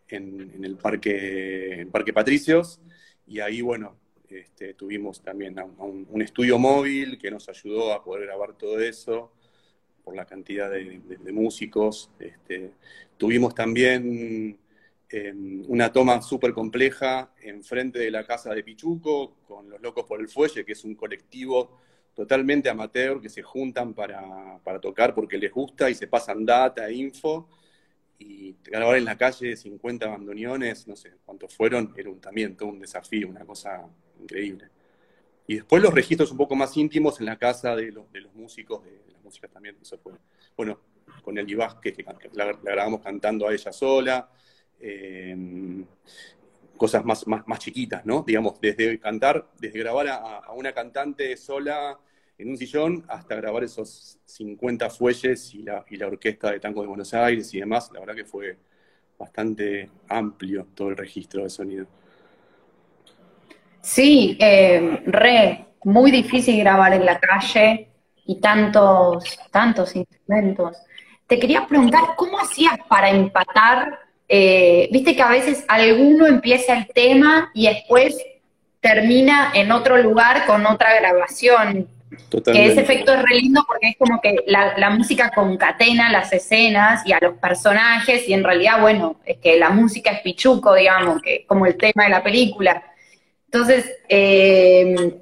en, 0.08 0.64
el 0.64 0.78
parque, 0.78 1.82
en 1.82 1.92
Parque 1.92 2.12
Patricios. 2.12 2.82
Y 3.28 3.40
ahí, 3.40 3.62
bueno, 3.62 3.96
este, 4.28 4.74
tuvimos 4.74 5.22
también 5.22 5.56
un, 5.78 6.22
estudio 6.22 6.58
móvil 6.58 7.20
que 7.20 7.30
nos 7.30 7.48
ayudó 7.50 7.94
a 7.94 8.04
poder 8.04 8.26
grabar 8.26 8.58
todo 8.58 8.80
eso 8.80 9.32
por 10.10 10.16
la 10.16 10.26
cantidad 10.26 10.72
de, 10.72 11.32
músicos. 11.32 12.10
Este, 12.20 12.72
tuvimos 13.16 13.54
también 13.54 14.58
em, 15.08 15.64
una 15.68 15.94
toma 15.94 16.20
súper 16.24 16.52
compleja 16.52 17.32
enfrente 17.44 18.00
de 18.00 18.10
la 18.10 18.26
casa 18.26 18.52
de 18.56 18.64
Pichuco 18.64 19.36
con 19.48 19.70
los 19.70 19.80
Locos 19.80 20.06
por 20.06 20.20
el 20.20 20.28
Fuelle, 20.28 20.66
que 20.66 20.72
es 20.72 20.84
un 20.84 20.96
colectivo 20.96 21.78
totalmente 22.16 22.70
amateur 22.70 23.22
que 23.22 23.30
se 23.30 23.44
juntan 23.44 23.94
para, 23.94 24.60
tocar 24.82 25.14
porque 25.14 25.38
les 25.38 25.52
gusta 25.52 25.92
y 25.92 25.94
se 25.94 26.08
pasan 26.08 26.44
data, 26.44 26.90
info. 26.90 27.48
Y 28.18 28.56
grabar 28.64 28.98
en 28.98 29.06
la 29.06 29.16
calle 29.16 29.56
50 29.56 30.08
bandoneones, 30.08 30.88
no 30.88 30.96
sé 30.96 31.12
cuántos 31.24 31.54
fueron, 31.54 31.94
era 31.96 32.10
un, 32.10 32.20
también 32.20 32.58
todo 32.58 32.70
un 32.70 32.80
desafío, 32.80 33.30
una 33.30 33.46
cosa 33.46 33.88
increíble. 34.20 34.70
Y 35.46 35.58
después 35.58 35.84
los 35.84 35.94
registros 35.94 36.32
un 36.32 36.38
poco 36.38 36.56
más 36.56 36.76
íntimos 36.78 37.20
en 37.20 37.28
la 37.28 37.38
casa 37.38 37.76
de, 37.76 37.92
los, 37.92 38.12
de 38.12 38.22
los 38.22 38.34
músicos, 38.34 38.84
de, 38.84 39.09
también, 39.52 39.78
eso 39.82 39.98
fue. 39.98 40.14
Bueno, 40.56 40.80
con 41.24 41.38
el 41.38 41.56
Vázquez, 41.56 41.96
que, 41.96 42.06
la, 42.34 42.52
grabamos 42.54 43.02
cantando 43.02 43.48
a 43.48 43.54
ella 43.54 43.72
sola. 43.72 44.30
Em, 44.80 45.86
cosas 46.78 47.04
más, 47.04 47.28
más, 47.28 47.46
más, 47.46 47.60
chiquitas, 47.60 48.06
¿no? 48.06 48.24
Digamos, 48.26 48.60
desde 48.62 49.00
cantar, 49.00 49.50
desde 49.60 49.80
grabar 49.80 50.08
a, 50.08 50.52
una 50.54 50.72
cantante 50.72 51.36
sola 51.36 52.00
en 52.38 52.50
un 52.50 52.58
sillón 52.58 53.04
hasta 53.10 53.36
grabar 53.36 53.66
esos 53.66 54.18
50 54.24 54.90
fuelles 54.90 55.54
y 55.54 55.64
la, 55.64 55.86
y 55.90 55.98
la 55.98 56.08
orquesta 56.08 56.52
de 56.52 56.60
Tango 56.62 56.82
de 56.82 56.88
Buenos 56.88 57.14
Aires 57.14 57.54
y 57.54 57.60
demás, 57.60 57.92
la 57.94 58.00
verdad 58.00 58.16
que 58.16 58.24
fue 58.24 58.58
bastante 59.18 59.90
amplio 60.08 60.68
todo 60.74 60.90
el 60.90 60.98
registro 60.98 61.44
de 61.44 61.50
sonido. 61.50 61.86
Sí, 63.82 64.38
eh, 64.40 65.04
re, 65.06 65.66
muy 65.84 66.12
difícil 66.12 66.58
grabar 66.60 66.94
en 66.94 67.06
la 67.06 67.20
calle 67.20 67.89
y 68.30 68.36
tantos, 68.36 69.40
tantos 69.50 69.96
instrumentos. 69.96 70.78
Te 71.26 71.40
quería 71.40 71.66
preguntar, 71.66 72.02
¿cómo 72.16 72.38
hacías 72.40 72.78
para 72.88 73.10
empatar? 73.10 74.02
Eh, 74.28 74.88
viste 74.92 75.16
que 75.16 75.22
a 75.24 75.30
veces 75.30 75.66
alguno 75.68 76.28
empieza 76.28 76.78
el 76.78 76.86
tema 76.94 77.50
y 77.56 77.66
después 77.66 78.16
termina 78.82 79.52
en 79.56 79.72
otro 79.72 79.98
lugar 79.98 80.46
con 80.46 80.64
otra 80.68 80.94
grabación. 81.00 81.88
Que 82.30 82.68
ese 82.68 82.82
efecto 82.82 83.16
es 83.16 83.24
re 83.24 83.36
lindo 83.38 83.64
porque 83.68 83.88
es 83.90 83.98
como 83.98 84.22
que 84.22 84.36
la, 84.46 84.92
música 84.92 85.32
concatena 85.34 86.12
las 86.12 86.32
escenas 86.32 87.02
y 87.08 87.14
a 87.14 87.18
los 87.20 87.36
personajes 87.38 88.30
y 88.30 88.34
en 88.34 88.44
realidad, 88.44 88.80
bueno, 88.80 89.16
es 89.26 89.40
que 89.40 89.58
la 89.58 89.72
música 89.72 90.12
es 90.12 90.22
pichuco, 90.22 90.76
digamos, 90.76 91.20
que 91.24 91.38
es 91.38 91.46
como 91.48 91.66
el 91.66 91.76
tema 91.78 92.04
de 92.04 92.10
la 92.12 92.22
película. 92.22 92.84
Entonces, 93.46 93.92
eh, 94.08 95.16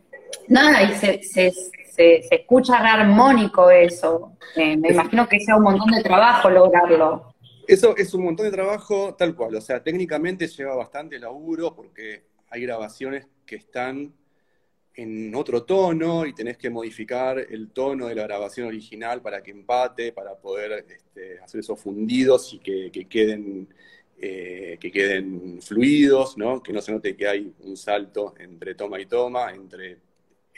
nada, 0.49 0.83
y 0.83 0.93
se, 0.95 1.23
se, 1.23 1.53
se, 1.97 2.35
escucha 2.35 2.79
re 2.79 2.89
armónico 2.89 3.69
eso. 3.69 4.37
Eh, 4.55 4.77
me 4.77 4.89
imagino 4.89 5.27
que 5.27 5.39
sea 5.39 5.57
un 5.57 5.63
montón 5.63 5.91
de 5.91 6.03
trabajo 6.03 6.49
lograrlo. 6.49 7.33
Eso 7.67 7.97
es 7.97 8.13
un 8.13 8.23
montón 8.23 8.45
de 8.45 8.51
trabajo 8.51 9.15
tal 9.15 9.35
cual, 9.35 9.55
o 9.55 9.61
sea, 9.61 9.83
técnicamente 9.83 10.47
lleva 10.47 10.73
bastante 10.75 11.19
laburo 11.19 11.75
porque 11.75 12.23
hay 12.49 12.61
grabaciones 12.61 13.27
que 13.45 13.57
están 13.57 14.13
en 14.93 15.35
otro 15.35 15.63
tono 15.63 16.25
y 16.25 16.33
tenés 16.33 16.57
que 16.57 16.69
modificar 16.69 17.37
el 17.37 17.69
tono 17.71 18.07
de 18.07 18.15
la 18.15 18.23
grabación 18.23 18.67
original 18.67 19.21
para 19.21 19.43
que 19.43 19.51
empate, 19.51 20.13
para 20.13 20.35
poder 20.35 20.85
este, 20.87 21.39
hacer 21.39 21.59
esos 21.59 21.79
fundidos 21.79 22.53
y 22.53 22.59
que, 22.59 22.89
queden, 23.09 23.67
eh, 24.17 24.77
que 24.79 24.91
queden 24.91 25.61
fluidos, 25.61 26.37
¿no? 26.37 26.63
que 26.63 26.71
no 26.71 26.81
se 26.81 26.93
note 26.93 27.17
que 27.17 27.27
hay 27.27 27.53
un 27.59 27.75
salto 27.75 28.33
entre 28.39 28.75
toma 28.75 28.99
y 28.99 29.05
toma, 29.05 29.53
entre 29.53 29.97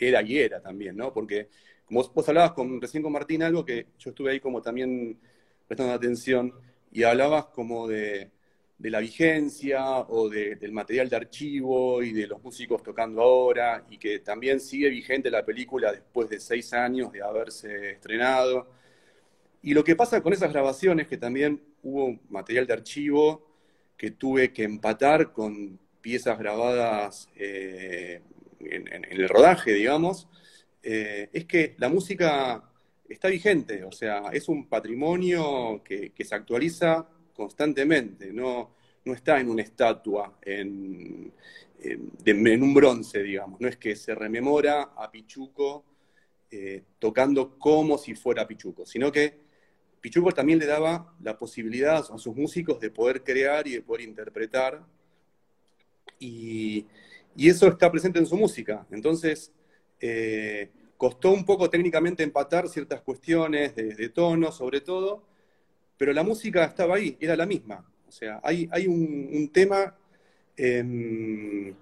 era 0.07 0.21
y 0.21 0.37
era 0.37 0.61
también, 0.61 0.95
¿no? 0.95 1.13
porque 1.13 1.49
como 1.85 2.03
vos 2.03 2.29
hablabas 2.29 2.51
con, 2.51 2.79
recién 2.79 3.01
con 3.01 3.11
Martín 3.11 3.43
algo 3.43 3.65
que 3.65 3.87
yo 3.97 4.11
estuve 4.11 4.31
ahí 4.31 4.39
como 4.39 4.61
también 4.61 5.19
prestando 5.67 5.93
atención 5.93 6.53
y 6.91 7.03
hablabas 7.03 7.45
como 7.47 7.87
de, 7.87 8.31
la 8.79 8.99
vigencia 8.99 9.99
o 9.99 10.29
del 10.29 10.71
material 10.71 11.09
de 11.09 11.15
archivo 11.15 12.01
y 12.01 12.13
de 12.13 12.27
los 12.27 12.41
músicos 12.41 12.81
tocando 12.81 13.21
ahora 13.21 13.85
y 13.89 13.97
que 13.97 14.19
también 14.19 14.59
sigue 14.59 14.89
vigente 14.89 15.29
la 15.29 15.45
película 15.45 15.91
después 15.91 16.29
de 16.29 16.39
seis 16.39 16.73
años 16.73 17.11
de 17.11 17.21
haberse 17.21 17.91
estrenado. 17.91 18.67
Y 19.61 19.73
lo 19.73 19.83
que 19.83 19.95
pasa 19.95 20.21
con 20.21 20.31
esas 20.31 20.53
grabaciones, 20.53 21.07
que 21.07 21.17
también 21.17 21.61
hubo 21.83 22.17
material 22.29 22.65
de 22.65 22.73
archivo 22.73 23.45
que 23.97 24.11
tuve 24.11 24.53
que 24.53 24.63
empatar 24.63 25.33
con 25.33 25.77
piezas 26.01 26.39
grabadas 26.39 27.29
eh, 27.35 28.21
en, 28.59 29.05
el 29.09 29.29
rodaje, 29.29 29.73
digamos, 29.73 30.27
eh, 30.83 31.29
es 31.33 31.45
que 31.45 31.75
la 31.77 31.89
música 31.89 32.63
está 33.07 33.27
vigente, 33.29 33.83
o 33.83 33.91
sea, 33.91 34.29
es 34.31 34.47
un 34.49 34.67
patrimonio 34.67 35.81
que, 35.83 36.13
se 36.19 36.35
actualiza 36.35 37.07
constantemente, 37.33 38.31
no, 38.31 38.75
no, 39.05 39.13
está 39.13 39.39
en 39.39 39.49
una 39.49 39.63
estatua, 39.63 40.37
en, 40.41 41.31
en, 41.81 42.63
un 42.63 42.73
bronce, 42.73 43.23
digamos, 43.23 43.59
no 43.59 43.67
es 43.67 43.77
que 43.77 43.95
se 43.95 44.13
rememora 44.13 44.91
a 44.95 45.09
Pichuco 45.09 45.85
eh, 46.51 46.83
tocando 46.99 47.57
como 47.57 47.97
si 47.97 48.15
fuera 48.15 48.47
Pichuco, 48.47 48.85
sino 48.85 49.11
que 49.11 49.39
Pichuco 50.01 50.31
también 50.31 50.59
le 50.59 50.65
daba 50.65 51.13
la 51.21 51.37
posibilidad 51.37 51.97
a 51.97 52.17
sus 52.17 52.35
músicos 52.35 52.79
de 52.79 52.91
poder 52.91 53.23
crear 53.23 53.67
y 53.67 53.73
de 53.73 53.81
poder 53.81 54.01
interpretar, 54.01 54.83
y, 56.19 56.85
y 57.39 57.49
eso 57.49 57.67
está 57.67 57.91
presente 57.91 58.19
en 58.19 58.25
su 58.25 58.37
música, 58.37 58.85
entonces... 58.91 59.51
Eh, 59.99 60.69
Costó 60.99 61.31
un 61.31 61.45
poco 61.45 61.69
técnicamente 61.69 62.23
empatar 62.23 62.67
ciertas 62.67 62.99
cuestiones 62.99 63.73
de, 63.73 64.09
tono, 64.09 64.51
sobre 64.51 64.81
todo, 64.81 65.23
pero 65.97 66.11
la 66.11 66.23
música 66.23 66.65
estaba 66.65 66.95
ahí, 66.97 67.15
era 67.21 67.37
la 67.37 67.45
misma. 67.45 67.89
O 68.05 68.11
sea, 68.11 68.41
hay, 68.43 68.67
un, 68.85 69.49
tema 69.53 69.95
em, 70.57 71.73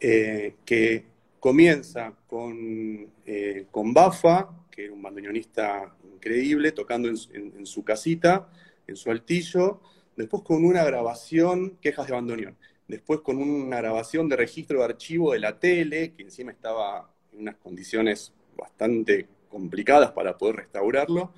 eh, 0.00 0.54
que 0.64 1.04
comienza 1.38 2.14
con, 2.26 3.10
eh, 3.26 3.66
con 3.70 3.92
Bafa, 3.92 4.48
que 4.70 4.86
era 4.86 4.94
un 4.94 5.02
bandoneonista 5.02 5.94
increíble, 6.10 6.72
tocando 6.72 7.10
en, 7.10 7.66
su 7.66 7.84
casita, 7.84 8.48
en 8.86 8.96
su 8.96 9.10
altillo, 9.10 9.82
después 10.16 10.42
con 10.42 10.64
una 10.64 10.82
grabación, 10.82 11.76
quejas 11.82 12.06
de 12.06 12.14
bandoneón, 12.14 12.56
después 12.90 13.20
con 13.20 13.38
una 13.38 13.78
grabación 13.78 14.28
de 14.28 14.36
registro 14.36 14.80
de 14.80 14.84
archivo 14.84 15.32
de 15.32 15.38
la 15.38 15.58
tele, 15.58 16.12
que 16.12 16.24
encima 16.24 16.50
estaba 16.50 17.10
en 17.32 17.40
unas 17.40 17.56
condiciones 17.56 18.32
bastante 18.56 19.28
complicadas 19.48 20.12
para 20.12 20.36
poder 20.36 20.56
restaurarlo, 20.56 21.32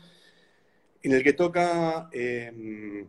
en 1.02 1.12
el 1.12 1.22
que 1.22 1.32
toca 1.32 2.08
eh, 2.12 3.06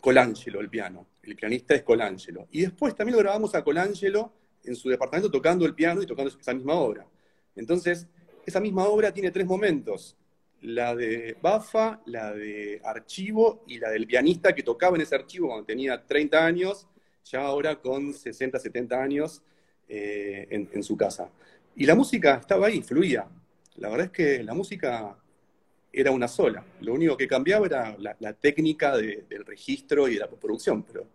Colangelo 0.00 0.60
el 0.60 0.68
piano. 0.68 1.06
El 1.22 1.36
pianista 1.36 1.74
es 1.74 1.82
Colangelo. 1.82 2.46
Y 2.50 2.62
después 2.62 2.94
también 2.94 3.16
lo 3.16 3.22
grabamos 3.22 3.54
a 3.54 3.64
Colangelo 3.64 4.32
en 4.64 4.76
su 4.76 4.88
departamento 4.88 5.30
tocando 5.30 5.64
el 5.64 5.74
piano 5.74 6.02
y 6.02 6.06
tocando 6.06 6.30
esa 6.38 6.54
misma 6.54 6.74
obra. 6.74 7.06
Entonces, 7.56 8.06
esa 8.44 8.60
misma 8.60 8.84
obra 8.86 9.12
tiene 9.12 9.30
tres 9.30 9.46
momentos. 9.46 10.16
La 10.60 10.94
de 10.94 11.36
Bafa, 11.40 12.00
la 12.06 12.32
de 12.32 12.80
archivo 12.84 13.64
y 13.66 13.78
la 13.78 13.90
del 13.90 14.06
pianista 14.06 14.54
que 14.54 14.62
tocaba 14.62 14.96
en 14.96 15.02
ese 15.02 15.14
archivo 15.14 15.48
cuando 15.48 15.66
tenía 15.66 16.04
30 16.04 16.44
años, 16.44 16.86
ya 17.24 17.40
ahora 17.40 17.76
con 17.76 18.12
60, 18.12 18.58
70 18.58 19.02
años 19.02 19.42
eh, 19.88 20.46
en 20.50 20.82
su 20.82 20.96
casa. 20.96 21.30
Y 21.76 21.86
la 21.86 21.94
música 21.94 22.36
estaba 22.36 22.68
ahí, 22.68 22.82
fluía. 22.82 23.26
La 23.76 23.88
verdad 23.88 24.06
es 24.06 24.12
que 24.12 24.42
la 24.42 24.54
música 24.54 25.16
era 25.92 26.10
una 26.10 26.28
sola. 26.28 26.64
Lo 26.80 26.94
único 26.94 27.16
que 27.16 27.26
cambiaba 27.26 27.66
era 27.66 27.96
la, 27.98 28.32
técnica 28.32 28.96
del 28.96 29.44
registro 29.46 30.08
y 30.08 30.14
de 30.14 30.20
la 30.20 30.28
postproducción, 30.28 30.82
pero 30.82 31.06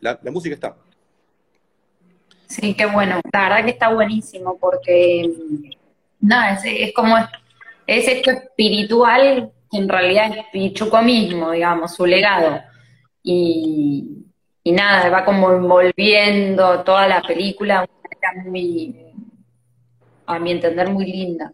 la, 0.00 0.18
música 0.30 0.54
está. 0.54 0.76
Sí, 2.46 2.74
qué 2.74 2.86
bueno. 2.86 3.20
La 3.32 3.42
verdad 3.42 3.64
que 3.64 3.70
está 3.70 3.92
buenísimo 3.92 4.58
porque, 4.58 5.30
nada, 6.20 6.60
es, 6.64 6.92
como, 6.92 7.16
es 7.86 8.08
esto 8.08 8.30
espiritual 8.30 9.52
que 9.70 9.78
en 9.78 9.88
realidad 9.88 10.36
es 10.36 10.44
Pichuco 10.52 11.02
mismo, 11.02 11.50
digamos, 11.52 11.94
su 11.94 12.06
legado. 12.06 12.60
Y, 13.22 14.26
y 14.62 14.72
nada, 14.72 15.08
va 15.10 15.24
como 15.24 15.52
envolviendo 15.52 16.82
toda 16.84 17.08
la 17.08 17.22
película 17.22 17.86
muy, 18.44 18.94
a 20.26 20.38
mi 20.38 20.52
entender, 20.52 20.88
muy 20.90 21.06
linda. 21.06 21.52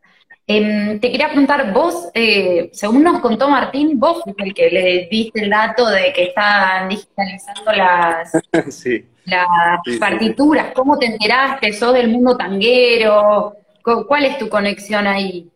Em, 0.48 1.00
te 1.00 1.11
quería 1.11 1.28
preguntar, 1.28 1.72
vos, 1.72 2.09
eh, 2.14 2.70
según 2.72 3.02
nos 3.02 3.20
contó 3.20 3.48
Martín, 3.48 3.98
vos 3.98 4.22
fuiste 4.22 4.44
el 4.44 4.54
que 4.54 4.70
le 4.70 5.09
diste 5.11 5.42
el 5.42 5.50
dato 5.50 5.88
de 5.88 6.12
que 6.12 6.24
están 6.24 6.88
digitalizando 6.88 7.72
las, 7.72 8.32
las 9.24 9.98
partituras. 9.98 10.72
¿Cómo 10.72 10.98
te 10.98 11.07
enteraste? 11.07 11.72
¿Sos 11.72 11.94
del 11.94 12.09
mundo 12.09 12.36
tanguero? 12.36 13.57
¿Cuál 13.82 14.24
es 14.24 14.38
tu 14.38 14.48
conexión 14.48 15.07
ahí? 15.07 15.50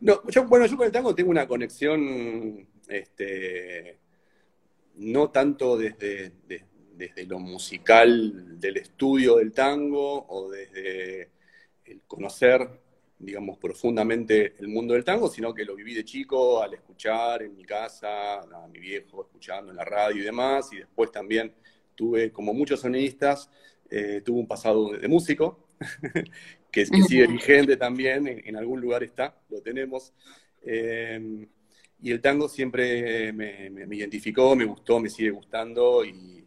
No, 0.00 0.20
yo, 0.28 0.44
bueno, 0.44 0.66
yo 0.66 0.76
con 0.76 0.86
el 0.86 0.92
tango 0.92 1.14
tengo 1.14 1.30
una 1.30 1.46
conexión, 1.46 2.66
este, 2.88 3.98
no 4.96 5.30
tanto 5.30 5.76
desde, 5.76 6.32
desde 6.96 7.26
lo 7.26 7.38
musical 7.38 8.58
del 8.60 8.76
estudio 8.76 9.36
del 9.36 9.52
tango 9.52 10.26
o 10.28 10.50
desde 10.50 11.30
el 11.84 12.02
conocer, 12.06 12.68
digamos, 13.18 13.58
profundamente 13.58 14.54
el 14.58 14.68
mundo 14.68 14.94
del 14.94 15.04
tango, 15.04 15.28
sino 15.28 15.52
que 15.52 15.64
lo 15.64 15.74
viví 15.74 15.94
de 15.94 16.04
chico 16.04 16.62
al 16.62 16.74
escuchar 16.74 17.42
en 17.42 17.56
mi 17.56 17.64
casa, 17.64 18.40
a 18.40 18.68
mi 18.68 18.78
viejo 18.78 19.22
escuchando 19.22 19.70
en 19.70 19.76
la 19.76 19.84
radio 19.84 20.22
y 20.22 20.24
demás, 20.24 20.72
y 20.72 20.78
después 20.78 21.10
también 21.10 21.52
tuve, 21.94 22.32
como 22.32 22.54
muchos 22.54 22.80
sonidistas, 22.80 23.50
eh, 23.90 24.22
tuve 24.24 24.40
un 24.40 24.46
pasado 24.46 24.92
de, 24.92 25.08
músico, 25.08 25.68
que, 26.70 26.84
que 26.84 27.02
sigue 27.02 27.26
vigente 27.26 27.76
también, 27.76 28.42
en, 28.44 28.56
algún 28.56 28.80
lugar 28.80 29.02
está, 29.02 29.36
lo 29.48 29.60
tenemos. 29.60 30.12
Eh, 30.62 31.46
y 32.04 32.12
el 32.12 32.20
tango 32.20 32.50
siempre 32.50 33.32
me, 33.32 33.96
identificó, 33.96 34.54
me 34.54 34.66
gustó, 34.66 35.00
me 35.00 35.08
sigue 35.08 35.30
gustando 35.30 36.04
y, 36.04 36.44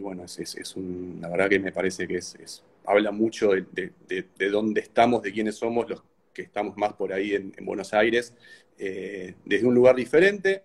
bueno, 0.00 0.24
es, 0.24 0.38
es, 0.38 0.76
un, 0.76 1.20
la 1.22 1.30
verdad 1.30 1.48
que 1.48 1.58
me 1.58 1.72
parece 1.72 2.06
que 2.06 2.16
es, 2.18 2.34
es 2.34 2.62
habla 2.84 3.10
mucho 3.10 3.52
de, 3.52 4.50
dónde 4.50 4.82
estamos, 4.82 5.22
de 5.22 5.32
quiénes 5.32 5.56
somos 5.56 5.88
los 5.88 6.02
que 6.34 6.42
estamos 6.42 6.76
más 6.76 6.92
por 6.92 7.14
ahí 7.14 7.34
en, 7.34 7.54
Buenos 7.62 7.94
Aires, 7.94 8.34
eh, 8.76 9.36
desde 9.46 9.66
un 9.66 9.74
lugar 9.74 9.96
diferente. 9.96 10.64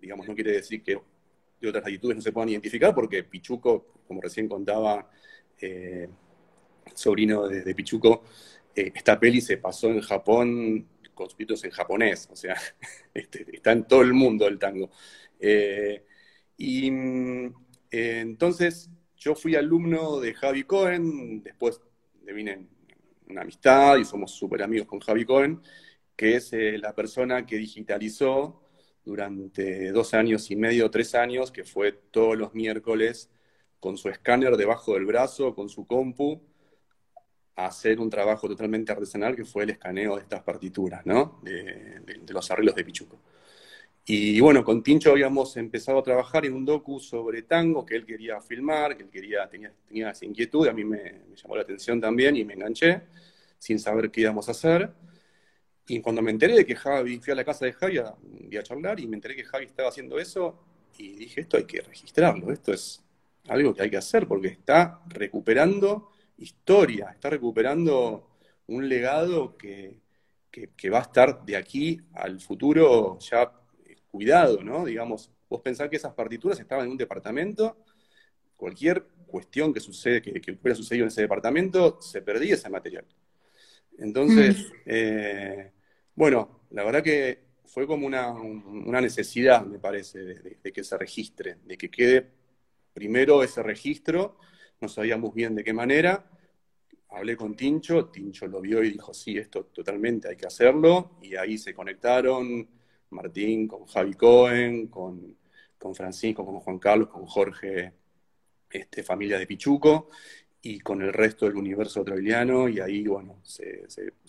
Digamos, 0.00 0.26
no 0.26 0.34
quiere 0.34 0.52
decir 0.52 0.82
que 0.82 0.98
de 1.60 1.68
otras 1.68 1.84
latitudes 1.84 2.16
no 2.16 2.22
se 2.22 2.32
puedan 2.32 2.48
identificar, 2.48 2.94
porque 2.94 3.22
Pichuco, 3.22 3.86
como 4.08 4.22
recién 4.22 4.48
contaba, 4.48 5.10
eh, 5.60 6.08
sobrino 6.94 7.48
de, 7.48 7.74
Pichuco, 7.74 8.24
eh, 8.74 8.92
esta 8.94 9.20
peli 9.20 9.42
se 9.42 9.58
pasó 9.58 9.88
en 9.88 10.00
Japón 10.00 10.86
con 11.14 11.28
subtítulos 11.28 11.64
en 11.64 11.70
japonés, 11.70 12.28
o 12.30 12.36
sea, 12.36 12.56
este, 13.14 13.46
está 13.54 13.72
en 13.72 13.86
todo 13.86 14.02
el 14.02 14.12
mundo 14.12 14.46
el 14.46 14.58
tango. 14.58 14.90
y 16.56 16.90
mm, 16.90 17.54
entonces, 17.90 18.90
yo 19.16 19.34
fui 19.34 19.54
alumno 19.54 20.18
de 20.20 20.34
Javi 20.34 20.64
Cohen, 20.64 21.42
después 21.42 21.80
de 22.22 22.32
vine 22.32 22.68
una 23.28 23.42
amistad 23.42 23.96
y 23.98 24.04
somos 24.04 24.32
súper 24.32 24.62
amigos 24.62 24.86
con 24.86 25.00
Javi 25.00 25.24
Cohen, 25.24 25.60
que 26.16 26.36
es 26.36 26.52
eh, 26.52 26.78
la 26.78 26.94
persona 26.94 27.46
que 27.46 27.56
digitalizó 27.56 28.62
durante 29.04 29.90
dos 29.92 30.14
años 30.14 30.50
y 30.50 30.56
medio, 30.56 30.90
tres 30.90 31.14
años, 31.14 31.50
que 31.50 31.64
fue 31.64 31.92
todos 31.92 32.36
los 32.36 32.54
miércoles 32.54 33.30
con 33.80 33.96
su 33.98 34.08
escáner 34.08 34.56
debajo 34.56 34.94
del 34.94 35.06
brazo, 35.06 35.54
con 35.54 35.68
su 35.68 35.86
compu, 35.86 36.40
hacer 37.56 38.00
un 38.00 38.10
trabajo 38.10 38.48
totalmente 38.48 38.92
artesanal 38.92 39.36
que 39.36 39.44
fue 39.44 39.64
el 39.64 39.70
escaneo 39.70 40.16
de 40.16 40.22
estas 40.22 40.42
partituras, 40.42 41.04
¿no? 41.04 41.40
de 41.42 42.32
los 42.32 42.50
arreglos 42.50 42.74
de 42.74 42.84
Pichuco. 42.84 43.18
Y 44.04 44.40
bueno, 44.40 44.64
con 44.64 44.82
Tincho 44.82 45.12
habíamos 45.12 45.56
empezado 45.56 46.00
a 46.00 46.02
trabajar 46.02 46.44
en 46.44 46.54
un 46.54 46.64
docu 46.64 46.98
sobre 46.98 47.42
tango 47.42 47.86
que 47.86 47.94
él 47.94 48.04
quería 48.04 48.40
filmar, 48.40 48.96
que 48.96 49.04
él 49.04 49.10
quería, 49.10 49.48
tenía, 49.48 49.72
tenía 49.86 50.10
esa 50.10 50.24
inquietud, 50.24 50.66
a 50.66 50.72
mí 50.72 50.84
me, 50.84 51.22
llamó 51.36 51.54
la 51.54 51.62
atención 51.62 52.00
también 52.00 52.34
y 52.36 52.44
me 52.44 52.54
enganché, 52.54 53.02
sin 53.58 53.78
saber 53.78 54.10
qué 54.10 54.22
íbamos 54.22 54.48
a 54.48 54.52
hacer. 54.52 54.92
Y 55.86 56.00
cuando 56.00 56.20
me 56.20 56.32
enteré 56.32 56.54
de 56.54 56.66
que 56.66 56.74
Javi, 56.74 57.18
fui 57.20 57.32
a 57.32 57.36
la 57.36 57.44
casa 57.44 57.64
de 57.64 57.72
Javi 57.74 57.98
a, 57.98 58.08
a 58.08 58.62
charlar 58.64 58.98
y 58.98 59.06
me 59.06 59.16
enteré 59.16 59.36
que 59.36 59.44
Javi 59.44 59.66
estaba 59.66 59.88
haciendo 59.88 60.18
eso, 60.18 60.64
y 60.98 61.14
dije, 61.14 61.42
esto 61.42 61.56
hay 61.56 61.64
que 61.64 61.80
registrarlo, 61.80 62.52
esto 62.52 62.72
es 62.72 63.04
algo 63.48 63.72
que 63.72 63.82
hay 63.82 63.90
que 63.90 63.96
hacer 63.96 64.26
porque 64.26 64.48
está 64.48 65.00
recuperando 65.08 66.11
historia, 66.36 67.10
está 67.12 67.30
recuperando 67.30 68.36
un 68.66 68.88
legado 68.88 69.56
que, 69.56 70.00
que, 70.50 70.70
que 70.76 70.90
va 70.90 70.98
a 70.98 71.02
estar 71.02 71.44
de 71.44 71.56
aquí 71.56 72.00
al 72.14 72.40
futuro 72.40 73.18
ya 73.18 73.52
cuidado, 74.10 74.62
¿no? 74.62 74.84
Digamos, 74.84 75.30
vos 75.48 75.60
pensás 75.62 75.88
que 75.88 75.96
esas 75.96 76.14
partituras 76.14 76.60
estaban 76.60 76.84
en 76.84 76.92
un 76.92 76.98
departamento, 76.98 77.78
cualquier 78.56 79.04
cuestión 79.26 79.72
que 79.72 79.80
sucede, 79.80 80.20
que, 80.20 80.52
hubiera 80.52 80.76
sucedido 80.76 81.04
en 81.04 81.08
ese 81.08 81.22
departamento, 81.22 82.00
se 82.00 82.20
perdía 82.20 82.54
ese 82.54 82.68
material. 82.68 83.06
Entonces, 83.98 84.68
mm. 84.68 84.74
eh, 84.86 85.72
bueno, 86.14 86.60
la 86.70 86.84
verdad 86.84 87.02
que 87.02 87.40
fue 87.64 87.86
como 87.86 88.06
una, 88.06 89.00
necesidad, 89.00 89.64
me 89.64 89.78
parece, 89.78 90.18
de, 90.18 90.72
que 90.72 90.84
se 90.84 90.98
registre, 90.98 91.56
de 91.64 91.78
que 91.78 91.90
quede 91.90 92.30
primero 92.92 93.42
ese 93.42 93.62
registro, 93.62 94.38
no 94.82 94.88
sabíamos 94.88 95.32
bien 95.32 95.54
de 95.54 95.64
qué 95.64 95.72
manera, 95.72 96.24
hablé 97.10 97.36
con 97.36 97.54
Tincho, 97.54 98.06
Tincho 98.06 98.46
lo 98.46 98.60
vio 98.60 98.82
y 98.82 98.90
dijo, 98.90 99.14
sí, 99.14 99.38
esto 99.38 99.66
totalmente 99.66 100.28
hay 100.28 100.36
que 100.36 100.46
hacerlo, 100.46 101.12
y 101.22 101.36
ahí 101.36 101.56
se 101.56 101.72
conectaron 101.72 102.68
Martín 103.10 103.68
con 103.68 103.86
Javi 103.86 104.14
Cohen, 104.14 104.88
con, 104.88 105.36
con 105.78 105.94
Francisco, 105.94 106.44
con 106.44 106.58
Juan 106.60 106.78
Carlos, 106.78 107.08
con 107.08 107.26
Jorge, 107.26 107.92
este, 108.68 109.02
familia 109.02 109.38
de 109.38 109.46
Pichuco, 109.46 110.08
y 110.62 110.80
con 110.80 111.02
el 111.02 111.12
resto 111.12 111.46
del 111.46 111.56
universo 111.56 112.04
treviliano, 112.04 112.68
y 112.68 112.80
ahí, 112.80 113.06
bueno, 113.06 113.38
se, 113.42 113.84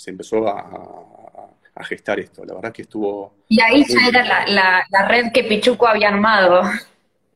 empezó 0.06 0.48
a, 0.48 1.50
gestar 1.84 2.20
esto. 2.20 2.46
La 2.46 2.54
verdad 2.54 2.72
que 2.72 2.84
estuvo... 2.84 3.36
Y 3.50 3.60
ahí 3.60 3.84
ya 3.86 4.08
era 4.08 4.48
la, 4.48 5.08
red 5.08 5.32
que 5.34 5.44
Pichuco 5.44 5.88
había 5.88 6.10
armado. 6.10 6.62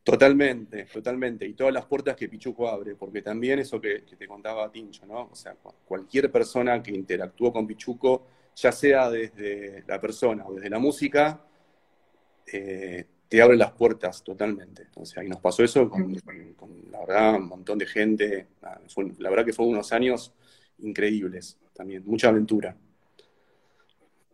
Totalmente, 0.08 0.86
totalmente. 0.86 1.46
Y 1.46 1.54
todas 1.54 1.74
las 1.74 1.86
puertas 1.86 2.16
que 2.16 2.30
Pichuco 2.30 2.70
abre, 2.70 2.96
porque 2.96 3.22
también 3.22 3.60
eso 3.60 3.82
que, 3.82 4.04
te 4.18 4.26
contaba 4.26 4.72
Tincho, 4.72 5.06
¿no? 5.06 5.28
O 5.30 5.36
sea, 5.36 5.54
cualquier 5.86 6.32
persona 6.32 6.82
que 6.82 6.92
interactuó 6.92 7.52
con 7.52 7.68
Pichuco, 7.68 8.26
ya 8.56 8.72
sea 8.72 9.10
desde 9.10 9.84
la 9.86 10.00
persona 10.00 10.46
o 10.48 10.54
desde 10.54 10.70
la 10.70 10.80
música, 10.80 11.42
eh, 12.54 13.06
te 13.28 13.42
abre 13.42 13.58
las 13.58 13.74
puertas 13.74 14.24
totalmente. 14.24 14.88
O 14.96 15.06
sea, 15.06 15.26
y 15.26 15.28
nos 15.28 15.42
pasó 15.42 15.62
eso 15.62 15.90
con, 15.90 16.16
la 16.90 17.00
verdad, 17.00 17.36
un 17.36 17.50
montón 17.50 17.78
de 17.78 17.86
gente. 17.86 18.48
la 18.62 19.30
verdad 19.30 19.44
que 19.44 19.52
fue 19.52 19.66
unos 19.66 19.92
años 19.92 20.34
increíbles 20.78 21.60
también, 21.74 22.04
mucha 22.06 22.30
aventura. 22.30 22.78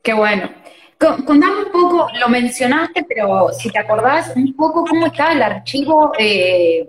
Qué 0.04 0.14
bueno. 0.14 0.52
Contame 0.98 1.66
un 1.66 1.72
poco, 1.72 2.08
lo 2.20 2.30
mencionaste, 2.30 3.04
pero 3.04 3.50
si 3.52 3.70
te 3.70 3.80
acordás 3.80 4.34
un 4.36 4.56
poco 4.56 4.86
cómo 4.86 5.08
está 5.08 5.34
el 5.34 5.42
archivo 5.42 6.14
eh, 6.18 6.88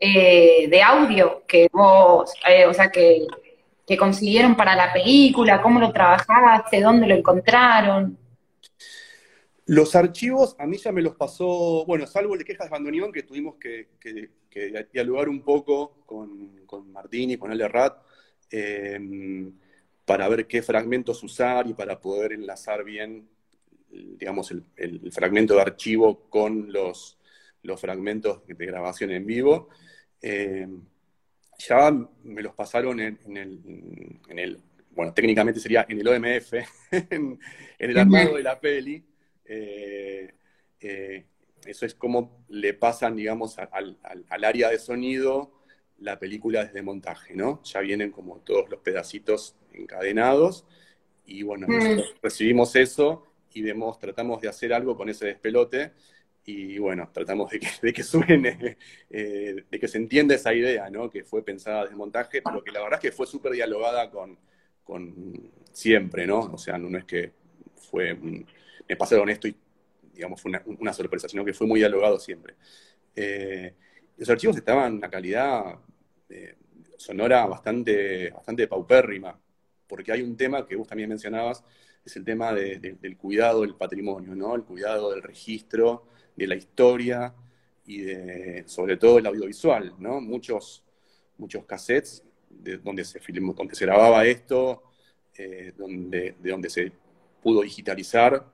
eh, 0.00 0.68
de 0.68 0.82
audio 0.82 1.42
que 1.46 1.68
vos, 1.72 2.32
eh, 2.48 2.66
o 2.66 2.72
sea, 2.72 2.90
que, 2.90 3.26
que 3.86 3.96
consiguieron 3.96 4.56
para 4.56 4.74
la 4.74 4.92
película, 4.92 5.60
cómo 5.60 5.78
lo 5.78 5.92
trabajaste, 5.92 6.80
dónde 6.80 7.06
lo 7.06 7.14
encontraron. 7.14 8.18
Los 9.66 9.94
archivos 9.94 10.56
a 10.58 10.66
mí 10.66 10.76
ya 10.76 10.92
me 10.92 11.00
los 11.00 11.14
pasó, 11.14 11.84
bueno, 11.86 12.06
salvo 12.06 12.34
el 12.34 12.40
de 12.40 12.44
quejas 12.44 12.66
de 12.66 12.70
bandoneón 12.70 13.12
que 13.12 13.22
tuvimos 13.22 13.56
que, 13.56 13.88
dialogar 14.92 15.28
un 15.28 15.40
poco 15.40 16.02
con, 16.06 16.60
con, 16.66 16.92
Martín 16.92 17.30
y 17.30 17.36
con 17.36 17.50
el 17.50 17.68
Rat 17.68 17.96
em, 18.50 19.52
para 20.04 20.28
ver 20.28 20.46
qué 20.46 20.62
fragmentos 20.62 21.22
usar 21.22 21.66
y 21.66 21.74
para 21.74 22.00
poder 22.00 22.32
enlazar 22.32 22.84
bien, 22.84 23.28
digamos, 23.90 24.50
el, 24.50 25.12
fragmento 25.12 25.54
de 25.54 25.62
archivo 25.62 26.28
con 26.28 26.72
los, 26.72 27.18
los, 27.62 27.80
fragmentos 27.80 28.46
de 28.46 28.66
grabación 28.66 29.10
en 29.10 29.26
vivo. 29.26 29.68
Em, 30.20 30.82
ya 31.58 31.90
me 32.22 32.42
los 32.42 32.54
pasaron 32.54 33.00
en, 33.00 33.18
el, 33.36 34.60
bueno, 34.90 35.12
técnicamente 35.12 35.60
sería 35.60 35.86
en 35.88 36.00
el 36.00 36.08
OMF, 36.08 36.52
en, 37.10 37.38
el 37.78 37.98
armado 37.98 38.36
de 38.36 38.42
la 38.42 38.60
peli. 38.60 39.04
Eh, 39.44 40.32
eh, 40.80 41.24
eso 41.66 41.86
es 41.86 41.94
como 41.94 42.44
le 42.48 42.74
pasan, 42.74 43.16
digamos, 43.16 43.58
al, 43.58 43.98
área 44.28 44.70
de 44.70 44.78
sonido 44.78 45.63
la 46.04 46.18
película 46.18 46.64
desde 46.64 46.82
montaje, 46.82 47.34
¿no? 47.34 47.62
Ya 47.64 47.80
vienen 47.80 48.10
como 48.10 48.38
todos 48.40 48.68
los 48.68 48.80
pedacitos 48.80 49.56
encadenados 49.72 50.66
y 51.26 51.42
bueno, 51.42 51.66
mm. 51.68 52.20
recibimos 52.22 52.76
eso 52.76 53.26
y 53.52 53.62
vemos, 53.62 53.98
tratamos 53.98 54.40
de 54.42 54.48
hacer 54.48 54.72
algo 54.74 54.96
con 54.96 55.08
ese 55.08 55.26
despelote 55.26 55.92
y 56.44 56.78
bueno, 56.78 57.08
tratamos 57.10 57.50
de 57.50 57.60
que, 57.60 57.68
de 57.80 57.92
que 57.92 58.02
suene, 58.02 58.76
eh, 59.10 59.64
de 59.70 59.80
que 59.80 59.88
se 59.88 59.96
entienda 59.96 60.34
esa 60.34 60.52
idea, 60.52 60.90
¿no? 60.90 61.08
Que 61.08 61.24
fue 61.24 61.42
pensada 61.42 61.84
desde 61.84 61.96
montaje, 61.96 62.42
pero 62.42 62.62
que 62.62 62.70
la 62.70 62.82
verdad 62.82 63.00
es 63.02 63.10
que 63.10 63.16
fue 63.16 63.26
súper 63.26 63.52
dialogada 63.52 64.10
con, 64.10 64.38
con 64.82 65.50
siempre, 65.72 66.26
¿no? 66.26 66.40
O 66.40 66.58
sea, 66.58 66.76
no 66.76 66.98
es 66.98 67.04
que 67.04 67.32
fue 67.76 68.18
me 68.88 68.96
pasaron 68.96 69.28
esto 69.30 69.48
y, 69.48 69.56
digamos, 70.12 70.40
fue 70.40 70.52
una, 70.78 70.92
sorpresa, 70.92 71.28
sino 71.28 71.44
que 71.44 71.54
fue 71.54 71.66
muy 71.66 71.80
dialogado 71.80 72.18
siempre. 72.18 72.54
Eh, 73.16 73.74
los 74.16 74.28
archivos 74.28 74.56
estaban 74.56 74.92
en 74.92 74.98
una 74.98 75.10
calidad 75.10 75.78
eh, 76.34 76.56
sonora 76.96 77.46
bastante, 77.46 78.30
bastante 78.30 78.66
paupérrima, 78.66 79.38
porque 79.86 80.12
hay 80.12 80.22
un 80.22 80.36
tema 80.36 80.66
que 80.66 80.76
vos 80.76 80.88
también 80.88 81.08
mencionabas, 81.08 81.62
es 82.04 82.16
el 82.16 82.24
tema 82.24 82.52
del 82.52 83.16
cuidado 83.16 83.62
del 83.62 83.76
patrimonio, 83.76 84.34
¿no? 84.34 84.54
El 84.54 84.64
cuidado 84.64 85.12
del 85.12 85.22
registro, 85.22 86.06
de 86.36 86.46
la 86.46 86.54
historia 86.54 87.34
y 87.86 88.00
de, 88.00 88.64
sobre 88.66 88.96
todo 88.96 89.18
el 89.18 89.26
audiovisual, 89.26 89.94
¿no? 89.98 90.20
Muchos, 90.20 90.84
muchos 91.38 91.64
cassettes 91.64 92.24
de 92.50 92.78
donde 92.78 93.04
se 93.04 93.20
filmó, 93.20 93.54
donde 93.54 93.74
se 93.74 93.86
grababa 93.86 94.26
esto, 94.26 94.82
eh, 95.36 95.72
donde, 95.76 96.34
de 96.38 96.50
donde 96.50 96.68
se 96.68 96.92
pudo 97.42 97.62
digitalizar, 97.62 98.44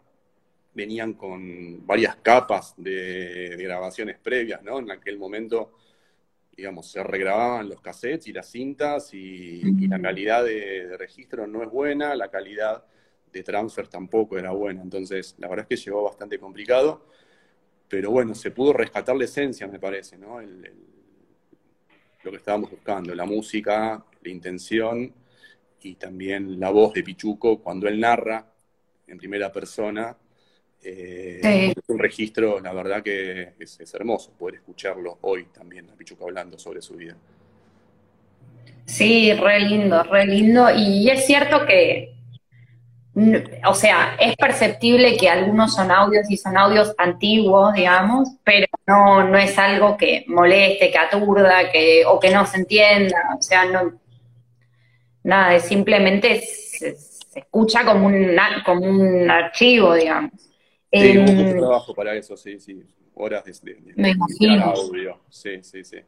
venían 0.75 1.15
con 1.15 1.87
varias 1.87 2.17
capas 2.17 2.75
de, 2.77 3.57
grabaciones 3.59 4.19
previas, 4.19 4.63
¿no? 4.63 4.79
En 4.79 4.91
aquel 4.91 5.19
momento, 5.19 5.73
digamos, 6.61 6.91
se 6.91 7.03
regrababan 7.03 7.71
los 7.71 7.81
cassettes 7.81 8.29
y 8.29 8.35
las 8.35 8.51
cintas 8.51 9.15
y, 9.15 9.63
la 9.89 9.99
calidad 9.99 10.45
de, 10.45 10.95
registro 10.99 11.47
no 11.47 11.63
es 11.63 11.71
buena, 11.71 12.15
la 12.15 12.31
calidad 12.31 12.85
de 13.33 13.43
transfer 13.43 13.89
tampoco 13.89 14.37
era 14.37 14.51
buena. 14.51 14.83
Entonces, 14.83 15.35
la 15.39 15.49
verdad 15.49 15.67
es 15.71 15.79
que 15.79 15.83
llegó 15.83 16.03
bastante 16.03 16.39
complicado, 16.39 17.07
pero 17.89 18.11
bueno, 18.11 18.35
se 18.35 18.51
pudo 18.51 18.75
rescatar 18.75 19.17
la 19.17 19.25
esencia, 19.25 19.67
me 19.69 19.79
parece, 19.79 20.19
¿no? 20.19 20.39
lo 20.39 22.31
que 22.31 22.37
estábamos 22.37 22.71
buscando, 22.71 23.15
la 23.15 23.25
música, 23.25 24.05
la 24.21 24.31
intención 24.31 25.15
y 25.81 25.95
también 25.95 26.61
la 26.61 26.69
voz 26.69 26.93
de 26.93 27.03
Pichuco 27.03 27.63
cuando 27.63 27.89
él 27.89 27.99
narra 27.99 28.53
en 29.07 29.17
primera 29.17 29.51
persona 29.51 30.15
eh, 30.83 31.75
es 31.77 31.89
un 31.89 31.99
registro, 31.99 32.61
la 32.61 32.73
verdad 32.73 33.03
que 33.03 33.53
es, 33.59 33.95
hermoso 33.95 34.33
poder 34.33 34.57
escucharlo 34.57 35.19
hoy 35.23 35.47
también, 35.47 35.89
a 35.91 35.95
Pichuca 35.95 36.25
hablando 36.25 36.59
sobre 36.59 36.81
su 36.81 36.95
vida. 36.95 37.17
Sí, 38.87 39.33
re 39.35 39.61
lindo, 39.61 40.03
re 40.03 40.27
lindo. 40.27 40.69
Y 40.75 41.09
es 41.11 41.27
cierto 41.27 41.65
que, 41.67 42.15
o 43.67 43.75
sea, 43.75 44.17
es 44.19 44.35
perceptible 44.37 45.17
que 45.17 45.29
algunos 45.29 45.75
son 45.75 45.91
audios 45.91 46.31
y 46.31 46.37
son 46.37 46.57
audios 46.57 46.95
antiguos, 46.99 47.75
digamos, 47.75 48.31
pero 48.43 48.67
no, 48.87 49.25
no 49.29 49.39
es 49.39 49.57
algo 49.59 49.97
que 49.97 50.25
moleste, 50.29 50.91
que 50.91 50.99
aturda, 50.99 51.71
que, 51.71 52.05
o 52.07 52.19
que 52.19 52.31
no 52.31 52.47
se 52.47 52.59
entienda. 52.59 53.37
O 53.39 53.43
sea, 53.43 53.65
no, 53.67 54.01
nada, 55.23 55.55
es 55.55 55.65
simplemente 55.65 56.41
se, 56.41 56.97
escucha 57.35 57.85
como 57.85 58.07
un, 58.07 58.37
como 58.65 58.81
un 58.87 59.31
archivo, 59.31 59.95
digamos. 59.95 60.50
Sí, 60.93 61.19
mucho 61.19 61.33
em, 61.33 61.59
trabajo 61.59 61.95
para 61.95 62.17
eso, 62.17 62.37
sí, 62.37 62.59
sí. 62.59 62.83
Horas 63.15 63.45
de, 63.45 63.77
me 63.97 64.11
imagino. 64.11 64.65
audio. 64.65 65.21
Sí, 65.29 65.63
sí, 65.63 65.85
sí. 65.85 65.99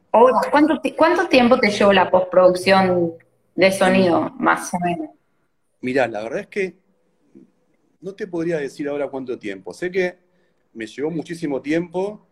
¿Cuánto, 0.51 0.81
¿Cuánto 0.97 1.27
tiempo 1.27 1.59
te 1.59 1.69
llevó 1.69 1.93
la 1.93 2.09
postproducción 2.09 3.13
de 3.55 3.71
sonido, 3.71 4.31
más 4.39 4.73
o 4.73 4.79
menos? 4.79 5.09
Mirá, 5.81 6.07
la 6.07 6.23
verdad 6.23 6.39
es 6.39 6.47
que 6.47 6.75
no 8.01 8.13
te 8.13 8.27
podría 8.27 8.57
decir 8.57 8.87
ahora 8.89 9.07
cuánto 9.07 9.37
tiempo. 9.37 9.73
Sé 9.73 9.91
que 9.91 10.17
me 10.73 10.87
llevó 10.87 11.11
muchísimo 11.11 11.61
tiempo, 11.61 12.25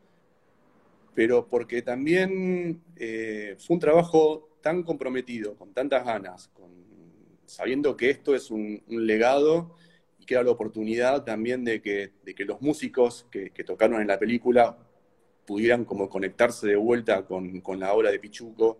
pero 1.14 1.47
porque 1.47 1.82
también 1.82 2.82
eh, 2.97 3.56
fue 3.60 3.76
un 3.76 3.80
trabajo 3.80 4.49
tan 4.62 4.84
comprometido, 4.84 5.56
con 5.56 5.74
tantas 5.74 6.06
ganas, 6.06 6.49
con, 6.49 6.72
sabiendo 7.45 7.95
que 7.95 8.10
esto 8.10 8.36
es 8.36 8.52
un 8.52 8.82
legado 8.88 9.76
y 10.22 10.26
que 10.26 10.36
era 10.36 10.43
la 10.43 10.51
oportunidad 10.51 11.24
también 11.24 11.65
de 11.65 11.82
que, 11.82 12.11
de 12.24 12.36
que 12.36 12.45
los 12.45 12.61
músicos 12.61 13.26
que, 13.32 13.49
tocaron 13.65 14.01
en 14.01 14.07
la 14.07 14.19
película 14.19 14.78
pudieran 15.45 15.84
como 15.84 16.07
conectarse 16.07 16.67
de 16.67 16.76
vuelta 16.76 17.26
con, 17.26 17.59
con 17.61 17.80
la 17.80 17.93
obra 17.93 18.11
de 18.11 18.19
Pichuco 18.19 18.80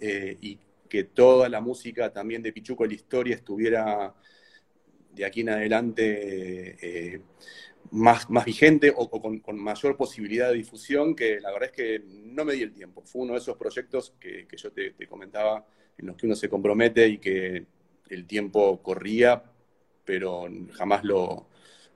eh, 0.00 0.36
y 0.40 0.58
que 0.88 1.04
toda 1.04 1.48
la 1.48 1.60
música 1.60 2.12
también 2.12 2.42
de 2.42 2.52
Pichuco, 2.52 2.84
la 2.84 2.94
historia, 2.94 3.36
estuviera 3.36 4.12
de 5.14 5.24
aquí 5.24 5.42
en 5.42 5.50
adelante 5.50 6.76
eh, 7.14 7.20
más, 7.92 8.28
más 8.28 8.44
vigente 8.44 8.92
o, 8.94 9.08
con, 9.08 9.58
mayor 9.58 9.96
posibilidad 9.96 10.48
de 10.48 10.56
difusión, 10.56 11.14
que 11.14 11.38
la 11.40 11.52
verdad 11.52 11.70
es 11.70 11.76
que 11.76 12.02
no 12.04 12.44
me 12.44 12.54
di 12.54 12.62
el 12.62 12.72
tiempo. 12.72 13.02
Fue 13.04 13.22
uno 13.22 13.34
de 13.34 13.38
esos 13.38 13.56
proyectos 13.56 14.12
que, 14.18 14.48
yo 14.56 14.72
te 14.72 15.06
comentaba, 15.08 15.64
en 15.96 16.06
los 16.06 16.16
que 16.16 16.26
uno 16.26 16.34
se 16.34 16.48
compromete 16.48 17.06
y 17.06 17.18
que 17.18 17.64
el 18.08 18.26
tiempo 18.26 18.82
corría, 18.82 19.49
pero 20.10 20.48
jamás 20.72 21.04
lo, 21.04 21.46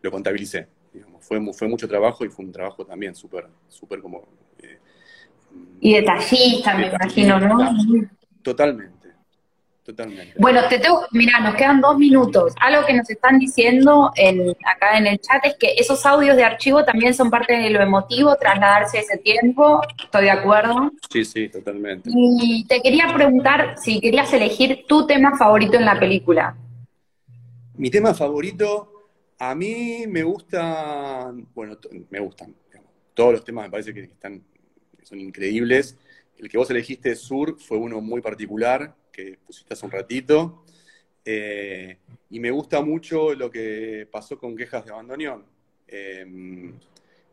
lo 0.00 0.10
contabilicé. 0.12 0.68
Fue, 1.18 1.40
fue 1.52 1.66
mucho 1.66 1.88
trabajo 1.88 2.24
y 2.24 2.28
fue 2.28 2.44
un 2.44 2.52
trabajo 2.52 2.86
también 2.86 3.12
súper, 3.12 3.48
súper 3.68 4.00
como... 4.00 4.22
Eh, 4.62 4.78
y 5.80 5.94
detallista, 5.94 6.76
me 6.76 6.86
imagino, 6.86 7.40
¿no? 7.40 7.74
Totalmente, 8.40 9.08
totalmente. 9.82 10.34
Bueno, 10.38 10.60
te 10.68 10.78
tengo, 10.78 11.04
mira, 11.10 11.40
nos 11.40 11.56
quedan 11.56 11.80
dos 11.80 11.98
minutos. 11.98 12.54
Algo 12.60 12.86
que 12.86 12.94
nos 12.94 13.10
están 13.10 13.40
diciendo 13.40 14.12
acá 14.64 14.96
en 14.96 15.08
el 15.08 15.18
chat 15.18 15.44
es 15.44 15.56
que 15.58 15.74
esos 15.76 16.06
audios 16.06 16.36
de 16.36 16.44
archivo 16.44 16.84
también 16.84 17.14
son 17.14 17.30
parte 17.30 17.54
de 17.54 17.70
lo 17.70 17.82
emotivo, 17.82 18.36
trasladarse 18.36 19.00
ese 19.00 19.18
tiempo. 19.18 19.80
Estoy 20.04 20.26
de 20.26 20.30
acuerdo. 20.30 20.92
Sí, 21.10 21.24
sí, 21.24 21.48
totalmente. 21.48 22.10
Y 22.14 22.64
te 22.68 22.80
quería 22.80 23.12
preguntar 23.12 23.74
si 23.76 24.00
querías 24.00 24.32
elegir 24.32 24.84
tu 24.86 25.04
tema 25.04 25.36
favorito 25.36 25.76
en 25.76 25.84
la 25.84 25.98
película. 25.98 26.54
Mi 27.84 27.90
tema 27.90 28.14
favorito, 28.14 29.10
a 29.40 29.54
mí 29.54 30.06
me 30.08 30.22
gusta, 30.22 31.30
bueno, 31.54 31.76
me 32.08 32.18
gustan. 32.18 32.54
Todos 33.12 33.34
los 33.34 33.44
temas 33.44 33.66
me 33.66 33.70
parece 33.70 33.92
que 33.92 34.04
están, 34.04 34.42
son 35.02 35.20
increíbles. 35.20 35.98
El 36.38 36.48
que 36.48 36.56
vos 36.56 36.70
elegiste, 36.70 37.14
Sur, 37.14 37.60
fue 37.60 37.76
uno 37.76 38.00
muy 38.00 38.22
particular, 38.22 38.96
que 39.12 39.36
pusiste 39.46 39.74
hace 39.74 39.84
un 39.84 39.92
ratito. 39.92 40.64
Eh, 41.26 41.98
y 42.30 42.40
me 42.40 42.50
gusta 42.50 42.80
mucho 42.80 43.34
lo 43.34 43.50
que 43.50 44.08
pasó 44.10 44.38
con 44.38 44.56
Quejas 44.56 44.86
de 44.86 44.90
Abandoneón, 44.90 45.44
em, 45.86 46.72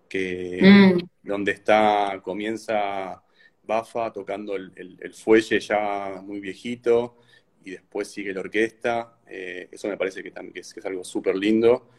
que 0.09 0.59
mm. 0.61 1.29
donde 1.29 1.53
está, 1.53 2.19
comienza 2.21 3.23
Bafa 3.63 4.11
tocando 4.11 4.57
el, 4.57 5.13
fuelle 5.13 5.61
ya 5.61 6.21
muy 6.21 6.41
viejito, 6.41 7.15
y 7.63 7.71
después 7.71 8.07
sigue 8.07 8.33
la 8.33 8.41
orquesta. 8.41 9.17
Eh, 9.27 9.69
eso 9.71 9.87
me 9.87 9.97
parece 9.97 10.23
que, 10.23 10.33
es, 10.55 10.73
que 10.73 10.79
es 10.79 10.85
algo 10.85 11.03
súper 11.03 11.35
lindo. 11.35 11.89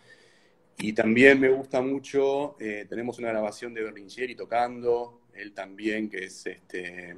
Y 0.78 0.92
también 0.92 1.38
me 1.38 1.48
gusta 1.48 1.80
mucho, 1.80 2.56
eh, 2.58 2.86
tenemos 2.88 3.18
una 3.18 3.28
grabación 3.28 3.74
de 3.74 3.82
Berlingeri 3.82 4.34
tocando, 4.34 5.20
él 5.34 5.52
también, 5.52 6.08
que 6.08 6.24
es 6.24 6.46
este, 6.46 7.14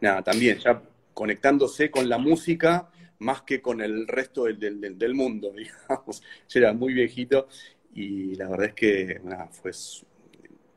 nada, 0.00 0.22
también 0.22 0.58
ya 0.58 0.82
conectándose 1.14 1.90
con 1.90 2.08
la 2.08 2.18
música 2.18 2.90
más 3.20 3.42
que 3.42 3.60
con 3.60 3.80
el 3.80 4.06
resto 4.06 4.44
del, 4.44 4.98
del, 4.98 5.14
mundo, 5.14 5.52
digamos. 5.56 6.22
Yo 6.48 6.60
era 6.60 6.72
muy 6.72 6.92
viejito 6.94 7.48
y 7.94 8.34
la 8.34 8.48
verdad 8.48 8.66
es 8.66 8.74
que 8.74 9.20
nada, 9.24 9.48
fue 9.48 9.72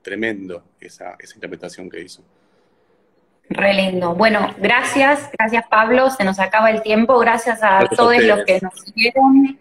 tremendo 0.02 0.64
esa, 0.80 1.16
esa 1.20 1.36
interpretación 1.36 1.90
que 1.90 2.02
hizo. 2.02 2.24
Re 3.54 3.74
lindo. 3.74 4.16
Bueno, 4.16 4.54
gracias, 4.58 5.30
gracias 5.38 5.66
Pablo, 5.70 6.10
se 6.10 6.24
nos 6.24 6.40
acaba 6.40 6.72
el 6.72 6.82
tiempo, 6.82 7.20
gracias 7.20 7.62
a 7.62 7.80
todos 7.96 8.24
los 8.24 8.46
que 8.46 8.60
nos 8.62 8.74
siguieron. 8.80 9.60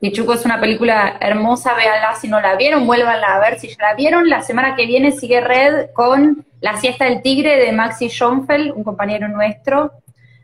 Pichuco 0.00 0.32
es 0.32 0.44
una 0.44 0.58
película 0.60 1.18
hermosa, 1.20 1.74
véanla 1.74 2.14
si 2.14 2.26
no 2.26 2.40
la 2.40 2.56
vieron, 2.56 2.86
vuélvanla 2.86 3.36
a 3.36 3.38
ver 3.38 3.58
si 3.58 3.68
ya 3.68 3.76
la 3.80 3.94
vieron. 3.94 4.30
La 4.30 4.42
semana 4.42 4.74
que 4.74 4.86
viene 4.86 5.12
sigue 5.12 5.40
Red 5.40 5.90
con 5.92 6.46
La 6.60 6.76
siesta 6.76 7.04
del 7.04 7.22
tigre 7.22 7.56
de 7.56 7.70
Maxi 7.72 8.08
Schoenfeld, 8.08 8.72
un 8.74 8.82
compañero 8.82 9.28
nuestro. 9.28 9.92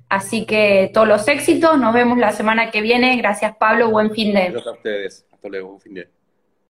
Así 0.09 0.45
que 0.47 0.91
todos 0.93 1.09
los 1.09 1.27
éxitos, 1.27 1.79
nos 1.79 1.95
vemos 1.95 2.19
la 2.19 2.33
semana 2.33 2.71
que 2.71 2.83
viene. 2.83 3.17
Gracias 3.17 3.57
Pablo, 3.57 3.91
buen 3.91 4.11
fin 4.11 4.35
de. 4.35 4.51
Gracias 4.51 4.67
a 4.67 4.73
ustedes, 4.73 5.27
hasta 5.33 5.49
luego, 5.49 5.69
buen 5.69 5.81
fin 5.81 5.95
de. 5.95 6.18